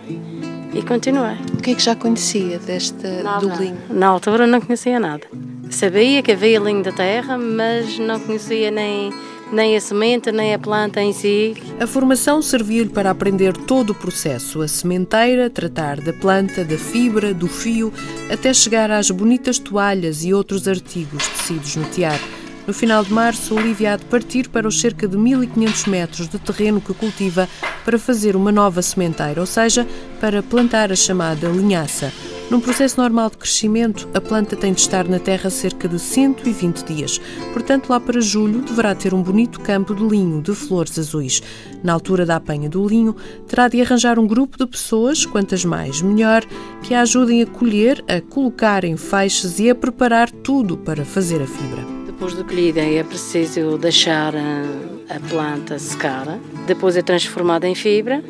e 0.75 0.83
continuei. 0.83 1.37
O 1.53 1.63
que 1.63 1.71
é 1.71 1.75
que 1.75 1.83
já 1.83 1.95
conhecia 1.95 2.59
deste 2.59 3.07
nada. 3.23 3.47
do 3.47 3.63
linho? 3.63 3.79
Na 3.91 4.09
altura 4.09 4.47
não 4.47 4.61
conhecia 4.61 4.99
nada. 4.99 5.27
Sabia 5.71 6.23
que 6.23 6.33
havia 6.33 6.59
linho 6.59 6.83
da 6.83 6.93
terra, 6.93 7.39
mas 7.39 7.99
não 7.99 8.21
conhecia 8.21 8.71
nem, 8.71 9.13
nem 9.53 9.77
a 9.77 9.81
semente, 9.81 10.31
nem 10.31 10.55
a 10.55 10.59
planta 10.59 11.01
em 11.01 11.13
si. 11.13 11.55
A 11.81 11.87
formação 11.87 12.43
serviu-lhe 12.43 12.91
para 12.91 13.11
aprender 13.11 13.57
todo 13.57 13.91
o 13.91 13.95
processo, 13.95 14.61
a 14.63 14.69
sementeira, 14.69 15.49
tratar 15.49 16.01
da 16.01 16.13
planta, 16.13 16.65
da 16.65 16.77
fibra, 16.77 17.33
do 17.33 17.49
fio, 17.49 17.93
até 18.31 18.53
chegar 18.53 18.91
às 18.91 19.11
bonitas 19.11 19.59
toalhas 19.59 20.25
e 20.25 20.35
outros 20.35 20.69
artigos 20.69 21.27
tecidos 21.29 21.77
no 21.77 21.85
tiar. 21.87 22.21
No 22.66 22.72
final 22.72 23.05
de 23.05 23.12
março, 23.12 23.55
Olivia 23.55 23.92
há 23.92 23.96
de 23.96 24.07
partir 24.07 24.48
para 24.48 24.66
os 24.66 24.81
cerca 24.81 25.07
de 25.07 25.18
1500 25.18 25.85
metros 25.85 26.29
de 26.29 26.38
terreno 26.38 26.81
que 26.81 26.94
cultiva 26.94 27.46
para 27.85 27.98
fazer 27.98 28.35
uma 28.35 28.50
nova 28.50 28.81
sementeira, 28.81 29.38
ou 29.38 29.46
seja, 29.46 29.87
para 30.18 30.42
plantar 30.42 30.90
a 30.90 30.96
chamada 30.96 31.46
linhaça. 31.48 32.11
Num 32.50 32.61
processo 32.61 33.00
normal 33.00 33.31
de 33.31 33.37
crescimento, 33.37 34.09
a 34.14 34.20
planta 34.20 34.57
tem 34.57 34.72
de 34.72 34.81
estar 34.81 35.07
na 35.07 35.18
terra 35.18 35.50
cerca 35.50 35.87
de 35.87 35.98
120 35.98 36.85
dias. 36.85 37.20
Portanto, 37.53 37.90
lá 37.90 38.00
para 38.00 38.20
julho, 38.20 38.62
deverá 38.62 38.94
ter 38.94 39.12
um 39.12 39.22
bonito 39.22 39.61
campo 39.61 39.94
de 39.94 40.03
linho 40.03 40.40
de 40.40 40.55
flores 40.55 40.98
azuis. 40.98 41.42
Na 41.83 41.92
altura 41.92 42.24
da 42.24 42.37
apanha 42.37 42.68
do 42.68 42.87
linho, 42.87 43.14
terá 43.46 43.68
de 43.68 43.81
arranjar 43.81 44.18
um 44.18 44.27
grupo 44.27 44.57
de 44.57 44.66
pessoas, 44.66 45.27
quantas 45.27 45.64
mais 45.66 46.00
melhor, 46.00 46.42
que 46.83 46.94
a 46.94 47.03
ajudem 47.03 47.42
a 47.42 47.46
colher, 47.46 48.03
a 48.09 48.22
colocar 48.22 48.85
em 48.85 48.96
feixes 48.96 49.59
e 49.59 49.68
a 49.68 49.74
preparar 49.74 50.31
tudo 50.31 50.79
para 50.79 51.05
fazer 51.05 51.42
a 51.42 51.46
fibra. 51.46 51.93
Depois 52.14 52.37
de 52.37 52.44
colhida 52.44 52.81
é 52.81 53.03
preciso 53.03 53.77
deixar 53.77 54.35
a 54.37 55.29
planta 55.29 55.77
secar, 55.81 56.38
depois 56.64 56.96
é 56.96 57.03
transformada 57.03 57.66
em 57.66 57.74
fibra 57.74 58.22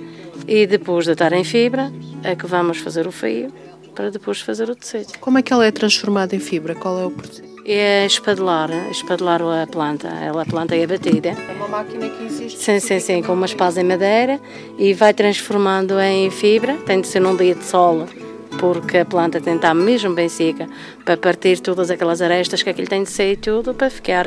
e 0.49 0.67
depois 0.67 1.05
de 1.05 1.13
estar 1.13 1.35
em 1.35 1.45
fibra 1.45 1.93
é 2.23 2.35
que 2.35 2.47
vamos 2.47 2.79
fazer 2.79 3.07
o 3.07 3.13
fio 3.13 3.53
para 3.95 4.11
depois 4.11 4.41
fazer 4.41 4.71
o 4.71 4.75
tecido. 4.75 5.19
Como 5.21 5.37
é 5.37 5.43
que 5.43 5.53
ela 5.53 5.67
é 5.67 5.71
transformada 5.71 6.35
em 6.35 6.41
fibra? 6.41 6.75
Qual 6.75 6.99
é 6.99 7.05
o 7.05 7.11
processo? 7.11 7.43
É 7.67 8.07
espadelar, 8.07 8.71
espadelar 8.91 9.43
a 9.43 9.67
planta. 9.67 10.09
Ela, 10.09 10.43
a 10.43 10.47
planta 10.47 10.75
é 10.75 10.85
abatida. 10.85 11.29
É 11.29 11.53
uma 11.53 11.69
máquina 11.69 12.09
que 12.09 12.25
existe? 12.25 12.63
Sim, 12.63 12.81
sim, 12.81 12.99
sim, 12.99 13.23
com 13.23 13.35
uma 13.35 13.47
espasa 13.47 13.83
em 13.83 13.85
madeira 13.85 14.41
e 14.79 14.95
vai 14.95 15.13
transformando 15.13 16.01
em 16.01 16.31
fibra. 16.31 16.75
Tem 16.87 17.03
de 17.03 17.07
ser 17.07 17.21
num 17.21 17.37
dia 17.37 17.55
de 17.55 17.65
sol 17.65 18.07
porque 18.59 18.99
a 18.99 19.05
planta 19.05 19.41
tem 19.41 19.55
de 19.55 19.59
estar 19.59 19.75
mesmo 19.75 20.15
bem 20.15 20.29
seca 20.29 20.69
para 21.05 21.17
partir 21.17 21.61
todas 21.61 21.91
aquelas 21.91 22.21
arestas 22.23 22.63
que 22.63 22.71
aquilo 22.71 22.89
tem 22.89 23.03
de 23.03 23.23
e 23.23 23.37
tudo 23.37 23.75
para 23.75 23.91
ficar 23.91 24.27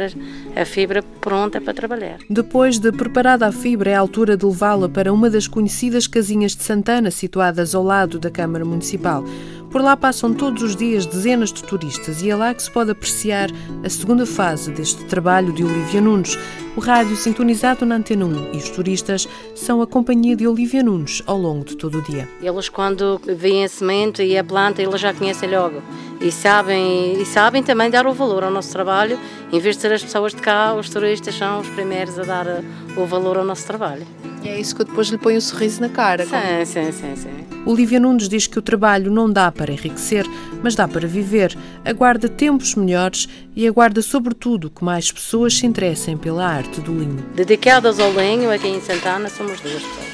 a 0.56 0.66
fibra 0.66 1.04
pronta 1.22 1.60
para 1.60 1.74
trabalhar. 1.74 2.18
Depois 2.30 2.80
de 2.80 2.92
preparada 2.92 3.48
a 3.48 3.52
fibra, 3.52 3.92
é 3.92 3.96
a 3.96 4.00
altura 4.00 4.38
de 4.38 4.46
levá-la 4.46 4.90
para 4.90 5.12
uma 5.12 5.30
das 5.30 5.48
conhecidas 5.48 6.08
casinhas 6.08 6.56
de 6.56 6.64
Santana, 6.64 7.12
situadas 7.12 7.76
ao 7.76 7.84
lado 7.84 8.20
da 8.20 8.30
Câmara 8.30 8.66
Municipal. 8.66 9.24
Por 9.70 9.82
lá 9.82 9.98
passam 9.98 10.34
todos 10.34 10.64
os 10.64 10.76
dias 10.76 11.06
dezenas 11.06 11.52
de 11.52 11.62
turistas 11.62 12.22
e 12.22 12.30
é 12.30 12.36
lá 12.36 12.54
que 12.54 12.64
se 12.64 12.72
pode 12.72 12.92
apreciar 12.92 13.50
a 13.84 13.90
segunda 13.90 14.26
fase 14.26 14.72
deste 14.72 15.04
trabalho 15.06 15.52
de 15.52 15.64
Olivia 15.64 16.00
Nunes. 16.00 16.38
O 16.76 16.80
rádio 16.80 17.16
sintonizado 17.18 17.86
na 17.86 17.96
Antena 17.96 18.26
1 18.26 18.54
e 18.54 18.58
os 18.58 18.70
turistas 18.70 19.28
são 19.56 19.82
a 19.82 19.88
companhia 19.88 20.36
de 20.36 20.48
Olivia 20.48 20.82
Nunes 20.82 21.22
ao 21.26 21.38
longo 21.38 21.66
de 21.66 21.76
todo 21.76 21.98
o 22.00 22.02
dia. 22.02 22.30
Eles, 22.42 22.70
quando 22.70 23.20
veem 23.26 23.66
a 23.66 23.70
semente 23.70 24.24
e 24.24 24.38
a 24.38 24.44
planta, 24.44 24.82
eles 24.82 25.02
já 25.02 25.14
conhecem 25.14 25.50
logo 25.50 25.82
e 26.22 26.32
sabem, 26.32 27.22
e 27.22 27.26
sabem 27.26 27.62
também 27.62 27.90
dar 27.90 28.08
o 28.08 28.14
valor 28.14 28.44
ao 28.44 28.52
nosso 28.52 28.72
trabalho. 28.72 29.20
Em 29.52 29.60
vez 29.60 29.76
de 29.76 29.82
ser 29.82 29.92
as 29.92 30.04
pessoas 30.04 30.34
de 30.34 30.42
cá, 30.42 30.74
os 30.76 30.90
turistas 30.90 31.36
são 31.36 31.60
os 31.60 31.68
primeiros 31.70 32.18
a 32.18 32.24
dar 32.24 32.64
o 32.96 33.06
valor 33.06 33.38
ao 33.38 33.44
nosso 33.44 33.66
trabalho. 33.66 34.06
E 34.44 34.50
é 34.50 34.60
isso 34.60 34.76
que 34.76 34.84
depois 34.84 35.08
lhe 35.08 35.18
põe 35.18 35.36
um 35.36 35.42
sorriso 35.42 35.82
na 35.82 35.90
cara. 35.90 36.26
Sim, 36.26 36.32
como... 36.32 36.66
sim, 36.66 36.92
sim, 36.92 37.16
sim. 37.16 37.48
Olivia 37.66 38.00
Nunes 38.00 38.30
diz 38.30 38.48
que 38.48 38.58
o 38.58 38.62
trabalho 38.62 39.12
não 39.12 39.30
dá 39.30 39.52
para 39.58 39.74
enriquecer, 39.74 40.26
mas 40.64 40.76
dá 40.76 40.88
para 40.88 41.08
viver. 41.08 41.58
Aguarda 41.84 42.30
tempos 42.30 42.76
melhores 42.76 43.28
e 43.56 43.68
aguarda, 43.68 44.02
sobretudo, 44.02 44.70
que 44.70 44.84
mais 44.84 45.12
pessoas 45.12 45.58
se 45.58 45.66
interessem 45.66 46.16
pela 46.16 46.48
arte 46.48 46.80
do 46.80 46.94
linho. 46.94 47.26
Dedicadas 47.36 48.00
ao 48.00 48.12
linho, 48.14 48.52
aqui 48.52 48.68
em 48.68 48.80
Santana, 48.80 49.28
somos 49.30 49.60
duas 49.60 49.82
pessoas. 49.82 50.08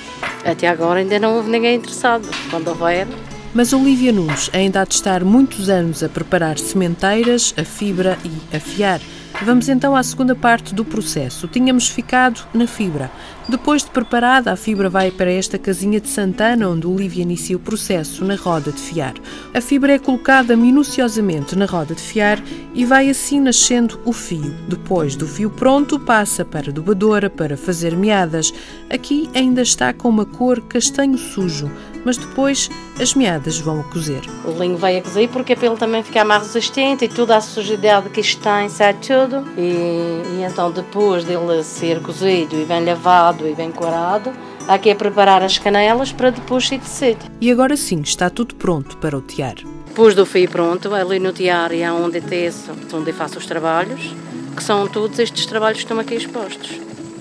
Até 0.46 0.68
agora 0.68 1.00
ainda 1.00 1.20
não 1.20 1.36
houve 1.36 1.50
ninguém 1.50 1.76
interessado. 1.76 2.28
Quando 2.50 2.70
houver, 2.70 3.08
mas 3.54 3.72
Olivia 3.72 4.12
Nunes 4.12 4.50
ainda 4.52 4.82
há 4.82 4.84
de 4.84 4.96
estar 4.96 5.24
muitos 5.24 5.70
anos 5.70 6.02
a 6.02 6.10
preparar 6.10 6.58
sementeiras, 6.58 7.54
a 7.56 7.64
fibra 7.64 8.18
e 8.26 8.56
afiar. 8.56 9.00
Vamos 9.44 9.70
então 9.70 9.96
à 9.96 10.02
segunda 10.02 10.36
parte 10.36 10.74
do 10.74 10.84
processo. 10.84 11.48
Tínhamos 11.48 11.88
ficado 11.88 12.48
na 12.52 12.66
fibra. 12.66 13.12
Depois 13.48 13.84
de 13.84 13.90
preparada, 13.90 14.54
a 14.54 14.56
fibra 14.56 14.90
vai 14.90 15.12
para 15.12 15.30
esta 15.30 15.60
casinha 15.60 16.00
de 16.00 16.08
Santana, 16.08 16.70
onde 16.70 16.88
Olivia 16.88 17.24
inicia 17.24 17.58
o 17.58 17.60
processo 17.60 18.24
na 18.24 18.36
roda 18.36 18.72
de 18.72 18.80
fiar. 18.80 19.14
A 19.54 19.60
fibra 19.60 19.94
é 19.94 20.00
colocada 20.00 20.56
minuciosamente 20.56 21.54
na 21.54 21.66
roda 21.66 21.94
de 21.94 22.02
fiar 22.02 22.42
e 22.74 22.86
vai 22.86 23.10
assim 23.10 23.42
nascendo 23.42 24.00
o 24.06 24.14
fio. 24.14 24.56
Depois 24.70 25.18
do 25.18 25.28
fio 25.28 25.50
pronto, 25.50 26.00
passa 26.00 26.46
para 26.46 26.70
a 26.70 26.74
dobadora 26.74 27.30
para 27.30 27.58
fazer 27.58 27.98
meadas. 27.98 28.54
Aqui 28.90 29.30
ainda 29.36 29.62
está 29.62 29.92
com 29.92 30.08
uma 30.08 30.26
cor 30.26 30.62
castanho 30.62 31.18
sujo, 31.18 31.70
mas 32.06 32.16
depois 32.16 32.70
as 33.00 33.14
meadas 33.14 33.60
vão 33.60 33.82
a 33.82 33.84
cozer. 33.84 34.22
O 34.46 34.52
linho 34.52 34.78
vai 34.78 34.98
a 34.98 35.02
cozer 35.02 35.28
porque 35.28 35.52
é 35.52 35.56
para 35.56 35.76
também 35.76 36.02
ficar 36.02 36.24
mais 36.24 36.44
resistente 36.44 37.06
e 37.06 37.10
toda 37.10 37.36
a 37.36 37.42
sujidade 37.42 38.10
que 38.10 38.22
está 38.22 38.68
sai 38.70 38.94
tudo. 38.94 39.44
E, 39.58 40.22
e 40.38 40.44
então 40.50 40.72
depois 40.72 41.26
dele 41.26 41.62
ser 41.64 42.02
cozido 42.02 42.56
e 42.56 42.66
bem 42.66 42.86
lavado 42.86 43.33
e 43.42 43.56
bem 43.56 43.72
corado, 43.72 44.32
há 44.68 44.78
que 44.78 44.90
é 44.90 44.96
preparar 44.96 45.42
as 45.42 45.58
canelas 45.58 46.12
para 46.12 46.30
depois 46.30 46.68
ser 46.68 46.80
tecido. 46.80 47.26
E 47.40 47.52
agora 47.52 47.76
sim 47.76 48.02
está 48.02 48.30
tudo 48.30 48.56
pronto 48.56 48.98
para 48.98 49.18
o 49.18 49.22
tiar. 49.22 49.56
Depois 49.88 50.16
do 50.16 50.26
fio 50.26 50.50
pronto, 50.50 50.94
ali 50.94 51.20
no 51.20 51.32
tiar 51.32 51.72
é 51.74 51.92
onde 51.92 52.20
teço, 52.22 52.72
onde 52.94 53.12
faço 53.12 53.38
os 53.38 53.46
trabalhos, 53.46 54.14
que 54.56 54.64
são 54.64 54.88
todos 54.88 55.20
estes 55.20 55.46
trabalhos 55.46 55.78
que 55.78 55.86
estão 55.86 56.00
aqui 56.00 56.16
expostos. 56.16 56.72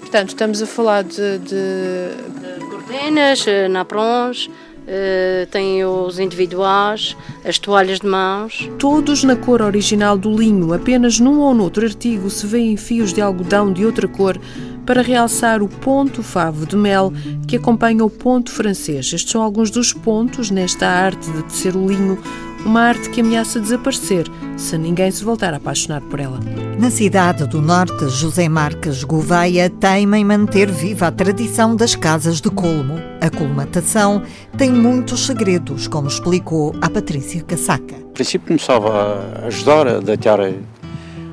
Portanto, 0.00 0.30
estamos 0.30 0.62
a 0.62 0.66
falar 0.66 1.04
de... 1.04 1.38
de... 1.38 2.58
de 2.58 2.66
cortinas, 2.70 3.44
naprons, 3.70 4.48
Uh, 4.82 5.46
tem 5.46 5.84
os 5.84 6.18
individuais, 6.18 7.16
as 7.44 7.56
toalhas 7.56 8.00
de 8.00 8.06
mãos. 8.06 8.68
Todos 8.80 9.22
na 9.22 9.36
cor 9.36 9.62
original 9.62 10.18
do 10.18 10.36
linho, 10.36 10.74
apenas 10.74 11.20
num 11.20 11.38
ou 11.38 11.54
noutro 11.54 11.86
artigo 11.86 12.28
se 12.28 12.44
vêem 12.48 12.76
fios 12.76 13.12
de 13.12 13.20
algodão 13.20 13.72
de 13.72 13.86
outra 13.86 14.08
cor 14.08 14.36
para 14.84 15.02
realçar 15.02 15.62
o 15.62 15.68
ponto 15.68 16.22
favo 16.22 16.66
de 16.66 16.76
mel 16.76 17.12
que 17.46 17.56
acompanha 17.56 18.04
o 18.04 18.10
ponto 18.10 18.50
francês. 18.50 19.12
Estes 19.12 19.30
são 19.30 19.42
alguns 19.42 19.70
dos 19.70 19.92
pontos 19.92 20.50
nesta 20.50 20.86
arte 20.86 21.30
de 21.30 21.42
tecer 21.44 21.76
o 21.76 21.86
linho 21.86 22.18
uma 22.64 22.82
arte 22.82 23.10
que 23.10 23.20
ameaça 23.20 23.60
desaparecer 23.60 24.26
se 24.56 24.78
ninguém 24.78 25.10
se 25.10 25.24
voltar 25.24 25.52
a 25.52 25.56
apaixonar 25.56 26.00
por 26.02 26.20
ela. 26.20 26.38
Na 26.78 26.90
cidade 26.90 27.46
do 27.46 27.60
Norte, 27.60 28.08
José 28.08 28.48
Marques 28.48 29.02
Gouveia 29.02 29.68
teima 29.68 30.18
em 30.18 30.24
manter 30.24 30.70
viva 30.70 31.08
a 31.08 31.12
tradição 31.12 31.74
das 31.74 31.94
casas 31.94 32.40
de 32.40 32.50
colmo. 32.50 32.94
A 33.20 33.28
colmatação 33.30 34.22
tem 34.56 34.70
muitos 34.70 35.26
segredos, 35.26 35.88
como 35.88 36.08
explicou 36.08 36.74
a 36.80 36.88
Patrícia 36.88 37.42
Casaca. 37.42 37.96
No 37.96 38.10
princípio 38.10 38.46
começava 38.46 39.42
a 39.42 39.46
ajudar 39.46 39.88
a 39.88 40.00
deitar 40.00 40.38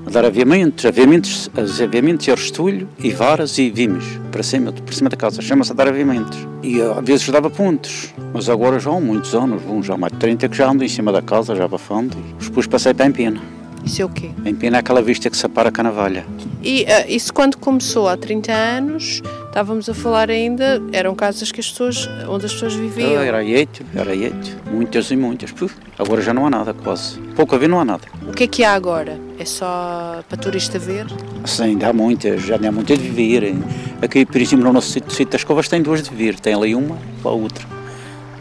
dar 0.10 0.26
aviamentos, 0.26 0.86
aviamentos, 0.86 1.50
aviamentos 1.82 2.28
e 2.28 2.32
restolho 2.32 2.88
e 2.98 3.12
varas 3.12 3.58
e 3.58 3.70
vimes 3.70 4.04
para 4.32 4.44
cima, 4.44 4.74
cima 4.92 5.10
da 5.10 5.18
casa. 5.18 5.42
Chama-se 5.42 5.74
dar 5.74 5.88
aviamentos. 5.88 6.38
E 6.64 6.82
às 6.82 7.04
vezes 7.04 7.30
dava 7.30 7.50
pontos, 7.50 8.14
mas 8.34 8.50
agora 8.50 8.80
já 8.80 8.92
há 8.92 9.00
muitos 9.00 9.34
anos, 9.34 9.62
já 9.86 9.94
há 9.94 9.98
mais 9.98 10.12
de 10.14 10.20
30 10.20 10.50
que 10.50 10.58
já 10.58 10.70
ando 10.70 10.84
em 10.84 10.90
cima 10.90 11.12
da 11.12 11.22
casa, 11.22 11.56
já 11.56 11.66
abafando. 11.66 12.18
E 12.40 12.44
depois 12.44 12.68
passei 12.68 12.94
para 12.94 13.06
a 13.06 13.10
empena. 13.10 13.59
Isso 13.84 14.02
é 14.02 14.06
o 14.06 14.10
quê? 14.10 14.30
A 14.46 14.50
empena 14.50 14.78
é 14.78 14.80
aquela 14.80 15.02
vista 15.02 15.30
que 15.30 15.38
separa 15.38 15.72
a 15.76 15.84
navalha. 15.84 16.26
E 16.62 16.84
uh, 16.84 16.88
isso 17.08 17.34
quando 17.34 17.58
começou 17.58 18.08
há 18.08 18.18
30 18.18 18.52
anos, 18.52 19.22
estávamos 19.48 19.88
a 19.90 19.94
falar 19.94 20.30
ainda, 20.30 20.82
eram 20.92 21.16
casas 21.16 21.52
que 21.52 21.60
as 21.60 21.70
pessoas, 21.70 22.10
onde 22.28 22.46
as 22.46 22.54
pessoas 22.54 22.74
viviam. 22.74 23.22
Era 23.22 23.44
eito, 23.44 23.84
era 23.96 24.14
eito, 24.14 24.58
muitas 24.70 25.10
e 25.10 25.16
muitas. 25.16 25.52
Puf, 25.52 25.76
agora 25.98 26.22
já 26.22 26.34
não 26.34 26.46
há 26.46 26.50
nada 26.50 26.74
quase. 26.74 27.20
Pouco 27.36 27.56
a 27.56 27.58
ver 27.58 27.70
não 27.70 27.80
há 27.80 27.86
nada. 27.86 28.04
O 28.28 28.34
que 28.34 28.44
é 28.44 28.48
que 28.48 28.64
há 28.64 28.74
agora? 28.74 29.18
É 29.40 29.46
só 29.46 30.22
para 30.28 30.38
turista 30.38 30.78
ver? 30.78 31.08
Sim, 31.46 31.80
há 31.82 31.94
muitas, 31.94 32.42
já 32.42 32.56
há 32.56 32.72
muitas 32.72 33.00
de 33.00 33.08
viver. 33.08 33.56
Aqui, 34.02 34.26
por 34.26 34.42
exemplo, 34.42 34.66
no 34.66 34.74
nosso 34.74 34.92
sítio 34.92 35.26
das 35.28 35.44
Covas 35.44 35.68
tem 35.68 35.82
duas 35.82 36.04
de 36.04 36.10
viver, 36.10 36.40
tem 36.40 36.54
ali 36.54 36.76
uma, 36.76 36.98
lá 37.24 37.32
outra. 37.32 37.66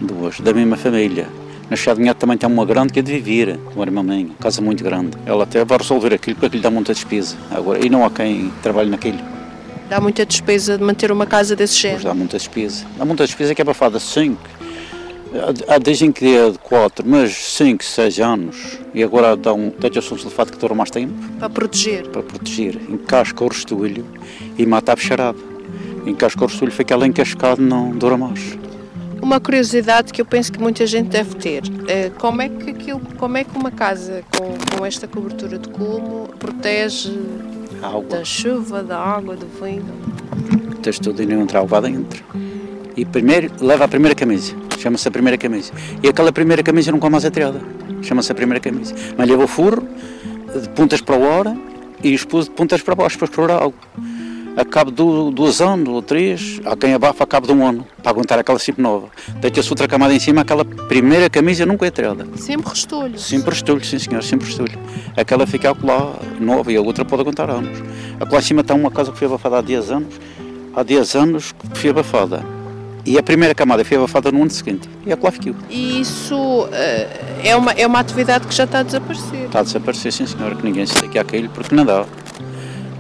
Duas, 0.01 0.41
da 0.41 0.53
mesma 0.53 0.77
família. 0.77 1.29
Na 1.71 1.77
Chadinha 1.77 2.15
também 2.15 2.39
tem 2.39 2.49
uma 2.49 2.65
grande 2.65 2.93
que 2.95 2.99
é 2.99 3.03
de 3.03 3.13
viver, 3.13 3.59
uma 3.75 3.85
irmã 3.85 4.03
minha, 4.03 4.31
casa 4.41 4.63
muito 4.63 4.83
grande. 4.83 5.19
Ela 5.27 5.45
até 5.45 5.63
vai 5.65 5.77
resolver 5.77 6.15
aquilo 6.15 6.37
porque 6.37 6.47
aquilo 6.47 6.63
dá 6.63 6.71
muita 6.71 6.95
despesa. 6.95 7.37
Agora, 7.51 7.85
e 7.85 7.91
não 7.91 8.05
há 8.05 8.11
quem 8.11 8.51
trabalhe 8.63 8.89
naquilo. 8.89 9.19
Dá 9.89 10.01
muita 10.01 10.25
despesa 10.25 10.79
de 10.79 10.85
manter 10.85 11.13
uma 11.13 11.27
casa 11.27 11.55
desse 11.55 11.77
género? 11.77 12.05
Dá 12.05 12.15
muita 12.15 12.39
despesa. 12.39 12.87
Dá 12.97 13.05
muita 13.05 13.27
despesa 13.27 13.55
que 13.55 13.61
é 13.61 13.65
abafada 13.65 14.01
5. 14.01 14.39
Há 15.69 15.77
dizem 15.77 16.11
que 16.11 16.37
é 16.37 16.51
de 16.51 16.59
4, 16.59 17.05
mas 17.07 17.35
5, 17.35 17.85
6 17.85 18.19
anos. 18.21 18.79
E 18.95 19.03
agora 19.03 19.37
dá 19.37 19.53
um 19.53 19.71
teto 19.71 20.01
sulfato 20.01 20.53
que 20.53 20.59
dura 20.59 20.75
mais 20.75 20.91
tempo. 20.91 21.13
Para 21.39 21.51
proteger? 21.51 22.09
Para 22.09 22.23
proteger. 22.23 22.81
Encasca 22.89 23.45
o 23.45 23.49
restolho 23.49 24.07
e 24.57 24.65
mata 24.65 24.93
a 24.93 24.97
bicharada. 24.97 25.39
Encasca 26.07 26.45
o 26.45 26.47
restolho, 26.47 26.73
fica 26.73 26.95
ela 26.95 27.07
encascado, 27.07 27.61
não 27.61 27.91
dura 27.91 28.17
mais. 28.17 28.59
Uma 29.21 29.41
curiosidade 29.41 30.13
que 30.13 30.21
eu 30.21 30.25
penso 30.27 30.53
que 30.53 30.61
muita 30.61 30.87
gente 30.87 31.09
deve 31.09 31.35
ter, 31.35 31.63
eh, 31.89 32.11
como 32.19 32.41
é 32.41 32.49
que, 32.49 32.71
aquilo, 32.71 33.01
como 33.17 33.37
é 33.37 33.45
que 33.45 33.57
uma 33.57 33.71
casa 33.71 34.23
com, 34.37 34.77
com 34.77 34.87
esta 34.87 35.07
cobertura 35.09 35.59
de 35.59 35.69
colmo 35.69 36.29
protege 36.39 37.19
da 38.09 38.25
chuva, 38.25 38.83
da 38.83 38.99
água, 38.99 39.37
do 39.37 39.47
vento? 39.61 40.79
Tens 40.83 40.99
tudo 40.99 41.23
e 41.23 41.27
não 41.27 41.43
entra 41.43 41.61
água 41.61 41.81
dentro. 41.81 42.25
E 42.97 43.05
primeiro 43.05 43.51
leva 43.61 43.85
a 43.85 43.89
primeira 43.89 44.15
camisa, 44.15 44.55
chama-se 44.79 45.07
a 45.07 45.11
primeira 45.11 45.37
camisa. 45.37 45.73
E 46.03 46.09
aquela 46.09 46.33
primeira 46.33 46.63
camisa 46.63 46.91
nunca 46.91 47.11
mais 47.11 47.25
é 47.25 47.31
tirada, 47.31 47.61
chama-se 48.03 48.31
a 48.33 48.35
primeira 48.35 48.61
camisa. 48.61 48.95
Mas 49.17 49.29
leva 49.29 49.45
o 49.45 49.49
furro, 49.49 49.87
de 50.61 50.69
pontas 50.71 51.01
para 51.01 51.17
a 51.17 51.19
hora 51.19 51.57
e 52.03 52.15
expôs 52.15 52.47
de 52.47 52.51
pontas 52.53 52.81
para 52.83 52.95
baixo 52.95 53.19
para 53.19 53.27
explorar 53.27 53.63
algo 53.63 53.77
a 54.59 54.65
cabo 54.65 54.91
de 54.91 55.33
dois 55.33 55.61
anos 55.61 55.89
ou 55.89 56.03
três, 56.03 56.61
há 56.65 56.77
quem 56.77 56.93
abafa 56.93 57.23
a 57.23 57.27
cabo 57.29 57.47
de 57.47 57.53
um 57.53 57.65
ano, 57.65 57.87
para 58.03 58.11
aguentar 58.11 58.41
aquela 58.41 58.59
sempre 58.59 58.83
nova. 58.83 59.09
Deita-se 59.41 59.71
outra 59.71 59.87
camada 59.87 60.13
em 60.13 60.19
cima, 60.19 60.41
aquela 60.41 60.65
primeira 60.65 61.31
camisa 61.31 61.65
nunca 61.65 61.87
é 61.87 61.93
tirada. 61.93 62.27
Sempre 62.35 62.69
restolho? 62.69 63.17
Sempre 63.17 63.51
restolho, 63.51 63.85
sim 63.85 64.01
senhor, 64.01 64.21
sempre 64.21 64.49
restolho. 64.49 64.77
Aquela 65.17 65.47
fica 65.47 65.69
lá 65.81 66.13
nova 66.41 66.73
e 66.73 66.77
a 66.77 66.81
outra 66.81 67.05
pode 67.05 67.23
aguentar 67.23 67.49
anos. 67.49 67.79
Aquela 68.19 68.41
em 68.41 68.43
cima 68.43 68.63
está 68.63 68.75
uma 68.75 68.91
casa 68.91 69.13
que 69.13 69.19
foi 69.19 69.29
abafada 69.29 69.59
há 69.59 69.61
10 69.61 69.91
anos, 69.93 70.15
há 70.75 70.83
10 70.83 71.15
anos 71.15 71.53
que 71.53 71.79
foi 71.79 71.91
abafada. 71.91 72.45
E 73.07 73.17
a 73.17 73.23
primeira 73.23 73.55
camada 73.55 73.85
foi 73.85 73.97
abafada 73.97 74.33
no 74.33 74.43
ano 74.43 74.51
seguinte. 74.51 74.89
E 75.07 75.13
a 75.13 75.19
lá 75.23 75.31
ficou. 75.31 75.55
E 75.71 76.01
isso 76.01 76.35
uh, 76.35 76.69
é, 77.45 77.55
uma, 77.55 77.71
é 77.73 77.87
uma 77.87 78.01
atividade 78.01 78.49
que 78.49 78.55
já 78.55 78.65
está 78.65 78.81
a 78.81 78.83
desaparecer? 78.83 79.45
Está 79.45 79.61
a 79.61 79.63
desaparecer, 79.63 80.13
sim 80.13 80.27
senhor, 80.27 80.57
que 80.57 80.65
ninguém 80.65 80.85
se 80.85 80.97
dedique 80.97 81.17
àquilo 81.17 81.49
porque 81.51 81.75
não 81.77 81.87
dá. 81.87 82.05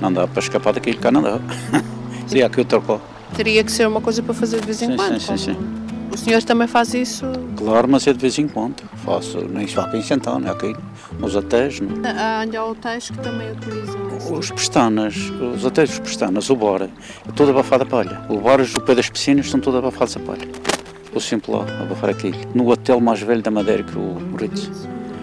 Não 0.00 0.12
dá 0.12 0.26
para 0.26 0.40
escapar 0.40 0.72
daquilo 0.72 0.98
cá, 0.98 1.10
não 1.10 1.22
dá. 1.22 1.38
Sim, 2.26 2.42
aqui 2.42 2.60
o 2.60 2.64
trocou. 2.64 3.00
Teria 3.34 3.62
que 3.64 3.72
ser 3.72 3.86
uma 3.86 4.00
coisa 4.00 4.22
para 4.22 4.34
fazer 4.34 4.60
de 4.60 4.66
vez 4.66 4.82
em 4.82 4.90
sim, 4.90 4.96
quando. 4.96 5.20
Sim, 5.20 5.36
sim, 5.36 5.54
sim. 5.54 5.78
O 6.12 6.16
senhor 6.16 6.42
também 6.42 6.66
faz 6.66 6.94
isso? 6.94 7.26
Claro, 7.56 7.88
mas 7.88 8.06
é 8.06 8.12
de 8.12 8.18
vez 8.18 8.38
em 8.38 8.48
quando. 8.48 8.82
Faço, 9.04 9.46
nem 9.48 9.66
só 9.66 9.82
aqui 9.82 9.98
em 9.98 10.02
Santana, 10.02 10.48
é 10.48 10.50
aqui 10.50 10.74
nos 11.18 11.36
hotéis. 11.36 11.80
Não? 11.80 12.02
Há, 12.04 12.44
há 12.44 12.64
hotéis 12.64 13.10
que 13.10 13.18
também 13.18 13.52
utilizam 13.52 14.16
isso. 14.16 14.34
Os 14.34 14.50
pestanas, 14.50 15.16
os 15.16 15.64
hotéis 15.64 15.90
dos 15.90 16.00
pestanas, 16.00 16.50
o 16.50 16.56
bar, 16.56 16.82
é 16.82 17.32
todo 17.34 17.50
abafado 17.50 17.82
a 17.84 17.86
palha. 17.86 18.20
O 18.28 18.38
bar, 18.38 18.60
o 18.60 18.80
pé 18.80 18.94
das 18.94 19.10
piscinas, 19.10 19.50
são 19.50 19.60
todos 19.60 19.78
abafados 19.78 20.16
a 20.16 20.20
palha. 20.20 20.48
Estou 21.04 21.20
sempre 21.20 21.52
lá, 21.52 21.64
a 21.78 21.82
abafar 21.82 22.10
aquilo. 22.10 22.36
No 22.54 22.70
hotel 22.70 23.00
mais 23.00 23.20
velho 23.20 23.42
da 23.42 23.50
Madeira, 23.50 23.82
que 23.82 23.96
é 23.96 24.00
o 24.00 24.36
Ritz. 24.36 24.70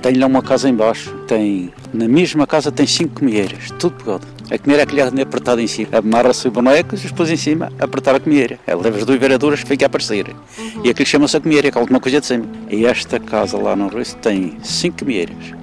Tem 0.05 0.13
lá 0.19 0.27
uma 0.27 0.43
casa 0.43 0.69
embaixo, 0.69 1.11
tem, 1.27 1.73
na 1.91 2.07
mesma 2.07 2.45
casa 2.45 2.71
tem 2.71 2.85
cinco 2.85 3.21
comieras, 3.21 3.71
tudo 3.79 3.95
pegado. 3.95 4.27
A 4.51 4.57
comieira 4.59 4.83
é 4.83 5.01
aquele 5.01 5.01
apertada 5.19 5.59
em 5.59 5.65
cima, 5.65 5.97
amarra-se 5.97 6.47
bonecos 6.47 7.03
e 7.03 7.07
depois 7.07 7.31
em 7.31 7.35
cima 7.35 7.73
apertar 7.79 8.13
a 8.13 8.19
comieira. 8.19 8.59
Ela 8.67 8.83
leva 8.83 8.99
as 8.99 9.03
duas 9.03 9.19
veraduras 9.19 9.63
que 9.63 9.67
fica 9.67 9.85
a 9.85 9.87
aparecer. 9.87 10.27
Uhum. 10.27 10.81
E 10.83 10.91
aquilo 10.91 11.07
chama-se 11.07 11.35
a 11.35 11.41
comieira, 11.41 11.71
que 11.71 11.75
é 11.75 11.79
a 11.79 11.81
última 11.81 11.99
coisa 11.99 12.21
de 12.21 12.27
cima. 12.27 12.45
E 12.69 12.85
esta 12.85 13.19
casa 13.19 13.57
lá 13.57 13.75
no 13.75 13.87
Rio 13.87 14.05
tem 14.21 14.55
cinco 14.61 14.99
comieiras. 14.99 15.55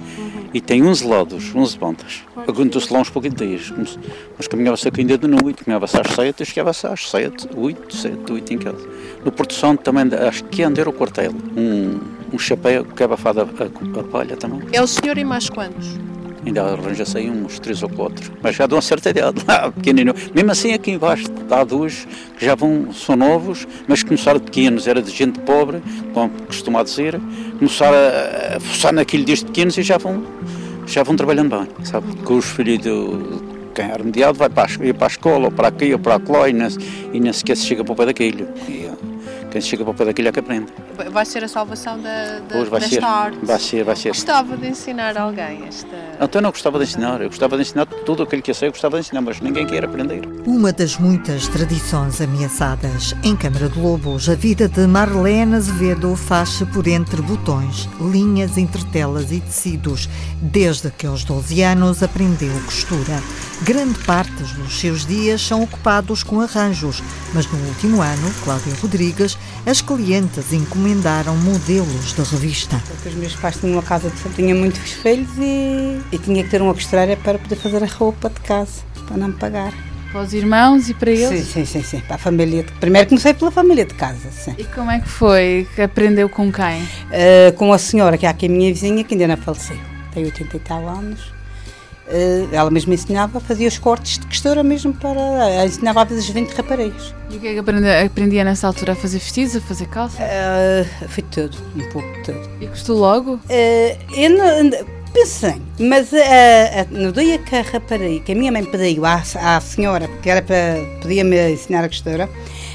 E 0.53 0.61
tem 0.61 0.83
11 0.83 1.07
lados, 1.07 1.55
11 1.55 1.77
pontas. 1.77 2.21
Aguentou-se 2.47 2.93
lá 2.93 2.99
uns 2.99 3.09
pouquinhos 3.09 3.35
dias. 3.35 3.73
Mas 4.37 4.47
caminhava-se 4.47 4.87
aqui 4.87 5.01
ainda 5.01 5.17
de 5.17 5.27
noite, 5.27 5.63
caminhava-se 5.63 5.99
às 5.99 6.07
7 6.13 6.43
e 6.43 6.45
chegava-se 6.45 6.85
às 6.85 7.09
7, 7.09 7.49
8, 7.55 7.95
7, 7.95 8.31
8 8.31 8.53
em 8.53 8.57
casa. 8.59 8.87
No 9.25 9.31
Porto 9.31 9.53
Santo 9.53 9.81
também, 9.81 10.05
acho 10.27 10.43
que 10.45 10.61
andar 10.61 10.87
o 10.87 10.93
quartel. 10.93 11.33
Um, 11.57 11.99
um 12.31 12.37
chapéu 12.37 12.85
que 12.85 13.01
é 13.01 13.05
abafado 13.05 13.41
a, 13.41 13.43
a, 13.43 13.99
a 13.99 14.03
palha 14.03 14.37
também. 14.37 14.61
É 14.71 14.81
o 14.81 14.87
senhor 14.87 15.17
e 15.17 15.23
mais 15.23 15.49
quantos? 15.49 15.97
Ainda 16.45 16.63
arranja-se 16.63 17.17
aí 17.17 17.29
uns 17.29 17.59
três 17.59 17.81
ou 17.83 17.89
quatro, 17.89 18.31
mas 18.41 18.55
já 18.55 18.67
de 18.67 18.73
uma 18.73 18.81
certa 18.81 19.09
idade, 19.09 19.43
lá, 19.47 19.71
pequenino. 19.73 20.13
Mesmo 20.33 20.51
assim, 20.51 20.73
aqui 20.73 20.91
embaixo 20.91 21.25
há 21.49 21.63
dois 21.63 22.07
que 22.37 22.45
já 22.45 22.55
vão, 22.55 22.91
são 22.93 23.15
novos, 23.15 23.67
mas 23.87 24.03
começaram 24.03 24.39
pequenos, 24.39 24.87
era 24.87 25.01
de 25.01 25.11
gente 25.11 25.39
pobre, 25.39 25.81
como 26.13 26.29
costuma 26.47 26.83
dizer, 26.83 27.19
começaram 27.57 27.97
a, 27.97 28.59
forçar 28.59 28.93
naquilo 28.93 29.23
desde 29.23 29.45
pequenos 29.45 29.77
e 29.77 29.83
já 29.83 29.97
vão, 29.97 30.23
já 30.85 31.03
vão 31.03 31.15
trabalhando 31.15 31.57
bem, 31.57 31.67
sabe? 31.85 32.13
Com 32.17 32.37
os 32.37 32.45
filhos 32.45 32.79
do, 32.79 33.41
quem 33.73 33.85
é 33.85 33.95
remediado 33.95 34.37
vai 34.37 34.49
para 34.49 34.69
a, 34.69 34.85
ir 34.85 34.93
para 34.93 35.07
a 35.07 35.09
escola, 35.09 35.45
ou 35.45 35.51
para 35.51 35.67
aqui, 35.69 35.93
ou 35.93 35.99
para 35.99 36.21
lá, 36.29 36.49
e 36.49 36.53
nem, 36.53 36.67
e 37.13 37.19
nem 37.19 37.33
sequer 37.33 37.57
se 37.57 37.65
chega 37.65 37.83
para 37.83 37.93
o 37.93 37.95
pé 37.95 38.05
daquilo. 38.05 38.47
E, 38.67 38.89
quem 39.53 39.61
chega 39.61 39.83
para 39.83 39.91
o 39.91 39.93
pé 39.93 40.05
daquilo 40.05 40.29
é 40.29 40.31
que 40.31 40.39
aprende. 40.39 40.73
Vai 41.11 41.25
ser 41.25 41.43
a 41.43 41.47
salvação 41.47 42.01
da, 42.01 42.39
da, 42.39 42.55
pois 42.55 42.69
vai 42.69 42.79
desta 42.79 42.95
ser, 42.95 43.03
arte. 43.03 43.45
Vai 43.45 43.59
ser, 43.59 43.83
vai 43.83 43.95
ser. 43.95 44.09
Gostava 44.09 44.57
de 44.57 44.67
ensinar 44.67 45.15
alguém 45.15 45.65
esta... 45.67 45.95
Então 46.19 46.41
não 46.41 46.49
gostava 46.49 46.79
de 46.79 46.85
ensinar, 46.85 47.21
eu 47.21 47.29
gostava 47.29 47.55
de 47.55 47.61
ensinar 47.61 47.85
tudo 47.85 48.23
aquilo 48.23 48.41
que 48.41 48.49
eu 48.49 48.55
sei, 48.55 48.69
eu 48.69 48.71
gostava 48.71 48.95
de 48.95 49.01
ensinar, 49.01 49.21
mas 49.21 49.39
ninguém 49.39 49.67
quer 49.67 49.85
aprender. 49.85 50.21
Uma 50.47 50.73
das 50.73 50.97
muitas 50.97 51.47
tradições 51.47 52.19
ameaçadas 52.19 53.13
em 53.23 53.35
Câmara 53.35 53.69
de 53.69 53.79
Lobos, 53.79 54.27
a 54.27 54.33
vida 54.33 54.67
de 54.67 54.87
Marlene 54.87 55.55
Azevedo 55.55 56.15
faz-se 56.15 56.65
por 56.65 56.87
entre 56.87 57.21
botões, 57.21 57.87
linhas 58.01 58.57
entre 58.57 58.83
telas 58.85 59.31
e 59.31 59.39
tecidos. 59.39 60.09
Desde 60.41 60.89
que 60.89 61.05
aos 61.05 61.23
12 61.23 61.61
anos 61.61 62.01
aprendeu 62.01 62.53
costura. 62.65 63.21
Grande 63.61 63.99
parte 63.99 64.31
dos 64.31 64.79
seus 64.79 65.05
dias 65.05 65.41
são 65.41 65.61
ocupados 65.61 66.23
com 66.23 66.41
arranjos, 66.41 67.03
mas 67.33 67.45
no 67.45 67.57
último 67.67 68.01
ano, 68.01 68.33
Cláudia 68.43 68.73
Rodrigues, 68.81 69.37
as 69.65 69.81
clientes 69.81 70.51
encomendaram 70.51 71.35
modelos 71.37 72.13
de 72.13 72.21
revista. 72.21 72.81
Porque 72.87 73.09
os 73.09 73.15
meus 73.15 73.35
pais 73.35 73.57
tinham 73.57 73.73
uma 73.73 73.83
casa 73.83 74.09
de 74.09 74.35
tinha 74.35 74.53
muitos 74.53 74.91
filhos 74.91 75.29
e, 75.37 76.01
e 76.11 76.17
tinha 76.17 76.43
que 76.43 76.49
ter 76.49 76.61
uma 76.61 76.73
costureira 76.73 77.15
para 77.17 77.39
poder 77.39 77.55
fazer 77.55 77.83
a 77.83 77.87
roupa 77.87 78.29
de 78.29 78.41
casa, 78.41 78.81
para 79.07 79.17
não 79.17 79.29
me 79.29 79.35
pagar. 79.35 79.73
Para 80.11 80.21
os 80.21 80.33
irmãos 80.33 80.89
e 80.89 80.93
para 80.93 81.09
eles? 81.09 81.47
Sim, 81.47 81.65
sim, 81.65 81.65
sim, 81.65 81.83
sim. 81.83 81.99
Para 82.01 82.15
a 82.15 82.19
família. 82.19 82.63
Primeiro 82.79 83.09
comecei 83.09 83.33
pela 83.33 83.49
família 83.49 83.83
de 83.83 83.95
casa. 83.95 84.29
Sim. 84.29 84.53
E 84.59 84.63
como 84.65 84.91
é 84.91 84.99
que 84.99 85.09
foi? 85.09 85.67
Que 85.73 85.81
aprendeu 85.81 86.29
com 86.29 86.51
quem? 86.51 86.83
Uh, 86.83 87.53
com 87.55 87.73
a 87.73 87.79
senhora, 87.79 88.15
que 88.15 88.25
é 88.27 88.29
aqui 88.29 88.45
a 88.45 88.49
minha 88.49 88.71
vizinha, 88.71 89.03
que 89.03 89.15
ainda 89.15 89.27
não 89.27 89.37
faleceu. 89.37 89.77
Tem 90.13 90.23
80 90.23 90.55
e 90.55 90.59
tal 90.59 90.87
anos. 90.87 91.32
Uh, 92.07 92.53
ela 92.53 92.69
mesma 92.69 92.93
ensinava, 92.93 93.39
fazia 93.39 93.67
os 93.67 93.77
cortes 93.77 94.19
de 94.19 94.27
costura 94.27 94.61
mesmo 94.61 94.93
para. 94.93 95.65
ensinava 95.65 96.03
às 96.03 96.09
vezes 96.09 96.29
20 96.29 96.51
raparigas. 96.51 97.15
E 97.29 97.37
o 97.37 97.39
que 97.39 97.47
é 97.47 97.53
que 97.53 97.59
aprendia, 97.59 98.05
aprendia 98.05 98.43
nessa 98.43 98.67
altura? 98.67 98.91
A 98.91 98.95
fazer 98.95 99.19
vestidos, 99.19 99.55
a 99.55 99.61
fazer 99.61 99.87
calça? 99.87 100.21
Uh, 100.21 101.07
foi 101.07 101.23
tudo, 101.23 101.57
um 101.75 101.89
pouco 101.89 102.07
de 102.13 102.23
tudo. 102.23 102.49
E 102.59 102.67
gostou 102.67 102.97
logo? 102.97 103.35
Uh, 103.35 104.13
eu 104.15 104.29
não, 104.29 104.69
pensei, 105.13 105.61
mas 105.79 106.11
uh, 106.11 106.87
no 106.91 107.11
dia 107.11 107.37
que 107.37 107.55
a 107.55 107.61
rapariga, 107.61 108.25
que 108.25 108.31
a 108.31 108.35
minha 108.35 108.51
mãe 108.51 108.65
pediu 108.65 109.05
à, 109.05 109.23
à 109.35 109.61
senhora, 109.61 110.07
porque 110.07 110.29
era 110.29 110.41
para 110.41 110.75
podia-me 111.01 111.51
ensinar 111.51 111.83
a 111.83 111.87
costura, 111.87 112.27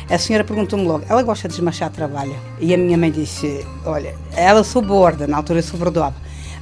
A 0.09 0.17
senhora 0.17 0.43
perguntou-me 0.43 0.87
logo, 0.87 1.05
ela 1.09 1.23
gosta 1.23 1.49
de 1.49 1.55
desmanchar 1.55 1.91
trabalho? 1.91 2.35
E 2.61 2.73
a 2.73 2.79
minha 2.79 2.97
mãe 2.97 3.11
disse, 3.11 3.67
olha, 3.85 4.15
ela 4.35 4.65
suborda, 4.65 5.27
na 5.27 5.37
altura 5.37 5.61
sobredoava, 5.61 6.15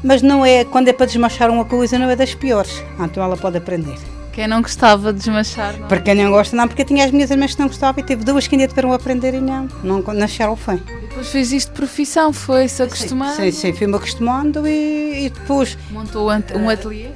mas 0.02 0.22
não 0.22 0.44
é, 0.44 0.64
quando 0.64 0.88
é 0.88 0.92
para 0.92 1.06
desmanchar 1.06 1.50
uma 1.50 1.64
coisa, 1.64 1.98
não 1.98 2.10
é 2.10 2.16
das 2.16 2.34
piores, 2.34 2.82
então 2.98 3.22
ela 3.22 3.36
pode 3.36 3.56
aprender. 3.56 3.96
Quem 4.36 4.46
não 4.46 4.60
gostava 4.60 5.14
de 5.14 5.20
desmanchar? 5.20 5.78
Não? 5.78 5.88
Para 5.88 5.98
quem 5.98 6.14
não 6.14 6.30
gosta, 6.30 6.54
não, 6.54 6.68
porque 6.68 6.82
eu 6.82 6.86
tinha 6.86 7.06
as 7.06 7.10
minhas 7.10 7.30
irmãs 7.30 7.54
que 7.54 7.58
não 7.58 7.68
gostavam 7.68 8.04
e 8.04 8.06
teve 8.06 8.22
duas 8.22 8.46
que 8.46 8.54
ainda 8.54 8.68
tiveram 8.68 8.92
a 8.92 8.96
aprender 8.96 9.32
e 9.32 9.40
não, 9.40 9.66
não 9.82 10.02
nasceram 10.12 10.50
ao 10.50 10.56
fim. 10.56 10.76
Depois 11.00 11.28
fez 11.28 11.52
isto 11.52 11.70
de 11.70 11.76
profissão, 11.76 12.34
foi-se 12.34 12.82
acostumando? 12.82 13.34
Sim, 13.34 13.50
sim, 13.50 13.72
fui-me 13.72 13.96
acostumando 13.96 14.68
e, 14.68 15.24
e, 15.24 15.30
depois... 15.30 15.78
Montou 15.90 16.28
um 16.28 16.68
ateliê? 16.68 17.08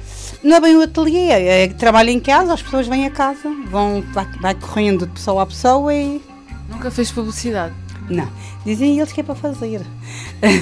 Não 0.43 0.57
é 0.57 0.59
bem 0.59 0.75
um 0.75 0.81
ateliê, 0.81 1.29
é, 1.29 1.67
trabalho 1.67 2.09
em 2.09 2.19
casa, 2.19 2.55
as 2.55 2.61
pessoas 2.63 2.87
vêm 2.87 3.05
a 3.05 3.11
casa, 3.11 3.47
vão, 3.69 4.03
vai, 4.13 4.25
vai 4.41 4.55
correndo 4.55 5.05
de 5.05 5.11
pessoa 5.13 5.43
a 5.43 5.45
pessoa 5.45 5.93
e... 5.93 6.19
Nunca 6.67 6.89
fez 6.89 7.11
publicidade? 7.11 7.75
Não, 8.09 8.27
dizem 8.65 8.97
eles 8.97 9.13
que 9.13 9.21
é 9.21 9.23
para 9.23 9.35
fazer. 9.35 9.81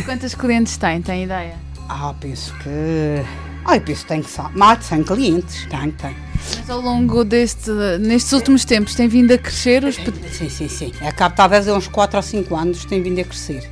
Quantos 0.06 0.36
clientes 0.36 0.76
tem, 0.76 1.02
tem 1.02 1.24
ideia? 1.24 1.69
Ah, 1.90 2.14
penso 2.20 2.54
que... 2.60 3.26
Ah, 3.66 3.76
eu 3.76 3.82
penso 3.82 4.04
que 4.04 4.08
tem 4.08 4.24
mais 4.54 4.80
de 4.80 4.86
100 4.86 5.04
clientes, 5.04 5.66
tem, 5.66 5.92
tem. 5.92 6.16
Mas 6.58 6.70
ao 6.70 6.80
longo 6.80 7.24
deste, 7.24 7.72
nestes 8.00 8.32
últimos 8.32 8.64
tempos, 8.64 8.96
tem 8.96 9.08
vindo 9.08 9.34
a 9.34 9.38
crescer 9.38 9.84
os... 9.84 9.96
Sim, 9.96 10.50
sim, 10.50 10.70
sim. 10.70 10.94
Acaba 11.02 11.36
talvez 11.36 11.68
há 11.68 11.74
uns 11.74 11.88
4 11.88 12.18
ou 12.18 12.24
5 12.24 12.56
anos 12.56 12.86
tem 12.86 13.02
vindo 13.02 13.20
a 13.20 13.24
crescer. 13.24 13.70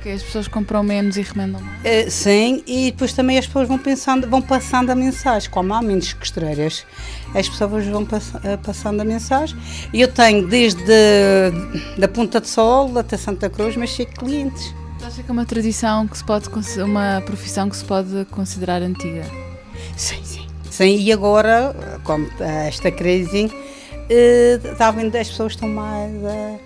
Porque 0.00 0.08
as 0.08 0.22
pessoas 0.22 0.48
compram 0.48 0.82
menos 0.82 1.18
e 1.18 1.22
remendam 1.22 1.60
mais? 1.60 2.06
Uh, 2.06 2.10
sim, 2.10 2.62
e 2.66 2.90
depois 2.90 3.12
também 3.12 3.36
as 3.36 3.46
pessoas 3.46 3.68
vão 3.68 3.76
pensando, 3.76 4.26
vão 4.26 4.40
passando 4.40 4.88
a 4.88 4.94
mensagem. 4.94 5.50
Como 5.50 5.74
há 5.74 5.82
menos 5.82 6.14
costureiras, 6.14 6.86
as 7.34 7.46
pessoas 7.46 7.86
vão 7.86 8.06
pass 8.06 8.32
uh, 8.36 8.58
passando 8.64 9.00
a 9.00 9.04
mensagem. 9.04 9.58
E 9.92 10.00
eu 10.00 10.08
tenho 10.08 10.48
desde 10.48 10.82
da 11.98 12.08
Ponta 12.08 12.40
de 12.40 12.48
Sol 12.48 12.98
até 12.98 13.18
Santa 13.18 13.50
Cruz, 13.50 13.76
mas 13.76 13.90
cheio 13.90 14.08
de 14.08 14.14
clientes. 15.00 15.02
Acha 15.02 15.22
que 15.22 15.30
é 15.30 15.32
uma 15.32 15.46
tradição 15.46 16.06
que 16.06 16.16
se 16.16 16.24
pode, 16.24 16.48
uma 16.82 17.22
profissão 17.24 17.68
que 17.68 17.76
se 17.76 17.84
pode 17.84 18.24
considerar 18.30 18.82
antiga? 18.82 19.24
Sim, 19.96 20.22
sim. 20.22 20.46
Sim, 20.70 20.96
e 20.98 21.12
agora, 21.12 21.74
como 22.04 22.28
esta 22.38 22.90
crise, 22.90 23.50
está 24.08 24.90
vendo, 24.90 25.14
as 25.16 25.28
pessoas 25.28 25.52
estão 25.52 25.68
mais. 25.68 26.12
Uh, 26.12 26.58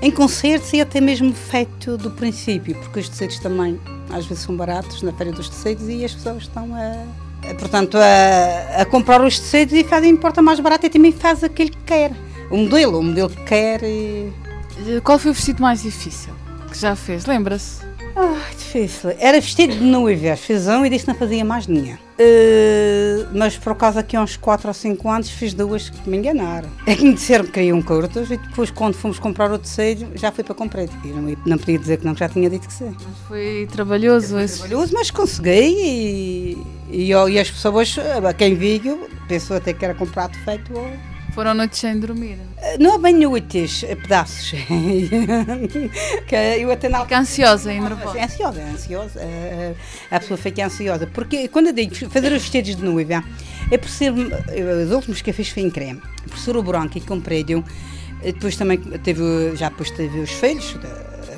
em 0.00 0.12
concertos 0.12 0.72
e 0.72 0.80
até 0.80 1.00
mesmo 1.00 1.34
feito 1.34 1.96
do 1.96 2.12
princípio, 2.12 2.76
porque 2.76 3.00
os 3.00 3.08
tecidos 3.08 3.40
também 3.40 3.80
às 4.10 4.26
vezes 4.26 4.44
são 4.44 4.56
baratos 4.56 5.02
na 5.02 5.12
feira 5.12 5.32
dos 5.32 5.48
tecidos 5.48 5.88
e 5.88 6.04
as 6.04 6.14
pessoas 6.14 6.44
estão 6.44 6.72
a, 6.72 7.50
a 7.50 7.54
portanto, 7.54 7.98
a, 7.98 8.82
a, 8.82 8.84
comprar 8.84 9.20
os 9.20 9.40
tecidos 9.40 9.74
e 9.74 9.82
fazem 9.82 10.12
importa 10.12 10.40
mais 10.40 10.60
barato 10.60 10.86
e 10.86 10.88
também 10.88 11.10
faz 11.10 11.42
aquele 11.42 11.70
que 11.70 11.82
quer. 11.84 12.12
O 12.48 12.56
modelo, 12.56 13.00
o 13.00 13.02
modelo 13.02 13.28
que 13.28 13.42
quer. 13.42 13.82
E... 13.82 14.32
Qual 15.02 15.18
foi 15.18 15.32
o 15.32 15.34
vestido 15.34 15.60
mais 15.60 15.82
difícil 15.82 16.37
que 16.68 16.78
já 16.78 16.94
fez? 16.94 17.26
Lembra-se? 17.26 17.84
Ah, 18.16 18.50
difícil. 18.50 19.14
Era 19.18 19.40
vestido 19.40 19.74
de 19.74 19.84
noiva, 19.84 20.36
fiz 20.36 20.66
um 20.66 20.84
e 20.84 20.90
disse 20.90 21.04
que 21.04 21.12
não 21.12 21.18
fazia 21.18 21.44
mais 21.44 21.66
dinheiro. 21.66 21.98
Uh, 22.18 23.28
mas 23.32 23.56
por 23.56 23.76
causa 23.76 24.02
que 24.02 24.16
há 24.16 24.20
uns 24.20 24.36
4 24.36 24.66
ou 24.66 24.74
5 24.74 25.08
anos 25.08 25.30
fiz 25.30 25.54
duas 25.54 25.88
que 25.88 26.10
me 26.10 26.16
enganaram. 26.16 26.68
É 26.84 26.96
que 26.96 27.04
me 27.04 27.14
disseram 27.14 27.44
que 27.44 27.52
queriam 27.52 27.80
curtos 27.80 28.30
e 28.30 28.36
depois 28.36 28.72
quando 28.72 28.94
fomos 28.94 29.20
comprar 29.20 29.52
o 29.52 29.58
tecido 29.58 30.10
já 30.16 30.32
fui 30.32 30.42
para 30.42 30.54
comprar. 30.54 30.82
E 30.82 31.08
não, 31.08 31.36
não 31.46 31.58
podia 31.58 31.78
dizer 31.78 31.98
que 31.98 32.04
não, 32.04 32.16
já 32.16 32.28
tinha 32.28 32.50
dito 32.50 32.66
que 32.66 32.72
sim. 32.72 32.92
Mas 32.92 33.18
foi 33.28 33.68
trabalhoso 33.70 34.34
foi 34.34 34.42
esse. 34.42 34.58
trabalhoso, 34.58 34.94
mas 34.94 35.10
consegui 35.12 35.50
e, 35.50 36.58
e, 36.90 37.10
e, 37.10 37.38
as 37.38 37.50
pessoas, 37.50 37.94
quem 38.36 38.56
viu, 38.56 39.08
pensou 39.28 39.56
até 39.56 39.72
que 39.72 39.84
era 39.84 39.94
comprado 39.94 40.36
feito 40.38 40.76
ou 40.76 40.90
foram 41.38 41.54
noites 41.54 41.78
sem 41.78 42.00
dormir? 42.00 42.36
Não 42.80 42.96
é 42.96 42.98
bem 42.98 43.14
noites, 43.14 43.84
pedaços. 44.02 44.50
que 46.26 46.34
eu 46.34 46.72
até 46.72 46.88
não... 46.88 47.02
Fica 47.02 47.20
ansiosa 47.20 47.72
e 47.72 47.78
nervosa. 47.78 48.18
É 48.18 48.24
ansiosa, 48.24 48.60
é 48.60 48.70
ansiosa. 48.70 49.20
A 50.10 50.18
pessoa 50.18 50.36
fica 50.36 50.66
ansiosa. 50.66 51.06
Porque 51.06 51.46
quando 51.46 51.68
eu 51.68 51.72
digo 51.72 51.94
fazer 52.10 52.32
os 52.32 52.42
vestidos 52.42 52.74
de 52.74 52.82
noiva, 52.82 53.22
é 53.70 53.78
por 53.78 53.88
ser. 53.88 54.12
Os 54.12 54.90
últimos 54.90 55.22
que 55.22 55.30
eu 55.30 55.34
fiz 55.34 55.48
foi 55.50 55.62
em 55.62 55.70
creme. 55.70 56.02
Por 56.28 56.36
ser 56.38 56.56
o 56.56 56.62
branco 56.62 56.98
e 56.98 57.00
comprei 57.00 57.44
depois 57.44 58.56
também 58.56 58.78
teve, 58.78 59.54
já 59.54 59.68
depois 59.68 59.92
teve 59.92 60.18
os 60.18 60.30
filhos, 60.30 60.76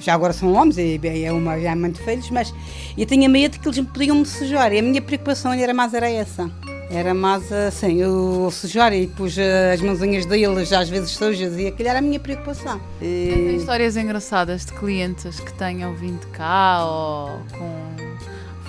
já 0.00 0.14
agora 0.14 0.32
são 0.32 0.50
homens, 0.54 0.78
e 0.78 0.98
é 1.26 1.30
uma 1.30 1.60
já 1.60 1.72
é 1.72 1.74
muito 1.74 2.02
filhos, 2.02 2.30
mas 2.30 2.54
eu 2.96 3.04
tinha 3.04 3.28
medo 3.28 3.60
que 3.60 3.68
eles 3.68 3.78
podiam 3.80 4.16
me 4.16 4.24
sujar. 4.24 4.72
E 4.72 4.78
a 4.78 4.82
minha 4.82 5.02
preocupação 5.02 5.52
era 5.52 5.74
mais 5.74 5.92
era 5.92 6.10
essa. 6.10 6.50
Era 6.90 7.14
mais 7.14 7.52
assim, 7.52 8.00
eu 8.02 8.50
sujar 8.50 8.92
e 8.92 9.06
pus 9.06 9.36
as 9.72 9.80
mãozinhas 9.80 10.26
deles 10.26 10.72
às 10.72 10.88
vezes 10.88 11.10
sujas 11.12 11.56
e 11.56 11.68
aquilo 11.68 11.88
era 11.88 12.00
a 12.00 12.02
minha 12.02 12.18
preocupação. 12.18 12.80
E... 13.00 13.32
Tem 13.32 13.56
histórias 13.56 13.96
engraçadas 13.96 14.64
de 14.64 14.72
clientes 14.72 15.38
que 15.38 15.52
tenham 15.52 15.94
vindo 15.94 16.26
cá 16.32 16.84
ou 16.84 17.42
com 17.56 17.80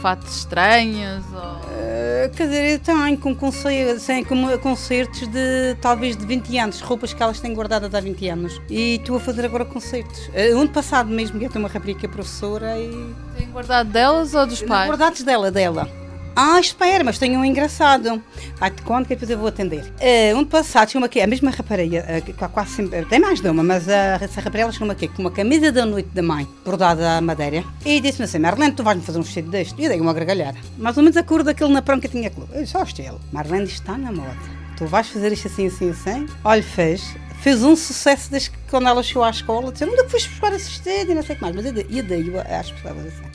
fatos 0.02 0.38
estranhos? 0.38 1.24
Ou... 1.34 1.40
Uh, 1.40 2.30
quer 2.36 2.48
dizer, 2.48 2.72
eu 2.74 2.80
tenho 2.80 3.18
com, 3.18 3.36
concertos, 3.36 4.04
assim, 4.04 4.24
com 4.24 4.58
concertos 4.60 5.28
de 5.28 5.76
talvez 5.82 6.16
de 6.16 6.24
20 6.24 6.60
anos, 6.60 6.80
roupas 6.80 7.14
que 7.14 7.24
elas 7.24 7.40
têm 7.40 7.56
guardadas 7.56 7.94
há 7.94 8.00
20 8.00 8.30
anos. 8.30 8.62
E 8.70 8.98
estou 8.98 9.18
a 9.18 9.20
fazer 9.20 9.46
agora 9.46 9.66
concertos. 9.66 10.28
Uh, 10.28 10.60
ano 10.60 10.70
passado 10.70 11.10
mesmo, 11.10 11.42
eu 11.42 11.50
tenho 11.50 11.66
uma 11.66 11.70
rapariga 11.70 12.08
professora 12.08 12.78
e. 12.78 13.16
Tem 13.36 13.50
guardado 13.50 13.90
delas 13.90 14.36
ou 14.36 14.46
dos 14.46 14.62
pais? 14.62 14.90
Guardados 14.90 15.24
dela, 15.24 15.50
dela. 15.50 16.01
Ah, 16.36 16.60
espera, 16.60 17.04
mas 17.04 17.18
tenho 17.18 17.40
um 17.40 17.46
engraçado. 17.46 18.22
Vai-te 18.56 18.82
conta 18.84 19.04
que 19.04 19.16
depois 19.16 19.30
eu 19.30 19.38
vou 19.38 19.48
atender. 19.48 19.84
Uh, 19.84 20.38
um 20.38 20.46
passado 20.46 20.90
chegou 20.90 21.06
aqui, 21.06 21.20
a 21.20 21.28
mesma 21.28 21.52
rapariga, 21.52 22.06
uh, 22.06 22.50
quase 22.50 22.72
sempre, 22.72 23.06
tem 23.06 23.20
mais 23.20 23.42
de 23.42 23.50
uma, 23.50 23.64
mas 23.64 23.86
uh, 23.88 24.22
essa 24.22 24.40
rapariga 24.40 24.72
chegou 24.72 24.90
aqui 24.90 25.08
com 25.08 25.22
uma 25.22 25.32
camisa 25.32 25.72
da 25.72 25.86
noite 25.86 26.10
da 26.14 26.22
mãe, 26.22 26.48
bordada 26.64 27.18
à 27.18 27.22
madeira, 27.22 27.64
e 27.86 28.00
disse-me 28.00 28.26
assim: 28.26 28.40
Marlene, 28.40 28.74
tu 28.74 28.84
vais-me 28.84 29.04
fazer 29.04 29.20
um 29.20 29.24
vestido 29.24 29.50
deste? 29.50 29.80
E 29.82 29.86
eu 29.86 29.90
dei 29.90 30.00
uma 30.00 30.14
gargalhada. 30.14 30.58
Mais 30.78 30.96
ou 30.98 31.04
menos 31.04 31.18
a 31.18 31.24
cor 31.24 31.44
daquele 31.44 31.72
na 31.74 31.82
pranca 31.82 32.08
tinha 32.08 32.30
clube. 32.30 32.52
Eu 32.54 32.66
só 32.66 32.84
estilo. 32.84 33.20
Marlene 33.32 33.66
está 33.66 33.98
na 33.98 34.12
moda. 34.12 34.38
Tu 34.78 34.86
vais 34.86 35.08
fazer 35.08 35.32
isto 35.32 35.48
assim, 35.48 35.68
assim, 35.68 35.90
assim? 35.90 36.26
Olha, 36.44 36.64
fez. 36.64 37.16
Fez 37.42 37.64
um 37.64 37.76
sucesso 37.76 38.30
desde 38.32 38.52
que 38.52 38.58
quando 38.70 38.88
ela 38.88 39.04
chegou 39.04 39.24
à 39.24 39.30
escola. 39.30 39.72
Disse: 39.72 39.84
Onde 39.84 40.00
é 40.00 40.04
que 40.04 40.12
foste 40.12 40.30
buscar 40.30 40.54
esse 40.54 40.70
vestido? 40.70 41.12
E 41.12 41.16
não 41.16 41.24
sei 41.24 41.36
o 41.36 41.38
que 41.38 41.44
mais. 41.44 41.56
Mas 41.56 41.66
eu 41.66 41.74
eu 41.74 42.04
dei 42.04 42.24
às 42.58 42.72
pessoas 42.72 43.06
assim. 43.06 43.31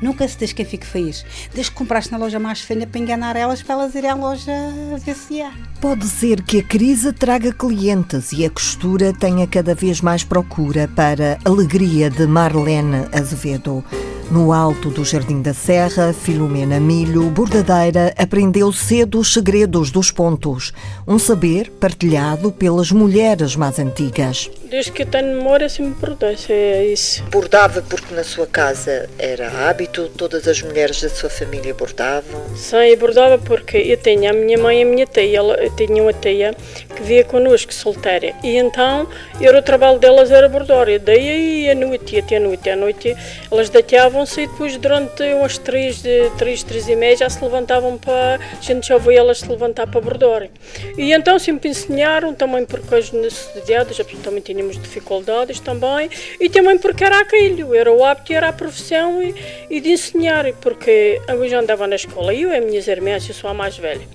Nunca 0.00 0.26
se 0.28 0.38
diz 0.38 0.52
quem 0.52 0.64
fique 0.64 0.86
feliz. 0.86 1.24
Desde 1.54 1.70
que 1.72 1.78
compraste 1.78 2.12
na 2.12 2.18
loja 2.18 2.38
mais 2.38 2.60
fina 2.60 2.86
para 2.86 3.00
enganar 3.00 3.36
elas, 3.36 3.62
para 3.62 3.74
elas 3.74 3.94
irem 3.94 4.10
à 4.10 4.14
loja 4.14 4.52
há. 4.52 5.52
Pode 5.80 6.06
ser 6.06 6.42
que 6.42 6.58
a 6.58 6.62
crise 6.62 7.12
traga 7.12 7.52
clientes 7.52 8.32
e 8.32 8.44
a 8.44 8.50
costura 8.50 9.12
tenha 9.12 9.46
cada 9.46 9.74
vez 9.74 10.00
mais 10.00 10.24
procura 10.24 10.88
para 10.88 11.38
alegria 11.44 12.10
de 12.10 12.26
Marlene 12.26 13.06
Azevedo. 13.12 13.84
No 14.30 14.52
alto 14.52 14.90
do 14.90 15.06
Jardim 15.06 15.40
da 15.40 15.54
Serra, 15.54 16.12
Filomena 16.12 16.78
Milho, 16.78 17.30
bordadeira, 17.30 18.12
aprendeu 18.18 18.70
cedo 18.70 19.18
os 19.18 19.32
segredos 19.32 19.90
dos 19.90 20.10
pontos, 20.10 20.74
um 21.08 21.18
saber 21.18 21.70
partilhado 21.80 22.52
pelas 22.52 22.92
mulheres 22.92 23.56
mais 23.56 23.78
antigas. 23.78 24.50
Desde 24.64 24.92
que 24.92 25.02
eu 25.02 25.06
tenho 25.06 25.34
memória, 25.36 25.66
sempre 25.66 25.94
bordei, 25.98 26.36
é 26.50 26.84
isso. 26.84 27.24
Bordava 27.30 27.80
porque 27.80 28.14
na 28.14 28.22
sua 28.22 28.46
casa 28.46 29.08
era 29.18 29.48
hábito, 29.50 30.10
todas 30.10 30.46
as 30.46 30.60
mulheres 30.60 31.00
da 31.00 31.08
sua 31.08 31.30
família 31.30 31.72
bordavam? 31.72 32.54
Sim, 32.54 32.76
eu 32.76 32.98
bordava 32.98 33.38
porque 33.38 33.78
eu 33.78 33.96
tinha 33.96 34.30
a 34.30 34.34
minha 34.34 34.58
mãe 34.58 34.80
e 34.80 34.82
a 34.82 34.84
minha 34.84 35.06
tia, 35.06 35.38
ela, 35.38 35.54
eu 35.54 35.74
tinha 35.74 36.02
uma 36.02 36.12
tia 36.12 36.54
que 36.94 37.02
via 37.02 37.24
connosco, 37.24 37.72
solteira, 37.72 38.34
e 38.44 38.58
então 38.58 39.08
era 39.40 39.58
o 39.58 39.62
trabalho 39.62 39.98
delas 39.98 40.30
era 40.30 40.46
bordar, 40.46 40.90
e 40.90 40.98
daí 40.98 41.70
a 41.70 41.74
noite, 41.74 42.16
e 42.16 42.18
até 42.18 42.36
a 42.36 42.40
noite, 42.40 42.68
à 42.68 42.76
noite 42.76 43.16
elas 43.50 43.70
deitavam-se 43.70 44.42
e 44.42 44.46
depois 44.46 44.76
durante 44.76 45.22
umas 45.32 45.56
três, 45.56 46.02
três, 46.36 46.62
três 46.62 46.86
e 46.86 46.94
meia 46.94 47.16
já 47.16 47.30
se 47.30 47.42
levantavam 47.42 47.96
para, 47.96 48.38
a 48.58 48.60
gente 48.60 48.88
já 48.88 48.98
via 48.98 49.20
elas 49.20 49.40
se 49.40 49.48
levantar 49.48 49.86
para 49.86 50.00
bordar. 50.02 50.50
E 50.98 51.12
então 51.12 51.38
sempre 51.38 51.68
ensinaram, 51.68 52.34
também 52.34 52.66
porque 52.66 52.92
as 52.92 53.12
necessidades, 53.12 53.96
também 54.20 54.40
tínhamos 54.40 54.76
dificuldades 54.76 55.60
também, 55.60 56.10
e 56.40 56.50
também 56.50 56.76
porque 56.76 57.04
era 57.04 57.20
aquilo, 57.20 57.72
era 57.72 57.92
o 57.92 58.04
hábito, 58.04 58.32
era 58.32 58.48
a 58.48 58.52
profissão 58.52 59.22
e, 59.22 59.32
e 59.70 59.80
de 59.80 59.92
ensinar, 59.92 60.52
porque 60.54 61.22
eu 61.28 61.48
já 61.48 61.60
andava 61.60 61.86
na 61.86 61.94
escola, 61.94 62.34
eu 62.34 62.50
e 62.50 62.56
as 62.56 62.64
minhas 62.64 62.88
irmãs, 62.88 63.28
eu 63.28 63.34
sou 63.34 63.48
a 63.48 63.54
mais 63.54 63.78
velha, 63.78 64.08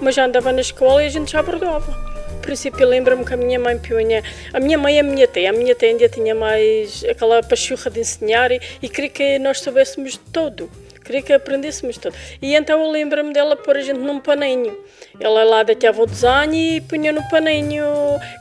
mas 0.00 0.14
já 0.14 0.24
andava 0.24 0.50
na 0.50 0.62
escola 0.62 1.04
e 1.04 1.06
a 1.06 1.10
gente 1.10 1.30
já 1.30 1.40
abordava. 1.40 2.10
No 2.32 2.40
princípio, 2.40 2.88
lembro-me 2.88 3.22
que 3.22 3.34
a 3.34 3.36
minha 3.36 3.58
mãe 3.58 3.78
punha. 3.78 4.24
A 4.54 4.58
minha 4.58 4.78
mãe 4.78 4.96
e 4.96 4.98
a 4.98 5.02
minha 5.02 5.26
tia. 5.26 5.50
A 5.50 5.52
minha 5.52 5.74
tia 5.74 5.90
ainda 5.90 6.08
tinha 6.08 6.34
mais 6.34 7.04
aquela 7.04 7.42
pachurra 7.42 7.90
de 7.90 8.00
ensinar 8.00 8.50
e, 8.50 8.58
e 8.80 8.88
queria 8.88 9.10
que 9.10 9.38
nós 9.38 9.60
soubéssemos 9.60 10.12
de 10.12 10.20
tudo. 10.32 10.70
Queria 11.04 11.22
que 11.22 11.32
aprendêssemos 11.32 11.96
tudo. 11.98 12.14
E 12.40 12.54
então 12.54 12.80
eu 12.80 12.90
lembro-me 12.90 13.32
dela 13.32 13.56
pôr 13.56 13.76
a 13.76 13.80
gente 13.80 13.98
num 13.98 14.20
paninho. 14.20 14.76
Ela 15.18 15.44
lá 15.44 15.62
deitava 15.62 16.02
o 16.02 16.06
desenho 16.06 16.54
e 16.54 16.80
punha 16.80 17.12
no 17.12 17.26
paninho. 17.28 17.84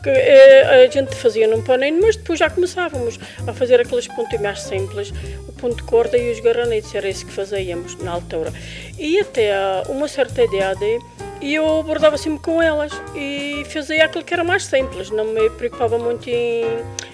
Que, 0.04 0.10
eh, 0.10 0.86
a 0.86 0.92
gente 0.92 1.16
fazia 1.16 1.48
num 1.48 1.62
paninho, 1.62 2.02
mas 2.02 2.16
depois 2.16 2.40
já 2.40 2.50
começávamos 2.50 3.20
a 3.48 3.54
fazer 3.54 3.80
aqueles 3.80 4.08
pontos 4.08 4.40
mais 4.40 4.62
simples. 4.62 5.12
O 5.48 5.54
ponto 5.54 5.76
de 5.76 5.84
corda 5.84 6.18
e 6.18 6.32
os 6.32 6.40
garanetes, 6.40 6.94
era 6.94 7.10
isso 7.10 7.26
que 7.26 7.32
fazíamos 7.32 7.96
na 8.04 8.12
altura. 8.12 8.52
E 8.98 9.20
até 9.20 9.52
uma 9.90 10.08
certa 10.08 10.44
idade 10.44 11.00
e 11.42 11.56
eu 11.56 11.80
abordava 11.80 12.18
sempre 12.18 12.40
com 12.40 12.62
elas 12.62 12.92
e 13.16 13.64
fazia 13.70 14.06
aquilo 14.06 14.24
que 14.24 14.34
era 14.34 14.44
mais 14.44 14.66
simples, 14.66 15.10
não 15.10 15.26
me 15.26 15.50
preocupava 15.52 15.98
muito 15.98 16.30
em, 16.30 16.66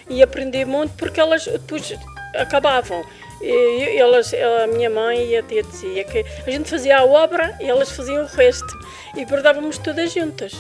e 0.10 0.24
aprendi 0.24 0.66
muito 0.66 0.94
porque 0.96 1.20
elas 1.20 1.46
depois 1.46 1.94
acabavam. 2.36 3.04
E 3.42 3.98
elas, 3.98 4.34
a 4.34 4.68
minha 4.68 4.90
mãe 4.90 5.26
e 5.26 5.38
a 5.38 5.44
tia 5.44 5.64
dizia 5.64 6.04
que 6.04 6.26
a 6.46 6.52
gente 6.52 6.70
fazia 6.70 7.00
a 7.00 7.06
obra 7.06 7.58
e 7.60 7.70
elas 7.70 7.92
faziam 7.92 8.24
o 8.24 8.28
resto. 8.28 8.80
E 9.16 9.26
bordávamos 9.26 9.78
todas 9.78 10.14
juntas. 10.14 10.54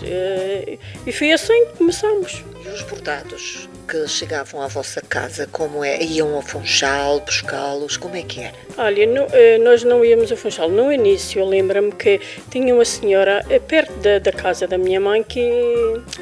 E 1.06 1.12
foi 1.12 1.32
assim 1.32 1.66
que 1.68 1.78
começamos. 1.78 2.44
E 2.64 2.68
os 2.68 2.82
bordados 2.84 3.68
que 3.88 4.08
chegavam 4.08 4.62
à 4.62 4.68
vossa 4.68 5.02
casa, 5.02 5.48
como 5.52 5.84
é? 5.84 6.02
Iam 6.02 6.36
ao 6.36 6.42
Funchal 6.42 7.20
buscá-los? 7.20 7.98
Como 7.98 8.16
é 8.16 8.24
que 8.24 8.42
era? 8.42 8.56
Olha, 8.78 9.06
no, 9.06 9.28
nós 9.64 9.84
não 9.84 10.04
íamos 10.04 10.32
ao 10.32 10.38
Funchal. 10.38 10.70
No 10.70 10.92
início, 10.92 11.40
eu 11.40 11.46
lembro-me 11.46 11.92
que 11.92 12.20
tinha 12.50 12.74
uma 12.74 12.84
senhora 12.84 13.46
perto 13.68 13.94
da, 14.00 14.20
da, 14.20 14.32
casa 14.32 14.68
da 14.68 14.78
minha 14.78 15.00
mãe 15.00 15.24
que, 15.24 15.42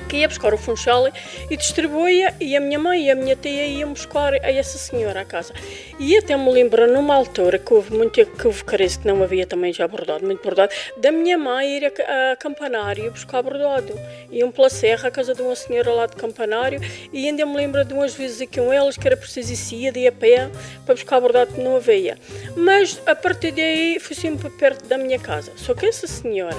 que 0.09 0.17
ia 0.17 0.27
buscar 0.27 0.53
o 0.53 0.57
Funchal 0.57 1.07
e 1.49 1.57
distribuía, 1.57 2.35
e 2.39 2.55
a 2.55 2.59
minha 2.59 2.77
mãe 2.77 3.05
e 3.05 3.11
a 3.11 3.15
minha 3.15 3.35
tia 3.35 3.65
iam 3.65 3.93
buscar 3.93 4.33
a 4.33 4.51
essa 4.51 4.77
senhora 4.77 5.21
à 5.21 5.25
casa. 5.25 5.53
E 5.99 6.17
até 6.17 6.35
me 6.35 6.51
lembro, 6.51 6.91
numa 6.91 7.15
altura 7.15 7.57
que 7.57 7.73
houve 7.73 7.93
muito 7.95 8.13
que 8.25 8.47
houve 8.47 8.63
carência, 8.63 9.01
que 9.01 9.07
não 9.07 9.23
havia 9.23 9.45
também 9.45 9.71
já 9.71 9.87
bordado, 9.87 10.25
muito 10.25 10.43
bordado, 10.43 10.73
da 10.97 11.11
minha 11.11 11.37
mãe 11.37 11.77
ir 11.77 11.85
a, 11.85 12.31
a 12.31 12.35
Campanário 12.35 13.09
buscar 13.11 13.41
bordado. 13.41 13.93
Iam 14.29 14.51
pela 14.51 14.69
serra 14.69 15.07
à 15.07 15.11
casa 15.11 15.33
de 15.33 15.41
uma 15.41 15.55
senhora 15.55 15.91
lá 15.91 16.05
de 16.05 16.15
Campanário 16.15 16.79
e 17.11 17.27
ainda 17.27 17.45
me 17.53 17.57
lembro 17.57 17.85
de 17.85 17.93
umas 17.93 18.15
vezes 18.15 18.41
aqui 18.41 18.59
com 18.59 18.73
elas 18.73 18.97
que 18.97 19.07
era 19.07 19.15
preciso 19.15 19.75
ir 19.75 19.91
de 19.91 20.07
a 20.07 20.11
pé 20.11 20.49
para 20.85 20.95
buscar 20.95 21.21
bordado 21.21 21.53
que 21.53 21.61
não 21.61 21.75
havia. 21.75 22.17
Mas 22.57 22.99
a 23.05 23.15
partir 23.15 23.51
daí 23.51 23.99
fui 23.99 24.15
sempre 24.15 24.49
perto 24.49 24.87
da 24.87 24.97
minha 24.97 25.19
casa. 25.19 25.51
Só 25.55 25.75
que 25.75 25.85
essa 25.85 26.07
senhora 26.07 26.57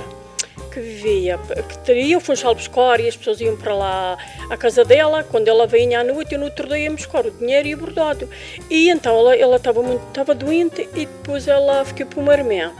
que 0.72 0.80
vivia, 0.80 1.38
que 1.68 1.78
teria 1.78 2.16
o 2.16 2.20
Funchal 2.20 2.54
buscar 2.54 3.00
e 3.00 3.08
as 3.08 3.16
pessoas 3.16 3.40
iam 3.40 3.56
para 3.56 3.74
lá 3.74 4.18
à 4.50 4.56
casa 4.56 4.84
dela, 4.84 5.24
quando 5.24 5.48
ela 5.48 5.66
vinha 5.66 6.00
à 6.00 6.04
noite, 6.04 6.32
eu 6.32 6.38
no 6.38 6.46
outro 6.46 6.68
dia 6.68 6.78
ia 6.78 6.90
buscar 6.90 7.26
o 7.26 7.30
dinheiro 7.30 7.68
e 7.68 7.74
o 7.74 7.78
bordado. 7.78 8.28
E 8.70 8.88
então 8.88 9.32
ela, 9.32 9.56
estava 9.56 9.82
muito 9.82 10.06
estava 10.08 10.34
doente 10.34 10.88
e 10.94 11.06
depois 11.06 11.48
ela 11.48 11.84
ficou 11.84 12.06
para 12.06 12.20
uma 12.20 12.32
irmã. 12.34 12.72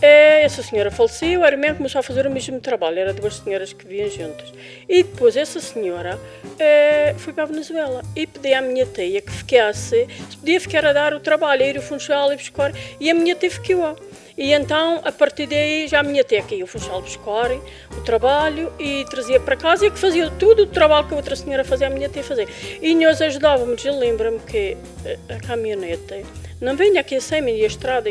Essa 0.00 0.62
senhora 0.62 0.90
faleceu, 0.90 1.42
a 1.44 1.48
irmã 1.48 1.74
começou 1.74 2.00
a 2.00 2.02
fazer 2.02 2.26
o 2.26 2.30
mesmo 2.30 2.60
trabalho, 2.60 2.98
eram 2.98 3.14
duas 3.14 3.36
senhoras 3.36 3.72
que 3.72 3.86
viviam 3.86 4.10
juntas. 4.10 4.52
E 4.88 5.02
depois 5.02 5.36
essa 5.36 5.60
senhora 5.60 6.18
é, 6.58 7.14
foi 7.16 7.32
para 7.32 7.44
a 7.44 7.46
Venezuela 7.46 8.02
e 8.14 8.26
pedi 8.26 8.52
à 8.52 8.60
minha 8.60 8.84
tia 8.84 9.22
que 9.22 9.32
ficasse, 9.32 10.06
se 10.28 10.36
podia 10.36 10.60
ficar 10.60 10.84
a 10.84 10.92
dar 10.92 11.14
o 11.14 11.20
trabalho, 11.20 11.62
a 11.62 11.66
ir 11.66 11.76
ao 11.76 11.82
Funchal 11.82 12.32
e 12.32 12.36
buscar, 12.36 12.72
e 13.00 13.10
a 13.10 13.14
minha 13.14 13.34
tia 13.34 13.50
ficou. 13.50 13.96
E 14.36 14.52
então, 14.52 15.00
a 15.04 15.12
partir 15.12 15.46
daí, 15.46 15.86
já 15.86 16.00
a 16.00 16.02
minha 16.02 16.24
tia 16.24 16.42
que 16.42 16.56
ia 16.56 16.64
ao 16.64 16.66
Funchal 16.66 17.00
buscar 17.00 17.52
o 17.52 18.00
trabalho 18.04 18.72
e 18.78 19.04
trazia 19.08 19.38
para 19.38 19.56
casa 19.56 19.86
e 19.86 19.90
que 19.90 19.98
fazia 19.98 20.28
tudo 20.32 20.64
o 20.64 20.66
trabalho 20.66 21.06
que 21.06 21.14
a 21.14 21.16
outra 21.16 21.36
senhora 21.36 21.64
fazia, 21.64 21.86
a 21.86 21.90
minha 21.90 22.08
tia 22.08 22.22
fazia. 22.22 22.48
E 22.82 22.94
nós 22.96 23.22
ajudávamos, 23.22 23.82
eu 23.84 23.96
lembro-me 23.96 24.40
que 24.40 24.76
a 25.28 25.46
caminhonete 25.46 26.26
não 26.60 26.76
venha 26.76 27.00
aqui 27.00 27.16
assim, 27.16 27.36
a 27.36 27.66
estrada. 27.66 28.10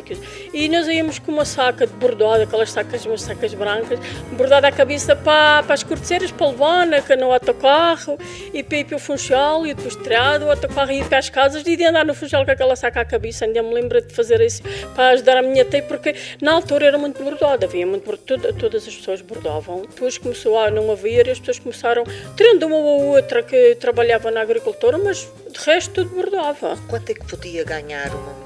E 0.54 0.70
nós 0.70 0.88
íamos 0.88 1.20
com 1.20 1.32
uma 1.32 1.46
saca 1.46 1.88
de 1.88 1.94
bordado, 1.94 2.44
aquelas 2.44 2.72
sacas, 2.72 3.06
umas 3.06 3.22
sacas 3.22 3.54
brancas, 3.54 4.00
bordada 4.32 4.68
à 4.68 4.72
cabeça 4.72 5.16
para, 5.16 5.64
para 5.64 5.74
as 5.74 5.84
corteceiras, 5.84 6.32
para 6.32 6.48
levar 6.48 6.88
no 7.18 7.32
autocarro, 7.32 8.18
e 8.54 8.64
para 8.64 8.78
ir 8.78 8.86
para 8.86 8.96
o 8.96 9.00
funchal, 9.00 9.66
e 9.66 9.74
depois 9.74 9.96
tirado 9.96 10.46
o 10.46 10.52
autocarro 10.52 10.92
e 10.92 11.00
ir 11.00 11.06
para 11.06 11.18
as 11.18 11.30
casas, 11.30 11.64
e 11.66 11.76
de 11.76 11.84
andar 11.86 12.06
no 12.06 12.14
funchal 12.14 12.46
com 12.46 12.52
aquela 12.52 12.76
saca 12.76 13.02
à 13.02 13.06
cabeça. 13.06 13.46
Ainda 13.46 13.62
me 13.62 13.74
lembro 13.74 14.02
de 14.02 14.14
fazer 14.14 14.42
isso 14.42 14.62
para 14.96 15.10
ajudar 15.10 15.38
a 15.38 15.42
minha 15.42 15.66
tia, 15.66 15.84
porque 15.84 16.16
na 16.42 16.54
altura 16.54 16.88
era 16.88 16.98
muito 16.98 17.24
bordado, 17.24 17.66
havia 17.66 17.86
muito 17.86 18.06
bordado, 18.06 18.54
todas 18.54 18.88
as 18.88 18.96
pessoas 18.96 19.22
bordavam. 19.22 19.82
Depois 19.82 20.18
começou 20.18 20.58
a 20.58 20.70
não 20.70 20.92
haver, 20.92 21.28
e 21.28 21.32
as 21.32 21.40
pessoas 21.40 21.60
começaram, 21.60 22.04
tirando 22.36 22.64
uma 22.64 22.76
ou 22.76 23.16
outra 23.16 23.44
que 23.44 23.76
trabalhava 23.76 24.32
na 24.32 24.42
agricultura, 24.42 24.98
mas 24.98 25.28
de 25.50 25.60
resto 25.60 25.94
tudo 25.94 26.16
bordava. 26.16 26.78
Quanto 26.90 27.10
é 27.10 27.14
que 27.14 27.26
podia 27.26 27.64
ganhar 27.64 28.10
uma 28.14 28.43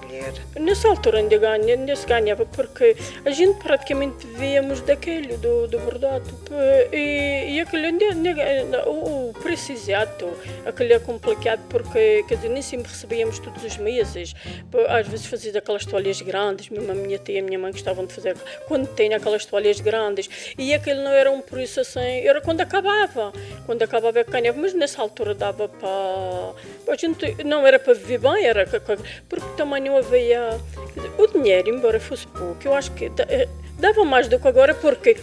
Nessa 0.59 0.87
altura 0.87 1.19
ainda, 1.19 1.37
ganha, 1.37 1.75
ainda 1.75 1.95
se 1.95 2.05
ganhava 2.05 2.45
porque 2.45 2.95
a 3.25 3.29
gente 3.31 3.59
praticamente 3.59 4.25
víamos 4.27 4.81
daquele, 4.81 5.37
do, 5.37 5.67
do 5.67 5.79
bordado. 5.79 6.27
E, 6.91 7.55
e 7.55 7.61
aquele 7.61 7.87
ainda, 7.87 8.05
ainda, 8.05 8.89
o, 8.89 9.29
o 9.29 9.33
preço 9.33 9.71
exato, 9.71 10.29
aquele 10.65 10.93
é 10.93 10.99
complicado 10.99 11.61
porque 11.69 12.23
quer 12.27 12.35
dizer, 12.35 12.49
nem 12.49 12.61
sempre 12.61 12.91
recebíamos 12.91 13.39
todos 13.39 13.63
os 13.63 13.77
meses. 13.77 14.33
Às 14.89 15.07
vezes 15.07 15.25
fazia 15.25 15.57
aquelas 15.57 15.85
toalhas 15.85 16.21
grandes, 16.21 16.69
mesmo 16.69 16.91
a 16.91 16.95
minha 16.95 17.17
tia 17.17 17.35
e 17.35 17.39
a 17.39 17.43
minha 17.43 17.59
mãe 17.59 17.71
gostavam 17.71 18.05
de 18.05 18.13
fazer 18.13 18.35
quando 18.67 18.87
tem 18.87 19.13
aquelas 19.13 19.45
toalhas 19.45 19.79
grandes. 19.79 20.53
E 20.57 20.73
aquele 20.73 21.01
não 21.01 21.11
era 21.11 21.31
um 21.31 21.41
preço 21.41 21.79
assim, 21.79 21.99
era 22.25 22.41
quando 22.41 22.61
acabava. 22.61 23.31
Quando 23.65 23.81
acabava 23.83 24.19
é 24.19 24.23
que 24.23 24.31
ganhava, 24.31 24.59
mas 24.59 24.73
nessa 24.73 25.01
altura 25.01 25.33
dava 25.33 25.67
para. 25.67 26.91
A 26.91 26.95
gente 26.95 27.43
não 27.43 27.65
era 27.65 27.77
para 27.77 27.93
viver 27.93 28.19
bem, 28.19 28.45
era 28.45 28.65
porque 28.65 29.45
também 29.55 29.83
não 29.83 29.97
havia. 29.97 30.06
O 31.17 31.27
dinheiro, 31.27 31.69
embora 31.69 31.99
fosse 31.99 32.27
pouco, 32.27 32.59
eu 32.63 32.73
acho 32.73 32.91
que 32.91 33.05
eh, 33.05 33.47
dava 33.77 34.03
mais 34.03 34.27
do 34.27 34.39
que 34.39 34.47
agora, 34.47 34.73
porque 34.73 35.17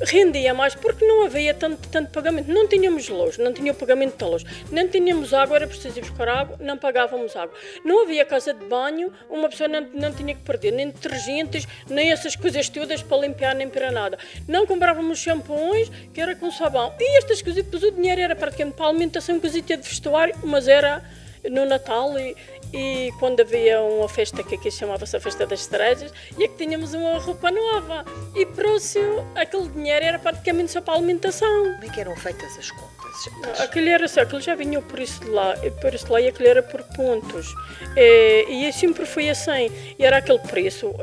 rendia 0.00 0.54
mais 0.54 0.74
porque 0.74 1.04
não 1.04 1.24
havia 1.24 1.54
tanto, 1.54 1.88
tanto 1.88 2.10
pagamento. 2.10 2.52
Não 2.52 2.66
tínhamos 2.66 3.08
luz, 3.08 3.38
não 3.38 3.52
tinha 3.52 3.74
pagamento 3.74 4.16
da 4.16 4.26
luz, 4.26 4.44
nem 4.70 4.86
tínhamos 4.86 5.34
água, 5.34 5.56
era 5.56 5.66
preciso 5.66 6.00
buscar 6.00 6.28
água, 6.28 6.56
não 6.60 6.76
pagávamos 6.76 7.34
água. 7.36 7.54
Não 7.84 8.02
havia 8.02 8.24
casa 8.24 8.54
de 8.54 8.64
banho, 8.64 9.12
uma 9.28 9.48
pessoa 9.48 9.68
não, 9.68 9.80
não 9.92 10.12
tinha 10.12 10.34
que 10.34 10.42
perder 10.42 10.72
nem 10.72 10.90
detergentes, 10.90 11.66
nem 11.88 12.10
essas 12.10 12.36
coisas 12.36 12.68
todas 12.68 13.02
para 13.02 13.18
limpar, 13.18 13.54
nem 13.54 13.68
para 13.68 13.90
nada. 13.90 14.18
Não 14.46 14.66
comprávamos 14.66 15.18
shampoos, 15.18 15.90
que 16.12 16.20
era 16.20 16.34
com 16.34 16.50
sabão. 16.50 16.94
E 16.98 17.18
estas 17.18 17.42
coisas, 17.42 17.64
depois 17.64 17.82
o 17.82 17.90
dinheiro 17.90 18.20
era 18.20 18.36
praticamente 18.36 18.76
para 18.76 18.86
alimentação, 18.86 19.40
cosita 19.40 19.76
de 19.76 19.88
vestuário, 19.88 20.34
mas 20.44 20.68
era 20.68 21.02
no 21.48 21.64
Natal 21.64 22.18
e, 22.18 22.36
e 22.72 23.12
quando 23.18 23.40
havia 23.40 23.80
uma 23.80 24.08
festa 24.08 24.42
que 24.42 24.54
aqui 24.54 24.70
chamava-se 24.70 25.16
a 25.16 25.20
Festa 25.20 25.46
das 25.46 25.60
Estrelas, 25.60 26.12
e 26.36 26.44
é 26.44 26.48
que 26.48 26.56
tínhamos 26.56 26.94
uma 26.94 27.18
roupa 27.18 27.50
nova. 27.50 28.04
E 28.34 28.44
próximo, 28.46 29.26
aquele 29.34 29.68
dinheiro 29.68 30.04
era 30.04 30.18
praticamente 30.18 30.72
só 30.72 30.80
para 30.80 30.94
a 30.94 30.96
alimentação. 30.96 31.48
Como 31.48 31.84
é 31.84 31.88
que 31.88 32.00
eram 32.00 32.16
feitas 32.16 32.58
as 32.58 32.70
contas? 32.70 32.98
Aquele, 33.58 33.90
era, 33.90 34.04
aquele 34.04 34.40
já 34.40 34.54
vinha 34.54 34.80
por 34.80 35.00
isso 35.00 35.20
de 35.20 35.30
lá, 35.30 35.54
por 35.80 35.92
isso 35.92 36.12
lá 36.12 36.20
e 36.20 36.28
aquele 36.28 36.48
era 36.50 36.62
por 36.62 36.82
pontos. 36.94 37.52
E, 37.96 38.68
e 38.68 38.72
sempre 38.72 39.04
foi 39.04 39.28
assim. 39.28 39.72
E 39.98 40.04
era 40.04 40.18
aquele 40.18 40.38
preço. 40.38 40.94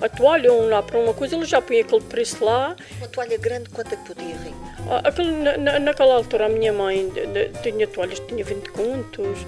A 0.00 0.08
toalha, 0.08 0.52
um 0.52 0.68
lá 0.68 0.82
para 0.82 0.98
uma 0.98 1.12
coisa, 1.12 1.36
ele 1.36 1.44
já 1.44 1.60
punha 1.60 1.82
aquele 1.82 2.02
preço 2.02 2.42
lá. 2.42 2.74
Uma 2.98 3.08
toalha 3.08 3.36
grande, 3.36 3.68
quanto 3.68 3.92
é 3.92 3.96
que 3.96 4.14
podia 4.14 4.34
rir? 4.34 4.54
Ah, 4.88 5.08
aquele, 5.08 5.30
na, 5.58 5.78
naquela 5.78 6.14
altura, 6.14 6.46
a 6.46 6.48
minha 6.48 6.72
mãe 6.72 7.12
tinha 7.62 7.86
toalhas, 7.86 8.20
tinha 8.20 8.44
20 8.44 8.70
contos 8.70 9.38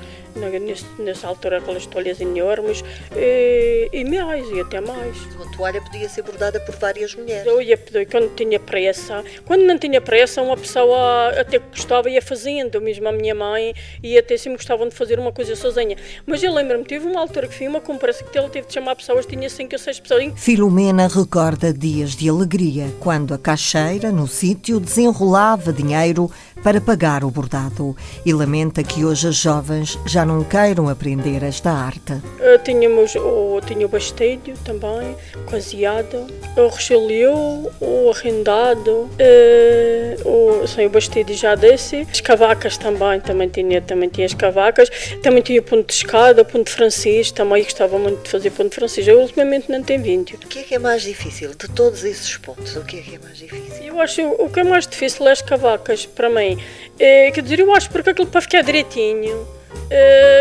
nessa 0.99 1.27
altura 1.27 1.59
aquelas 1.59 1.87
toalhas 1.87 2.21
enormes 2.21 2.85
e, 3.17 3.89
e 3.93 4.05
mais, 4.05 4.49
e 4.51 4.61
até 4.61 4.81
mais. 4.81 5.17
Uma 5.35 5.51
toalha 5.53 5.81
podia 5.81 6.09
ser 6.09 6.23
bordada 6.23 6.61
por 6.61 6.75
várias 6.77 7.15
mulheres. 7.15 7.47
Eu 7.47 7.61
ia 7.61 7.77
pedir, 7.77 8.07
quando 8.07 8.35
tinha 8.35 8.61
pressa, 8.61 9.25
quando 9.45 9.63
não 9.63 9.79
tinha 9.79 10.01
pressa, 10.01 10.43
uma 10.43 10.57
pessoa 10.57 11.31
até 11.39 11.59
gostava 11.59 12.11
ia 12.11 12.23
fazendo, 12.23 12.81
mesmo 12.81 13.09
a 13.09 13.13
minha 13.13 13.35
mãe, 13.35 13.75
e 14.03 14.17
até 14.19 14.37
sempre 14.37 14.59
gostavam 14.59 14.89
de 14.89 14.95
fazer 14.95 15.19
uma 15.19 15.33
coisa 15.33 15.55
sozinha. 15.57 15.97
Mas 16.27 16.43
eu 16.43 16.53
lembro-me, 16.53 16.85
tive 16.85 17.07
uma 17.07 17.21
altura 17.21 17.49
que 17.49 17.55
fui 17.55 17.69
uma 17.69 17.81
conversa 17.81 18.25
que 18.25 18.39
ele 18.39 18.49
teve 18.49 18.67
de 18.67 18.75
chamar 18.75 18.97
pessoas, 18.97 19.27
tinha 19.27 19.49
cinco 19.49 19.75
ou 19.75 19.79
seis 19.79 19.99
pessoas. 20.01 20.33
Filomena 20.37 21.09
recorda 21.09 21.73
dias 21.73 22.13
de 22.13 22.29
alegria, 22.29 22.87
quando 23.01 23.35
a 23.35 23.39
caixeira, 23.39 24.11
no 24.11 24.27
sítio, 24.27 24.81
desenrolava 24.81 25.73
dinheiro 25.73 26.31
para 26.63 26.81
pagar 26.81 27.25
o 27.25 27.31
bordado 27.31 27.97
e 28.25 28.33
lamenta 28.33 28.83
que 28.83 29.05
hoje 29.05 29.29
as 29.29 29.37
jovens 29.37 29.99
já 30.05 30.25
não 30.29 30.45
queiram 30.45 30.91
aprender 30.91 31.43
esta 31.43 31.71
arte. 31.71 32.13
Uh, 32.13 32.59
tínhamos 32.63 33.15
o, 33.17 33.61
tinha 33.67 33.87
o 33.87 33.89
bastelho 33.89 34.55
também, 34.63 35.17
o 35.35 35.51
caseado, 35.51 36.27
o 36.55 36.69
rechalheu, 36.69 37.73
o 37.81 38.11
arrendado, 38.11 38.91
uh, 38.91 40.29
o, 40.29 40.67
sim, 40.67 40.85
o 40.85 40.91
bastelho 40.91 41.33
já 41.33 41.55
desse, 41.55 42.07
as 42.11 42.21
cavacas 42.21 42.77
também, 42.77 43.21
também 43.21 43.49
tinha, 43.49 43.81
também 43.81 44.11
tinha 44.11 44.27
as 44.27 44.35
cavacas, 44.35 44.91
também 45.23 45.43
tinha 45.43 45.61
o 45.61 45.65
ponto 45.65 45.87
de 45.87 45.95
escada, 45.95 46.43
o 46.43 46.45
ponto 46.45 46.71
francês, 46.71 47.33
também 47.33 47.63
gostava 47.63 47.99
muito 47.99 48.23
de 48.23 48.29
fazer 48.29 48.51
ponto 48.51 48.75
francês, 48.75 49.09
eu 49.09 49.21
ultimamente 49.21 49.73
não 49.73 49.83
tenho 49.83 50.03
vindo. 50.03 50.35
O 50.35 50.47
que 50.47 50.59
é 50.59 50.63
que 50.63 50.75
é 50.75 50.79
mais 50.79 51.03
difícil 51.03 51.51
de 51.51 51.69
todos 51.71 52.05
esses 52.05 52.37
pontos? 52.37 52.77
O 52.77 52.85
que 52.85 52.99
é 52.99 53.01
que 53.01 53.15
é 53.15 53.19
mais 53.19 53.39
difícil? 53.39 53.83
Eu 53.83 54.01
acho 54.01 54.23
o 54.23 54.51
que 54.51 54.61
é 54.61 54.65
mais 54.65 54.87
difícil 54.87 55.27
é 55.27 55.33
as 55.33 55.41
cavacas, 55.41 56.05
para 56.05 56.29
mim. 56.29 56.59
É, 56.99 57.31
quer 57.31 57.43
dizer, 57.43 57.61
eu 57.61 57.75
acho 57.75 57.89
porque 57.91 58.11
aquilo 58.11 58.27
para 58.27 58.43
ficar 58.43 58.63
direitinho 58.63 59.58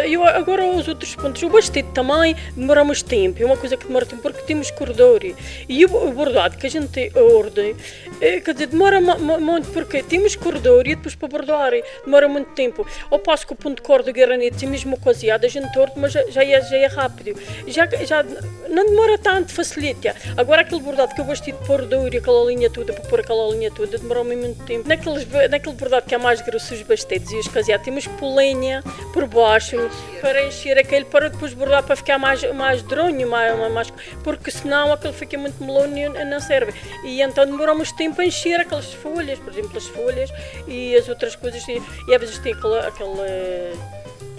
eu 0.06 0.24
agora 0.24 0.66
os 0.66 0.88
outros 0.88 1.16
pontos, 1.16 1.42
o 1.44 1.50
bastete 1.50 1.90
também 1.94 2.36
demora 2.56 2.84
mais 2.84 3.02
tempo, 3.02 3.42
é 3.42 3.46
uma 3.46 3.58
coisa 3.58 3.78
que 3.78 3.86
demora 3.86 4.06
tempo 4.06 4.22
porque 4.22 4.42
temos 4.42 4.72
corredor 4.72 5.22
e 5.68 5.86
o, 5.86 6.08
o 6.08 6.12
bordado 6.12 6.58
que 6.58 6.68
a 6.68 6.70
gente 6.70 6.88
tem 6.88 7.12
a 7.16 7.22
ordem, 7.22 7.76
é, 8.22 8.40
quer 8.40 8.54
dizer, 8.54 8.68
demora 8.68 9.00
muito 9.00 9.70
porque 9.72 10.04
temos 10.04 10.36
corredor 10.36 10.88
e 10.88 10.96
depois 10.96 11.16
para 11.16 11.28
bordar 11.28 11.72
demora 12.04 12.28
muito 12.28 12.52
tempo. 12.52 12.86
Ao 13.10 13.20
passo 13.20 13.46
que 13.46 13.54
o 13.54 13.56
ponto 13.56 13.78
de 13.78 13.82
corda 13.82 14.12
de 14.12 14.20
granito 14.20 14.64
e 14.64 14.68
mesmo 14.68 15.00
coaseado 15.00 15.46
a 15.46 15.50
gente 15.50 15.72
torto, 15.74 16.00
mas 16.00 16.12
já, 16.12 16.44
é, 16.44 16.62
já 16.62 16.78
é 16.78 16.86
rápido, 16.88 17.40
já, 17.68 17.86
já 18.06 18.24
não 18.70 18.86
demora 18.86 19.18
tanto, 19.18 19.52
facilita. 19.52 20.16
Agora 20.36 20.62
aquele 20.62 20.82
bordado 20.82 21.14
que 21.14 21.24
gosto 21.24 21.46
de 21.46 21.54
pôr 21.54 21.88
e 22.12 22.18
aquela 22.18 22.46
linha 22.46 22.70
toda, 22.70 22.94
para 22.94 23.04
pôr 23.10 23.20
aquela 23.20 23.50
linha 23.54 23.72
toda, 23.72 23.98
demora 23.98 24.24
muito 24.24 24.64
tempo. 24.66 24.88
Naqueles, 24.88 25.28
naquele 25.50 25.76
bordado 25.76 26.06
que 26.06 26.16
é 26.16 26.18
mais 26.18 26.42
grosso, 26.42 26.74
os 26.74 26.82
bastetes 26.82 27.32
e 27.32 27.38
os 27.38 27.48
caseados, 27.48 27.86
temos 27.86 28.08
que 28.08 28.14
pôr 28.18 28.36
lenha 28.36 28.84
por 29.18 29.26
baixo 29.26 29.78
para 30.22 30.46
encher 30.46 30.78
aquele, 30.78 31.06
para 31.06 31.28
depois 31.28 31.52
bordar 31.52 31.82
para 31.82 31.96
ficar 31.96 32.20
mais, 32.20 32.44
mais 32.54 32.84
dronho, 32.84 33.28
mais, 33.28 33.72
mais, 33.72 33.92
porque 34.24 34.52
senão 34.52 34.94
aquele 34.94 35.12
fica 35.14 35.36
muito 35.40 35.64
melão 35.64 35.88
e 35.98 36.24
não 36.26 36.40
serve. 36.40 36.72
E 37.04 37.20
então 37.24 37.44
demoramos 37.44 37.92
tempo 37.92 38.22
a 38.22 38.26
encher 38.26 38.60
aquelas 38.60 38.94
folhas, 38.94 39.40
por 39.40 39.52
exemplo, 39.52 39.76
as 39.76 39.88
folhas 39.88 40.30
e 40.68 40.96
as 40.96 41.10
outras 41.10 41.36
coisas, 41.36 41.68
e, 41.68 41.82
e 42.08 42.14
às 42.14 42.22
vezes 42.22 42.38
tem 42.38 42.54
aquela, 42.54 42.88
aquela 42.88 43.26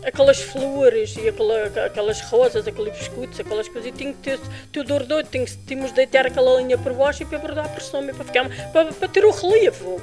aquelas 0.04 0.40
flores 0.40 1.16
e 1.16 1.28
aquela, 1.28 1.66
aquelas 1.86 2.20
rosas, 2.22 2.66
aqueles 2.66 2.96
biscoitos, 2.96 3.38
aquelas 3.38 3.68
coisas, 3.68 3.90
e 3.90 3.92
tinha 3.92 4.12
que 4.12 4.18
ter 4.20 4.40
tudo 4.72 4.94
ordoido, 4.94 5.28
tínhamos 5.66 5.90
de 5.90 5.96
deitar 5.96 6.26
aquela 6.26 6.60
linha 6.60 6.78
por 6.78 6.92
baixo 6.92 7.22
e 7.22 7.26
para 7.26 7.38
bordar 7.38 7.68
por 7.68 7.82
cima, 7.82 8.12
para, 8.14 8.24
ficar, 8.24 8.72
para, 8.72 8.92
para 8.92 9.08
ter 9.08 9.24
o 9.24 9.30
relevo 9.30 10.00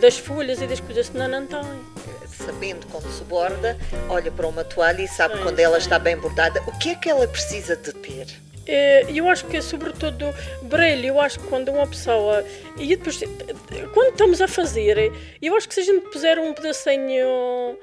das 0.00 0.18
folhas 0.18 0.60
e 0.60 0.66
das 0.66 0.80
coisas, 0.80 1.06
senão 1.06 1.28
não 1.28 1.46
tem. 1.46 1.60
Sabendo 2.26 2.86
como 2.88 3.10
se 3.10 3.24
borda, 3.24 3.76
olha 4.08 4.30
para 4.30 4.46
uma 4.46 4.62
toalha 4.62 5.02
e 5.02 5.08
sabe 5.08 5.36
sim, 5.36 5.42
quando 5.42 5.56
sim. 5.56 5.62
ela 5.62 5.78
está 5.78 5.98
bem 5.98 6.16
bordada, 6.16 6.62
o 6.66 6.78
que 6.78 6.90
é 6.90 6.94
que 6.94 7.08
ela 7.08 7.26
precisa 7.26 7.74
de 7.76 7.92
ter? 7.92 8.26
É, 8.68 9.06
eu 9.12 9.28
acho 9.28 9.46
que 9.46 9.56
é 9.56 9.62
sobretudo 9.62 10.34
brilho, 10.62 11.06
eu 11.06 11.20
acho 11.20 11.38
que 11.38 11.46
quando 11.46 11.68
uma 11.70 11.86
pessoa 11.86 12.44
e 12.76 12.88
depois 12.88 13.20
quando 13.94 14.10
estamos 14.10 14.40
a 14.40 14.48
fazer, 14.48 15.12
eu 15.40 15.56
acho 15.56 15.68
que 15.68 15.74
se 15.74 15.80
a 15.80 15.84
gente 15.84 16.08
puser 16.08 16.36
um 16.38 16.52
pedacinho 16.52 17.78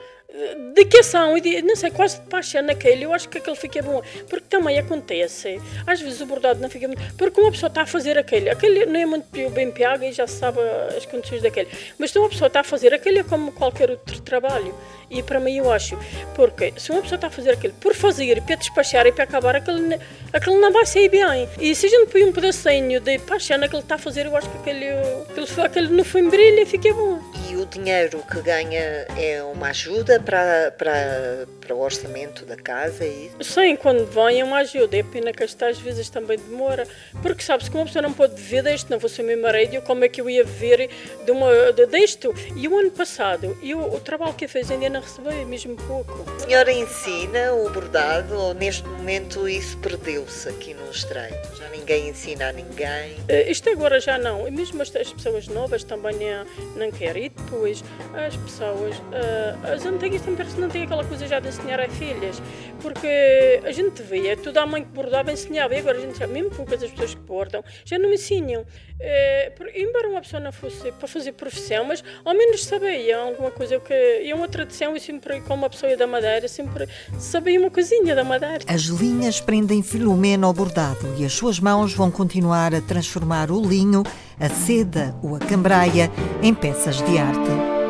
dedicação 0.74 1.38
e 1.38 1.42
de, 1.42 1.62
não 1.62 1.76
sei, 1.76 1.92
quase 1.92 2.20
de 2.20 2.28
paixão 2.28 2.62
naquele, 2.64 3.06
eu 3.06 3.14
acho 3.14 3.30
que 3.30 3.38
aquele 3.38 3.56
fica 3.56 3.82
bom. 3.82 4.02
Porque 4.28 4.46
também 4.50 4.80
acontece, 4.80 5.62
às 5.86 6.02
vezes 6.02 6.22
o 6.22 6.26
bordado 6.26 6.60
não 6.60 6.70
fica 6.70 6.88
muito. 6.88 7.02
Porque 7.16 7.40
uma 7.40 7.52
pessoa 7.52 7.68
está 7.68 7.84
a 7.84 7.86
fazer 7.86 8.18
aquele, 8.18 8.50
aquele 8.50 8.86
não 8.86 9.00
é 9.00 9.06
muito 9.06 9.50
bem 9.52 9.72
piaga 9.72 10.06
e 10.06 10.12
já 10.12 10.26
sabe 10.26 10.60
as 10.98 11.06
condições 11.06 11.42
daquele. 11.42 11.70
Mas 11.98 12.12
se 12.12 12.18
uma 12.18 12.30
pessoa 12.30 12.48
está 12.48 12.62
a 12.62 12.64
fazer 12.64 12.94
aquele 12.94 13.20
é 13.20 13.24
como 13.24 13.52
qualquer 13.52 13.92
outro 13.92 14.20
trabalho. 14.22 14.74
E 15.10 15.22
para 15.22 15.40
mim 15.40 15.58
eu 15.58 15.72
acho, 15.72 15.96
porque 16.36 16.74
se 16.78 16.92
uma 16.92 17.02
pessoa 17.02 17.18
está 17.18 17.28
a 17.28 17.30
fazer 17.30 17.52
aquilo 17.52 17.74
por 17.76 17.94
fazer, 17.94 18.42
para 18.42 18.56
despachar 18.56 19.06
e 19.06 19.12
para 19.12 19.26
acabar, 19.26 19.56
aquele, 19.56 20.00
aquele 20.32 20.56
não 20.58 20.72
vai 20.72 20.88
sair 20.88 21.10
bem. 21.10 21.48
E 21.60 21.76
se 21.76 21.86
a 21.86 21.90
gente 21.90 22.12
põe 22.12 22.24
um 22.24 22.32
pedacinho 22.32 23.00
de 23.00 23.20
paixão 23.20 23.60
naquele 23.60 23.82
que 23.82 23.86
está 23.86 23.96
a 23.96 24.00
fazer, 24.00 24.26
eu 24.26 24.36
acho 24.36 24.50
que 24.50 24.58
aquele, 24.58 24.88
aquele, 25.30 25.62
aquele 25.62 25.88
no 25.90 26.04
fim 26.04 26.28
brilha 26.30 26.62
e 26.62 26.66
fica 26.66 26.92
bom. 26.94 27.33
E 27.64 27.66
o 27.66 27.66
dinheiro 27.66 28.22
que 28.30 28.42
ganha 28.42 29.08
é 29.18 29.42
uma 29.42 29.70
ajuda 29.70 30.20
para, 30.20 30.74
para, 30.78 31.48
para 31.62 31.74
o 31.74 31.80
orçamento 31.80 32.46
da 32.46 32.58
casa? 32.58 33.06
É 33.06 33.08
isso? 33.08 33.54
Sim, 33.54 33.78
quando 33.78 34.06
vem 34.06 34.42
é 34.42 34.44
uma 34.44 34.58
ajuda. 34.58 34.98
É 34.98 35.02
pena 35.02 35.32
que 35.32 35.44
às 35.44 35.80
vezes 35.80 36.10
também 36.10 36.38
demora. 36.38 36.86
Porque 37.22 37.42
sabes 37.42 37.70
que 37.70 37.76
uma 37.76 37.86
pessoa 37.86 38.02
não 38.02 38.12
pode 38.12 38.36
viver 38.36 38.64
deste, 38.64 38.92
não 38.92 39.00
fosse 39.00 39.22
o 39.22 39.26
meu 39.26 39.42
marido, 39.42 39.82
como 39.84 40.04
é 40.04 40.10
que 40.10 40.20
eu 40.20 40.30
ia 40.30 40.44
viver 40.44 40.90
de 41.24 41.32
uma, 41.32 41.72
de, 41.72 41.86
disto? 41.88 42.34
E 42.54 42.68
o 42.68 42.78
ano 42.78 42.92
passado, 42.92 43.58
eu, 43.64 43.80
o 43.80 44.00
trabalho 44.02 44.34
que 44.34 44.44
eu 44.44 44.50
fiz 44.50 44.70
ainda 44.70 44.90
não 44.90 45.00
recebi, 45.00 45.46
mesmo 45.46 45.78
pouco. 45.88 46.26
A 46.36 46.40
senhora 46.40 46.72
ensina 46.72 47.54
o 47.54 47.70
bordado 47.70 48.36
ou 48.36 48.54
neste 48.54 48.86
momento 48.86 49.48
isso 49.48 49.78
perdeu-se 49.78 50.50
aqui 50.50 50.74
no 50.74 50.92
Estreito? 50.92 51.56
Já 51.56 51.70
ninguém 51.70 52.10
ensina 52.10 52.50
a 52.50 52.52
ninguém? 52.52 53.14
Uh, 53.30 53.50
isto 53.50 53.70
agora 53.70 54.02
já 54.02 54.18
não. 54.18 54.46
E 54.46 54.52
mesmo 54.52 54.82
as, 54.82 54.94
as 54.94 55.14
pessoas 55.14 55.48
novas 55.48 55.86
também 55.86 56.18
não, 56.18 56.46
não 56.76 56.92
querem. 56.92 57.28
E 57.28 57.30
depois 57.54 57.84
as 58.14 58.36
pessoas, 58.36 58.98
uh, 58.98 59.74
as 59.74 59.86
antigas 59.86 60.22
também 60.22 60.46
não 60.58 60.70
têm 60.70 60.84
aquela 60.84 61.06
coisa 61.06 61.28
já 61.28 61.40
de 61.40 61.50
ensinar 61.50 61.80
a 61.80 61.88
filhas. 61.88 62.42
Porque 62.82 63.62
a 63.64 63.72
gente 63.72 64.02
via, 64.02 64.36
toda 64.36 64.62
a 64.62 64.66
mãe 64.66 64.84
que 64.84 64.90
bordava 64.90 65.32
ensinava. 65.32 65.76
E 65.76 65.80
agora 65.80 65.98
a 65.98 66.02
gente 66.02 66.18
já, 66.18 66.28
mesmo 66.28 66.50
poucas 66.50 66.82
as 66.82 66.90
pessoas 66.90 67.14
que 67.14 67.22
bordam, 67.22 67.64
já 67.86 68.00
não 68.00 68.12
ensinam. 68.12 68.62
Uh, 68.62 69.64
embora 69.76 70.10
uma 70.10 70.22
pessoa 70.22 70.40
não 70.40 70.52
fosse 70.52 70.92
para 70.94 71.08
fazer 71.08 71.34
profissão, 71.34 71.86
mas 71.86 72.04
ao 72.26 72.34
menos 72.34 72.66
sabia 72.66 73.18
alguma 73.18 73.52
coisa. 73.52 73.80
Que, 73.80 74.22
e 74.24 74.34
uma 74.34 74.48
tradição, 74.48 74.96
e 74.96 75.00
sempre, 75.00 75.42
como 75.42 75.64
uma 75.64 75.70
pessoa 75.70 75.96
da 75.96 76.08
Madeira, 76.08 76.48
sempre 76.48 76.88
sabia 77.20 77.60
uma 77.60 77.70
coisinha 77.70 78.16
da 78.16 78.24
Madeira. 78.24 78.64
As 78.68 78.84
linhas 78.84 79.40
prendem 79.40 79.84
Filomena 79.84 80.48
ao 80.48 80.54
bordado 80.54 81.16
e 81.18 81.26
as 81.26 81.34
suas 81.34 81.60
mãos 81.60 81.94
vão 81.94 82.10
continuar 82.10 82.74
a 82.74 82.82
transformar 82.82 83.52
o 83.52 83.62
linho, 83.62 84.04
a 84.40 84.50
seda 84.50 85.16
ou 85.22 85.36
a 85.36 85.40
cambraia 85.40 86.12
em 86.42 86.54
peças 86.54 87.02
de 87.02 87.18
arte. 87.18 87.83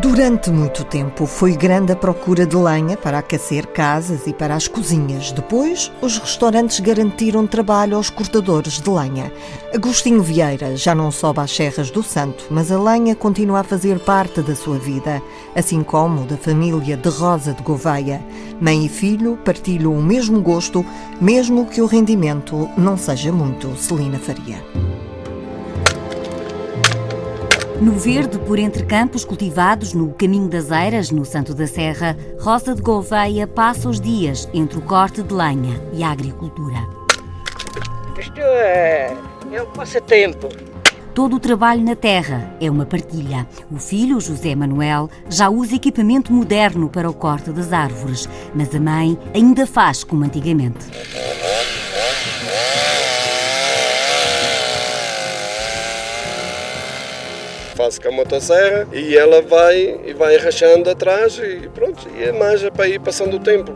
Durante 0.00 0.48
muito 0.48 0.84
tempo 0.84 1.26
foi 1.26 1.56
grande 1.56 1.90
a 1.90 1.96
procura 1.96 2.46
de 2.46 2.54
lenha 2.54 2.96
para 2.96 3.18
aquecer 3.18 3.66
casas 3.66 4.28
e 4.28 4.32
para 4.32 4.54
as 4.54 4.68
cozinhas. 4.68 5.32
Depois, 5.32 5.90
os 6.00 6.18
restaurantes 6.18 6.78
garantiram 6.78 7.48
trabalho 7.48 7.96
aos 7.96 8.08
cortadores 8.08 8.80
de 8.80 8.88
lenha. 8.88 9.32
Agostinho 9.74 10.22
Vieira 10.22 10.76
já 10.76 10.94
não 10.94 11.10
sobe 11.10 11.40
às 11.40 11.50
serras 11.50 11.90
do 11.90 12.00
Santo, 12.04 12.44
mas 12.48 12.70
a 12.70 12.80
lenha 12.80 13.16
continua 13.16 13.60
a 13.60 13.64
fazer 13.64 13.98
parte 13.98 14.40
da 14.40 14.54
sua 14.54 14.78
vida, 14.78 15.20
assim 15.56 15.82
como 15.82 16.24
da 16.26 16.36
família 16.36 16.96
de 16.96 17.08
Rosa 17.08 17.52
de 17.52 17.62
Gouveia. 17.64 18.24
Mãe 18.60 18.86
e 18.86 18.88
filho 18.88 19.36
partilham 19.44 19.94
o 19.94 20.02
mesmo 20.02 20.40
gosto, 20.40 20.86
mesmo 21.20 21.66
que 21.66 21.82
o 21.82 21.86
rendimento 21.86 22.70
não 22.76 22.96
seja 22.96 23.32
muito. 23.32 23.74
Celina 23.76 24.18
Faria. 24.18 24.62
No 27.80 27.92
verde, 27.92 28.40
por 28.40 28.58
entre 28.58 28.84
campos 28.84 29.24
cultivados, 29.24 29.94
no 29.94 30.12
caminho 30.12 30.48
das 30.48 30.72
Eiras, 30.72 31.12
no 31.12 31.24
Santo 31.24 31.54
da 31.54 31.64
Serra, 31.64 32.16
Rosa 32.40 32.74
de 32.74 32.82
Gouveia 32.82 33.46
passa 33.46 33.88
os 33.88 34.00
dias 34.00 34.48
entre 34.52 34.78
o 34.78 34.82
corte 34.82 35.22
de 35.22 35.32
lenha 35.32 35.80
e 35.92 36.02
a 36.02 36.10
agricultura. 36.10 36.78
Isto 38.18 38.40
é, 38.40 39.16
é 39.52 39.62
um 39.62 39.66
passatempo. 39.66 40.48
Todo 41.14 41.36
o 41.36 41.40
trabalho 41.40 41.84
na 41.84 41.94
terra 41.94 42.52
é 42.60 42.68
uma 42.68 42.84
partilha. 42.84 43.46
O 43.70 43.76
filho, 43.76 44.20
José 44.20 44.56
Manuel, 44.56 45.08
já 45.28 45.48
usa 45.48 45.76
equipamento 45.76 46.32
moderno 46.32 46.88
para 46.88 47.08
o 47.08 47.14
corte 47.14 47.50
das 47.50 47.72
árvores, 47.72 48.28
mas 48.56 48.74
a 48.74 48.80
mãe 48.80 49.16
ainda 49.32 49.68
faz 49.68 50.02
como 50.02 50.24
antigamente. 50.24 50.84
Faço 57.78 58.00
com 58.00 58.08
a 58.08 58.10
motosserra 58.10 58.88
e 58.92 59.16
ela 59.16 59.40
vai 59.40 60.00
e 60.04 60.12
vai 60.12 60.36
rachando 60.36 60.90
atrás 60.90 61.38
e 61.38 61.68
pronto, 61.68 62.08
e 62.18 62.24
é 62.24 62.32
mais 62.32 62.64
é 62.64 62.70
para 62.70 62.88
ir 62.88 62.98
passando 62.98 63.36
o 63.36 63.38
tempo. 63.38 63.72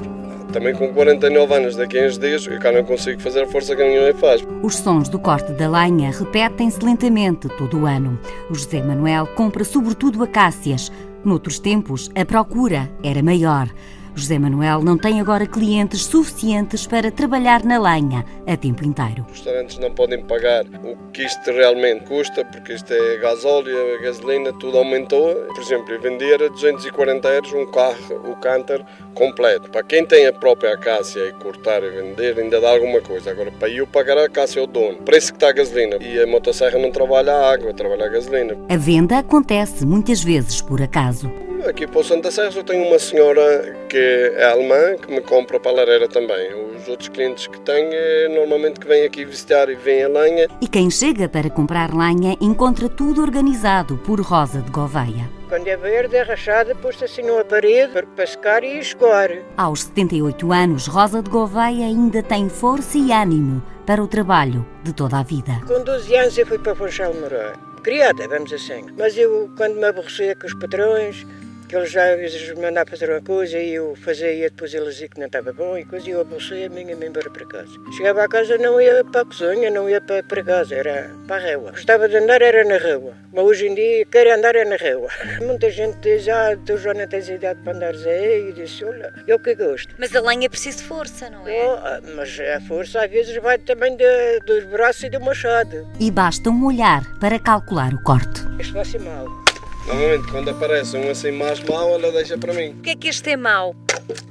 Também 0.53 0.75
com 0.75 0.93
49 0.93 1.55
anos, 1.55 1.77
daqui 1.77 1.99
a 1.99 2.07
uns 2.07 2.19
dias, 2.19 2.45
eu 2.47 2.59
cá 2.59 2.73
não 2.73 2.83
consigo 2.83 3.23
fazer 3.23 3.43
a 3.43 3.47
força 3.47 3.77
que 3.77 3.83
mãe 3.83 4.13
faz. 4.13 4.45
Os 4.63 4.77
sons 4.77 5.09
do 5.09 5.21
corte 5.21 5.53
da 5.53 5.71
lenha 5.71 6.11
repetem-se 6.11 6.85
lentamente 6.85 7.49
todo 7.57 7.79
o 7.79 7.87
ano. 7.87 8.19
O 8.51 8.55
José 8.55 8.83
Manuel 8.83 9.29
compra 9.29 9.63
sobretudo 9.63 10.23
acácias. 10.23 10.91
Noutros 11.25 11.61
tempos, 11.61 12.11
a 12.15 12.25
procura 12.25 12.91
era 13.05 13.23
maior. 13.23 13.69
José 14.15 14.39
Manuel 14.39 14.83
não 14.83 14.99
tem 14.99 15.21
agora 15.21 15.47
clientes 15.47 16.05
suficientes 16.05 16.87
para 16.87 17.11
trabalhar 17.11 17.65
na 17.65 17.81
lenha 17.81 18.25
a 18.47 18.57
tempo 18.57 18.85
inteiro. 18.85 19.27
Os 19.31 19.39
restaurantes 19.39 19.79
não 19.79 19.91
podem 19.91 20.23
pagar 20.23 20.65
o 20.67 20.97
que 21.13 21.23
isto 21.23 21.51
realmente 21.51 22.05
custa, 22.05 22.45
porque 22.45 22.75
isto 22.75 22.93
é 22.93 23.17
gasóleo, 23.19 24.01
gasolina, 24.03 24.53
tudo 24.53 24.79
aumentou. 24.79 25.35
Por 25.55 25.63
exemplo, 25.63 25.93
eu 25.93 26.01
vendia 26.01 26.35
a 26.35 26.49
240 26.49 27.29
euros 27.29 27.53
um 27.53 27.67
carro, 27.71 28.31
o 28.31 28.37
Canter, 28.37 28.85
completo. 29.15 29.71
Para 29.71 29.83
quem 29.83 30.05
tem 30.05 30.27
a 30.27 30.33
própria 30.33 30.75
acácia 30.75 31.21
e 31.29 31.33
cortar 31.33 31.83
e 31.83 31.91
vender, 31.91 32.39
ainda 32.39 32.61
dá 32.61 32.71
alguma 32.71 33.01
coisa. 33.01 33.31
Agora, 33.31 33.51
para 33.51 33.69
eu 33.69 33.87
pagar 33.87 34.19
a 34.19 34.27
acácia, 34.27 34.61
é 34.61 34.63
o 34.63 34.67
dono. 34.67 34.99
Preço 34.99 35.33
que 35.33 35.37
está 35.37 35.49
a 35.49 35.53
gasolina. 35.53 35.97
E 36.01 36.21
a 36.21 36.27
motosserra 36.27 36.79
não 36.79 36.91
trabalha 36.91 37.33
a 37.33 37.53
água, 37.53 37.73
trabalha 37.73 38.07
a 38.07 38.09
gasolina. 38.09 38.57
A 38.69 38.77
venda 38.77 39.19
acontece 39.19 39.87
muitas 39.87 40.23
vezes 40.23 40.61
por 40.61 40.83
acaso. 40.83 41.33
Aqui 41.67 41.87
para 41.87 42.01
o 42.01 42.05
Santa 42.05 42.29
Serra 42.31 42.51
eu 42.57 42.65
tenho 42.65 42.89
uma 42.89 42.99
senhora 42.99 43.77
que 43.89 43.97
é 44.03 44.45
alemã 44.45 44.97
que 44.97 45.11
me 45.13 45.21
compra 45.21 45.59
para 45.59 45.71
a 45.71 45.75
lareira 45.75 46.09
também. 46.09 46.53
Os 46.55 46.89
outros 46.89 47.09
clientes 47.09 47.47
que 47.47 47.61
tenho 47.61 47.91
é 47.93 48.29
normalmente 48.29 48.81
que 48.81 48.87
vêm 48.87 49.05
aqui 49.05 49.25
visitar 49.25 49.69
e 49.69 49.75
vêm 49.75 50.05
a 50.05 50.09
lenha. 50.09 50.49
E 50.61 50.69
quem 50.69 50.91
chega 50.91 51.29
para 51.29 51.49
comprar 51.51 51.95
lenha 51.95 52.37
encontra 52.41 52.89
tudo 52.89 53.23
organizado 53.23 53.99
por 53.99 54.21
Rosa 54.21 54.61
de 54.61 54.71
Gouveia. 54.71 55.31
Quando 55.49 55.69
é 55.69 55.77
verde, 55.77 56.17
é 56.17 56.23
rachada, 56.23 56.75
posto 56.75 57.05
assim 57.05 57.23
numa 57.23 57.45
parede 57.45 57.93
para 58.15 58.27
secar 58.27 58.65
e 58.65 58.79
escoar. 58.79 59.31
Aos 59.57 59.83
78 59.83 60.51
anos, 60.51 60.87
Rosa 60.87 61.23
de 61.23 61.29
Gouveia 61.29 61.87
ainda 61.87 62.23
tem 62.23 62.49
força 62.49 62.97
e 62.97 63.13
ânimo 63.13 63.63
para 63.87 64.03
o 64.03 64.09
trabalho 64.09 64.67
de 64.83 64.93
toda 64.93 65.19
a 65.19 65.23
vida. 65.23 65.61
Com 65.67 65.83
12 65.85 66.15
anos 66.17 66.39
eu 66.39 66.47
fui 66.47 66.59
para 66.59 66.75
Funchal 66.75 67.13
morar. 67.15 67.59
Criada, 67.83 68.29
vamos 68.29 68.53
assim. 68.53 68.87
Mas 68.97 69.17
eu, 69.19 69.51
quando 69.57 69.75
me 69.75 69.85
aborrecia 69.85 70.37
com 70.37 70.47
os 70.47 70.55
patrões, 70.55 71.27
que 71.73 71.77
eles 71.77 71.91
já 71.91 72.13
às 72.13 72.21
vezes 72.21 72.53
mandavam 72.59 72.91
fazer 72.91 73.09
uma 73.09 73.23
coisa 73.23 73.59
e 73.59 73.73
eu 73.73 73.97
fazia 73.97 74.31
e 74.31 74.43
depois 74.43 74.75
eles 74.75 74.93
diziam 74.93 75.09
que 75.09 75.19
não 75.19 75.25
estava 75.25 75.55
bom 75.55 75.79
e 75.79 75.87
coisa 75.87 76.07
e 76.07 76.11
eu 76.11 76.21
aborrecia 76.21 76.67
a 76.67 76.69
minha 76.69 76.95
me 76.95 77.07
embora 77.07 77.31
para 77.31 77.47
casa. 77.47 77.73
Chegava 77.97 78.25
a 78.25 78.29
casa 78.29 78.59
não 78.59 78.79
ia 78.79 79.03
para 79.03 79.23
a 79.23 79.25
cozinha, 79.25 79.71
não 79.71 79.89
ia 79.89 79.99
para, 79.99 80.23
para 80.23 80.45
casa, 80.45 80.75
era 80.75 81.11
para 81.27 81.51
a 81.51 81.57
rua. 81.57 81.71
Gostava 81.71 82.11
de 82.11 82.19
andar 82.19 82.43
era 82.43 82.63
na 82.63 82.77
rua, 82.77 83.15
mas 83.33 83.43
hoje 83.43 83.69
em 83.69 83.75
dia 83.75 84.05
quero 84.05 84.35
andar 84.35 84.55
é 84.55 84.67
na 84.67 84.77
rua. 84.77 85.09
Muita 85.41 85.71
gente 85.71 85.97
diz, 86.01 86.29
ah, 86.29 86.55
tu 86.67 86.77
já 86.77 86.93
não 86.93 87.09
tens 87.09 87.31
idade 87.31 87.59
para 87.63 87.73
andar 87.73 87.95
aí 87.95 88.51
e 88.51 88.53
disse, 88.53 88.85
olha, 88.85 89.11
eu 89.27 89.39
que 89.39 89.55
gosto. 89.55 89.95
Mas 89.99 90.15
a 90.15 90.21
lenha 90.21 90.45
é 90.45 90.51
preciso 90.51 90.85
força, 90.85 91.31
não 91.31 91.49
é? 91.49 91.65
Oh, 91.65 92.17
mas 92.17 92.39
a 92.39 92.61
força 92.61 93.03
às 93.03 93.11
vezes 93.11 93.35
vai 93.37 93.57
também 93.57 93.97
de, 93.97 94.41
dos 94.41 94.65
braços 94.65 95.05
e 95.05 95.09
do 95.09 95.23
machado. 95.23 95.89
E 95.99 96.11
basta 96.11 96.51
um 96.51 96.67
olhar 96.67 97.03
para 97.19 97.39
calcular 97.39 97.95
o 97.95 98.03
corte. 98.03 98.43
Isto 98.61 98.75
vai 98.75 98.85
ser 98.85 99.01
mal. 99.01 99.42
Normalmente, 99.87 100.31
quando 100.31 100.49
aparece 100.49 100.97
um 100.97 101.11
assim 101.11 101.33
mais 101.33 101.61
mau, 101.65 101.91
ela 101.91 102.13
deixa 102.13 102.39
para 102.39 102.55
mim. 102.55 102.71
O 102.71 102.83
que 102.83 102.91
é 102.91 102.97
que 102.97 103.09
este 103.09 103.31
é 103.31 103.37
mau? 103.37 103.75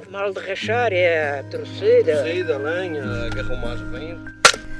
Mal 0.09 0.33
de 0.33 0.39
rachar 0.39 0.91
é 0.93 1.39
a 1.39 1.43
torcida. 1.43 2.23
Torcida, 2.23 2.57
lenha, 2.57 3.03
agarrou 3.25 3.57
mais 3.57 3.79
vento. 3.81 4.31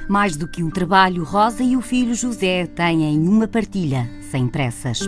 Mais 0.08 0.36
do 0.36 0.48
que 0.48 0.62
um 0.62 0.70
trabalho, 0.70 1.24
Rosa 1.24 1.62
e 1.62 1.76
o 1.76 1.80
filho 1.80 2.14
José 2.14 2.66
têm 2.66 3.18
uma 3.18 3.46
partilha, 3.46 4.08
sem 4.30 4.48
pressas. 4.48 5.00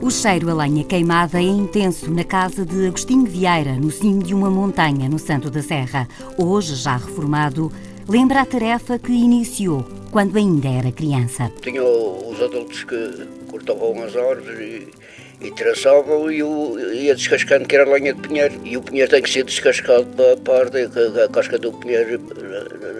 O 0.00 0.10
cheiro 0.10 0.50
a 0.50 0.54
lenha 0.54 0.82
queimada 0.82 1.38
é 1.38 1.42
intenso 1.42 2.10
na 2.10 2.24
casa 2.24 2.66
de 2.66 2.88
Agostinho 2.88 3.24
Vieira, 3.24 3.74
no 3.74 3.88
cimo 3.88 4.20
de 4.20 4.34
uma 4.34 4.50
montanha 4.50 5.08
no 5.08 5.16
Santo 5.18 5.48
da 5.48 5.62
Serra. 5.62 6.08
Hoje, 6.36 6.74
já 6.74 6.96
reformado, 6.96 7.70
lembra 8.08 8.40
a 8.40 8.46
tarefa 8.46 8.98
que 8.98 9.12
iniciou 9.12 9.84
quando 10.10 10.36
ainda 10.36 10.68
era 10.68 10.92
criança. 10.92 11.50
Tinha 11.62 11.82
os 11.82 12.40
adultos 12.40 12.84
que 12.84 13.26
cortavam 13.50 14.02
as 14.02 14.14
árvores 14.14 14.58
e, 14.60 15.46
e 15.46 15.50
traçavam 15.52 16.30
e 16.30 16.40
eu 16.40 16.78
ia 16.94 17.14
descascando 17.14 17.66
que 17.66 17.76
era 17.76 17.90
lenha 17.90 18.12
de 18.12 18.20
pinheiro. 18.20 18.54
E 18.64 18.76
o 18.76 18.82
pinheiro 18.82 19.10
tem 19.10 19.22
que 19.22 19.30
ser 19.30 19.44
descascado 19.44 20.06
para, 20.16 20.36
para 20.36 20.64
arder, 20.64 20.90
que 20.90 21.20
a 21.20 21.28
casca 21.28 21.58
do 21.58 21.72
pinheiro 21.72 22.20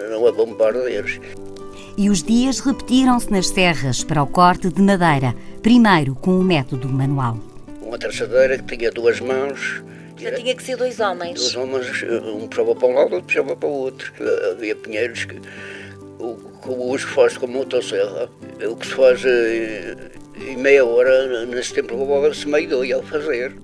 não 0.09 0.27
é 0.27 0.31
bom 0.31 0.53
para. 0.53 0.79
E 1.95 2.09
os 2.09 2.23
dias 2.23 2.59
repetiram-se 2.59 3.31
nas 3.31 3.49
serras 3.49 4.03
para 4.03 4.23
o 4.23 4.27
corte 4.27 4.69
de 4.69 4.81
madeira, 4.81 5.35
primeiro 5.61 6.15
com 6.15 6.39
o 6.39 6.43
método 6.43 6.89
manual. 6.89 7.37
Uma 7.81 7.99
traçadeira 7.99 8.57
que 8.57 8.75
tinha 8.75 8.91
duas 8.91 9.19
mãos, 9.19 9.83
Já 10.23 10.31
tinha 10.35 10.55
que 10.55 10.63
ser 10.63 10.77
dois 10.77 10.99
homens. 10.99 11.39
Os 11.41 11.55
homens, 11.55 12.03
um 12.03 12.47
puxava 12.47 12.75
para 12.75 12.87
um 12.87 12.93
lado, 12.93 13.15
outro 13.15 13.27
puxava 13.27 13.55
para 13.55 13.69
o 13.69 13.71
outro. 13.71 14.13
Havia 14.51 14.75
pinheiros 14.75 15.25
que 15.25 15.39
o, 16.19 16.37
o 16.65 16.91
uso 16.91 17.07
faz 17.07 17.37
com 17.37 17.47
motosserra. 17.47 18.29
O 18.69 18.75
que 18.75 18.87
se 18.87 18.93
faz 18.93 19.23
eh, 19.25 19.95
em 20.47 20.57
meia 20.57 20.85
hora, 20.85 21.45
nesse 21.45 21.73
tempo 21.73 21.95
levava-se 21.95 22.47
meio 22.47 22.81
dia 22.83 22.97
a 22.97 23.03
fazer. 23.03 23.55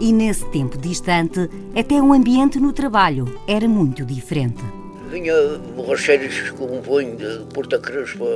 E 0.00 0.12
nesse 0.12 0.48
tempo 0.50 0.78
distante, 0.78 1.48
até 1.76 2.00
o 2.00 2.12
ambiente 2.12 2.58
no 2.58 2.72
trabalho 2.72 3.40
era 3.46 3.68
muito 3.68 4.04
diferente. 4.04 4.62
Vinha 5.10 5.34
borracheiros 5.76 6.50
com 6.50 6.64
um 6.64 6.80
vinho 6.80 7.16
de 7.16 7.52
Porta 7.52 7.78
Cruz 7.78 8.12
para, 8.14 8.26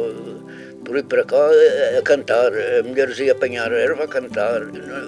por 0.85 0.97
aí 0.97 1.03
para 1.03 1.25
cá 1.25 1.37
a, 1.99 2.03
cantar. 2.03 2.53
Mulheres 2.85 3.19
ia 3.19 3.33
apanhar 3.33 3.73
erva 3.73 4.05
a 4.05 4.09
cantar. 4.09 4.63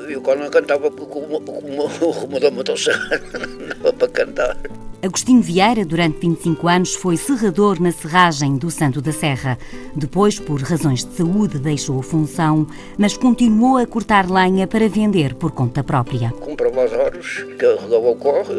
E 0.09 0.13
eu 0.13 0.23
quando 0.23 0.41
não 0.41 0.51
cantava 0.51 0.91
com 0.91 1.05
o 1.05 2.11
rumo 2.11 2.41
da 2.41 2.51
não 2.51 3.69
dava 3.69 3.93
para 3.93 4.09
cantar. 4.09 4.57
Agostinho 5.03 5.43
Vieira, 5.43 5.85
durante 5.85 6.19
25 6.21 6.69
anos, 6.69 6.95
foi 6.95 7.17
serrador 7.17 7.81
na 7.81 7.93
serragem 7.93 8.57
do 8.57 8.71
Santo 8.71 9.03
da 9.03 9.13
Serra. 9.13 9.59
Depois, 9.95 10.41
por 10.41 10.61
razões 10.63 11.05
de 11.05 11.15
saúde, 11.15 11.59
deixou 11.59 12.01
a 12.01 12.03
função, 12.03 12.67
mas 12.97 13.17
continuou 13.17 13.77
a 13.77 13.87
cortar 13.87 14.31
lenha 14.31 14.67
para 14.67 14.89
vender 14.89 15.35
por 15.35 15.53
conta 15.53 15.85
própria. 15.85 16.33
Comprava 16.41 16.85
as 16.85 16.93
árvores, 16.95 17.45
carregava 17.59 18.09
o 18.09 18.17
corre 18.17 18.55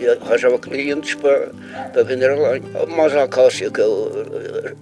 e 0.00 0.08
arranjava 0.08 0.58
clientes 0.58 1.14
para, 1.16 1.52
para 1.92 2.02
vender 2.02 2.30
a 2.30 2.34
lenha. 2.34 2.62
A 2.82 2.86
mais 2.86 3.14
acácia, 3.14 3.70
que 3.70 3.82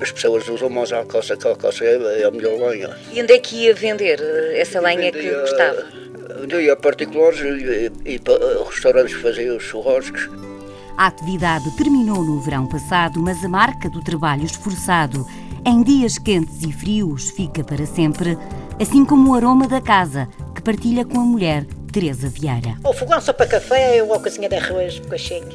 as 0.01 0.13
pessoas 0.13 0.49
usam 0.49 0.71
mais 0.71 0.93
acácia, 0.93 1.37
que 1.37 1.49
a 1.49 1.53
acácia 1.53 1.85
é 1.85 2.25
a 2.25 2.31
melhor 2.31 2.71
lenha. 2.71 2.97
E 3.13 3.21
onde 3.21 3.33
é 3.33 3.39
que 3.39 3.65
ia 3.65 3.75
vender 3.75 4.21
essa 4.55 4.81
lenha 4.81 5.11
que 5.11 5.31
gostava? 5.31 5.85
Vendia 6.41 6.73
a 6.73 6.77
particulares 6.77 7.41
e, 7.41 7.91
e, 8.07 8.15
e 8.15 8.19
para 8.19 8.65
restaurantes 8.65 9.15
que 9.17 9.23
faziam 9.23 9.57
os 9.57 9.63
churrascos. 9.65 10.29
A 10.97 11.07
atividade 11.07 11.71
terminou 11.73 12.23
no 12.23 12.39
verão 12.41 12.67
passado, 12.67 13.21
mas 13.21 13.45
a 13.45 13.49
marca 13.49 13.89
do 13.89 14.03
trabalho 14.03 14.45
esforçado 14.45 15.27
em 15.65 15.83
dias 15.83 16.19
quentes 16.19 16.63
e 16.63 16.73
frios 16.73 17.31
fica 17.31 17.63
para 17.65 17.87
sempre, 17.87 18.37
assim 18.81 19.05
como 19.05 19.31
o 19.31 19.35
aroma 19.35 19.67
da 19.69 19.81
casa 19.81 20.29
que 20.55 20.61
partilha 20.61 21.05
com 21.05 21.21
a 21.21 21.25
mulher 21.25 21.65
Teresa 21.93 22.29
Vieira. 22.29 22.77
O 22.85 22.93
fogão 22.93 23.21
só 23.21 23.33
para 23.33 23.47
café 23.47 24.03
ou 24.03 24.15
a 24.15 24.21
cozinha 24.21 24.49
de 24.49 24.57
arroz, 24.57 25.01
coxinha. 25.01 25.47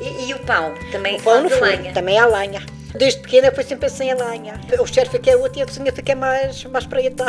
E, 0.00 0.28
e, 0.28 0.34
o 0.34 0.38
pão? 0.40 0.72
Também 0.92 1.16
o 1.16 1.22
pão 1.22 1.42
no 1.42 1.48
de 1.48 1.54
forno, 1.54 1.76
lenha? 1.76 1.92
também 1.92 2.18
a 2.18 2.26
lenha. 2.26 2.62
Desde 2.96 3.20
pequena 3.20 3.50
foi 3.50 3.64
sempre 3.64 3.86
assim 3.86 4.10
a 4.10 4.14
lenha. 4.14 4.60
O 4.78 4.86
cheiro 4.86 5.10
fica 5.10 5.36
outro 5.36 5.58
e 5.58 5.62
a 5.62 5.66
cozinha 5.66 5.92
fica 5.92 6.14
mais, 6.14 6.64
mais 6.64 6.86
preta. 6.86 7.26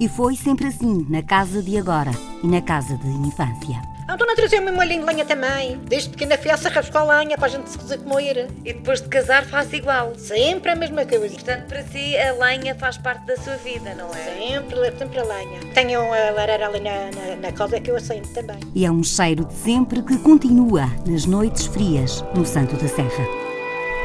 E 0.00 0.08
foi 0.08 0.34
sempre 0.36 0.68
assim 0.68 1.06
na 1.10 1.22
casa 1.22 1.62
de 1.62 1.76
agora 1.76 2.12
e 2.42 2.46
na 2.46 2.62
casa 2.62 2.96
de 2.96 3.08
infância. 3.08 3.89
A 4.10 4.16
dona 4.16 4.34
trazia 4.34 4.60
uma 4.60 4.72
molhinho 4.72 5.02
de 5.02 5.06
lenha 5.06 5.24
também. 5.24 5.78
Desde 5.84 6.08
pequena 6.08 6.36
fui 6.36 6.50
a 6.50 6.56
serra 6.56 6.80
buscar 6.80 7.04
lenha 7.04 7.36
para 7.38 7.46
a 7.46 7.48
gente 7.48 7.70
se 7.70 7.96
comer. 7.98 8.48
E 8.64 8.72
depois 8.72 9.00
de 9.00 9.08
casar 9.08 9.44
faz 9.46 9.72
igual? 9.72 10.14
Sempre 10.16 10.72
a 10.72 10.74
mesma 10.74 11.06
coisa. 11.06 11.32
Portanto, 11.32 11.68
para 11.68 11.84
si 11.84 12.18
a 12.18 12.32
lenha 12.32 12.74
faz 12.74 12.98
parte 12.98 13.24
da 13.26 13.36
sua 13.36 13.54
vida, 13.58 13.94
não 13.94 14.08
é? 14.08 14.36
Sempre, 14.36 14.98
sempre 14.98 15.20
a 15.20 15.22
lenha. 15.22 15.60
Tenho 15.74 16.00
a 16.00 16.30
lareira 16.32 16.66
ali 16.66 16.80
na, 16.80 16.90
na, 16.90 17.36
na 17.36 17.52
casa 17.52 17.78
que 17.78 17.88
eu 17.88 17.94
acendo 17.94 18.26
também. 18.30 18.58
E 18.74 18.84
é 18.84 18.90
um 18.90 19.04
cheiro 19.04 19.44
de 19.44 19.54
sempre 19.54 20.02
que 20.02 20.18
continua 20.18 20.90
nas 21.06 21.24
noites 21.24 21.66
frias 21.66 22.24
no 22.34 22.44
Santo 22.44 22.74
da 22.74 22.88
Serra. 22.88 23.28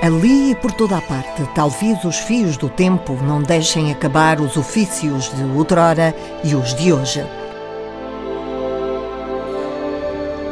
Ali 0.03 0.51
e 0.51 0.55
por 0.55 0.71
toda 0.73 0.97
a 0.97 1.01
parte, 1.01 1.41
talvez 1.55 2.03
os 2.03 2.19
fios 2.19 2.57
do 2.57 2.69
tempo 2.69 3.13
não 3.23 3.41
deixem 3.41 3.91
acabar 3.91 4.39
os 4.39 4.55
ofícios 4.55 5.35
de 5.35 5.43
outrora 5.57 6.13
e 6.43 6.53
os 6.53 6.75
de 6.75 6.93
hoje. 6.93 7.25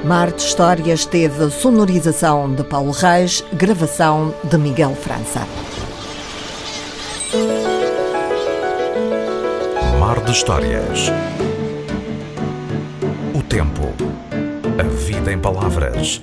Mar 0.04 0.34
de 0.34 0.42
Histórias 0.44 1.06
teve 1.06 1.50
sonorização 1.50 2.54
de 2.54 2.62
Paulo 2.62 2.92
Reis, 2.92 3.42
gravação 3.54 4.34
de 4.44 4.58
Miguel 4.58 4.94
França. 4.96 5.48
Mar 9.98 10.20
de 10.26 10.32
Histórias. 10.32 11.10
O 13.34 13.42
tempo. 13.44 13.94
A 14.78 14.84
vida 14.84 15.32
em 15.32 15.40
palavras. 15.40 16.22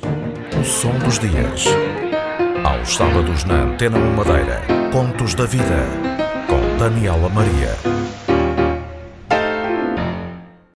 O 0.61 0.62
som 0.62 0.93
dos 0.99 1.18
dias. 1.18 1.64
Aos 2.62 2.95
sábados 2.95 3.45
na 3.45 3.62
Antena 3.62 3.97
1 3.97 4.14
Madeira. 4.14 4.61
Contos 4.93 5.35
da 5.35 5.47
Vida. 5.47 5.87
Com 6.47 6.78
Daniela 6.78 7.31
Maria. 7.31 7.74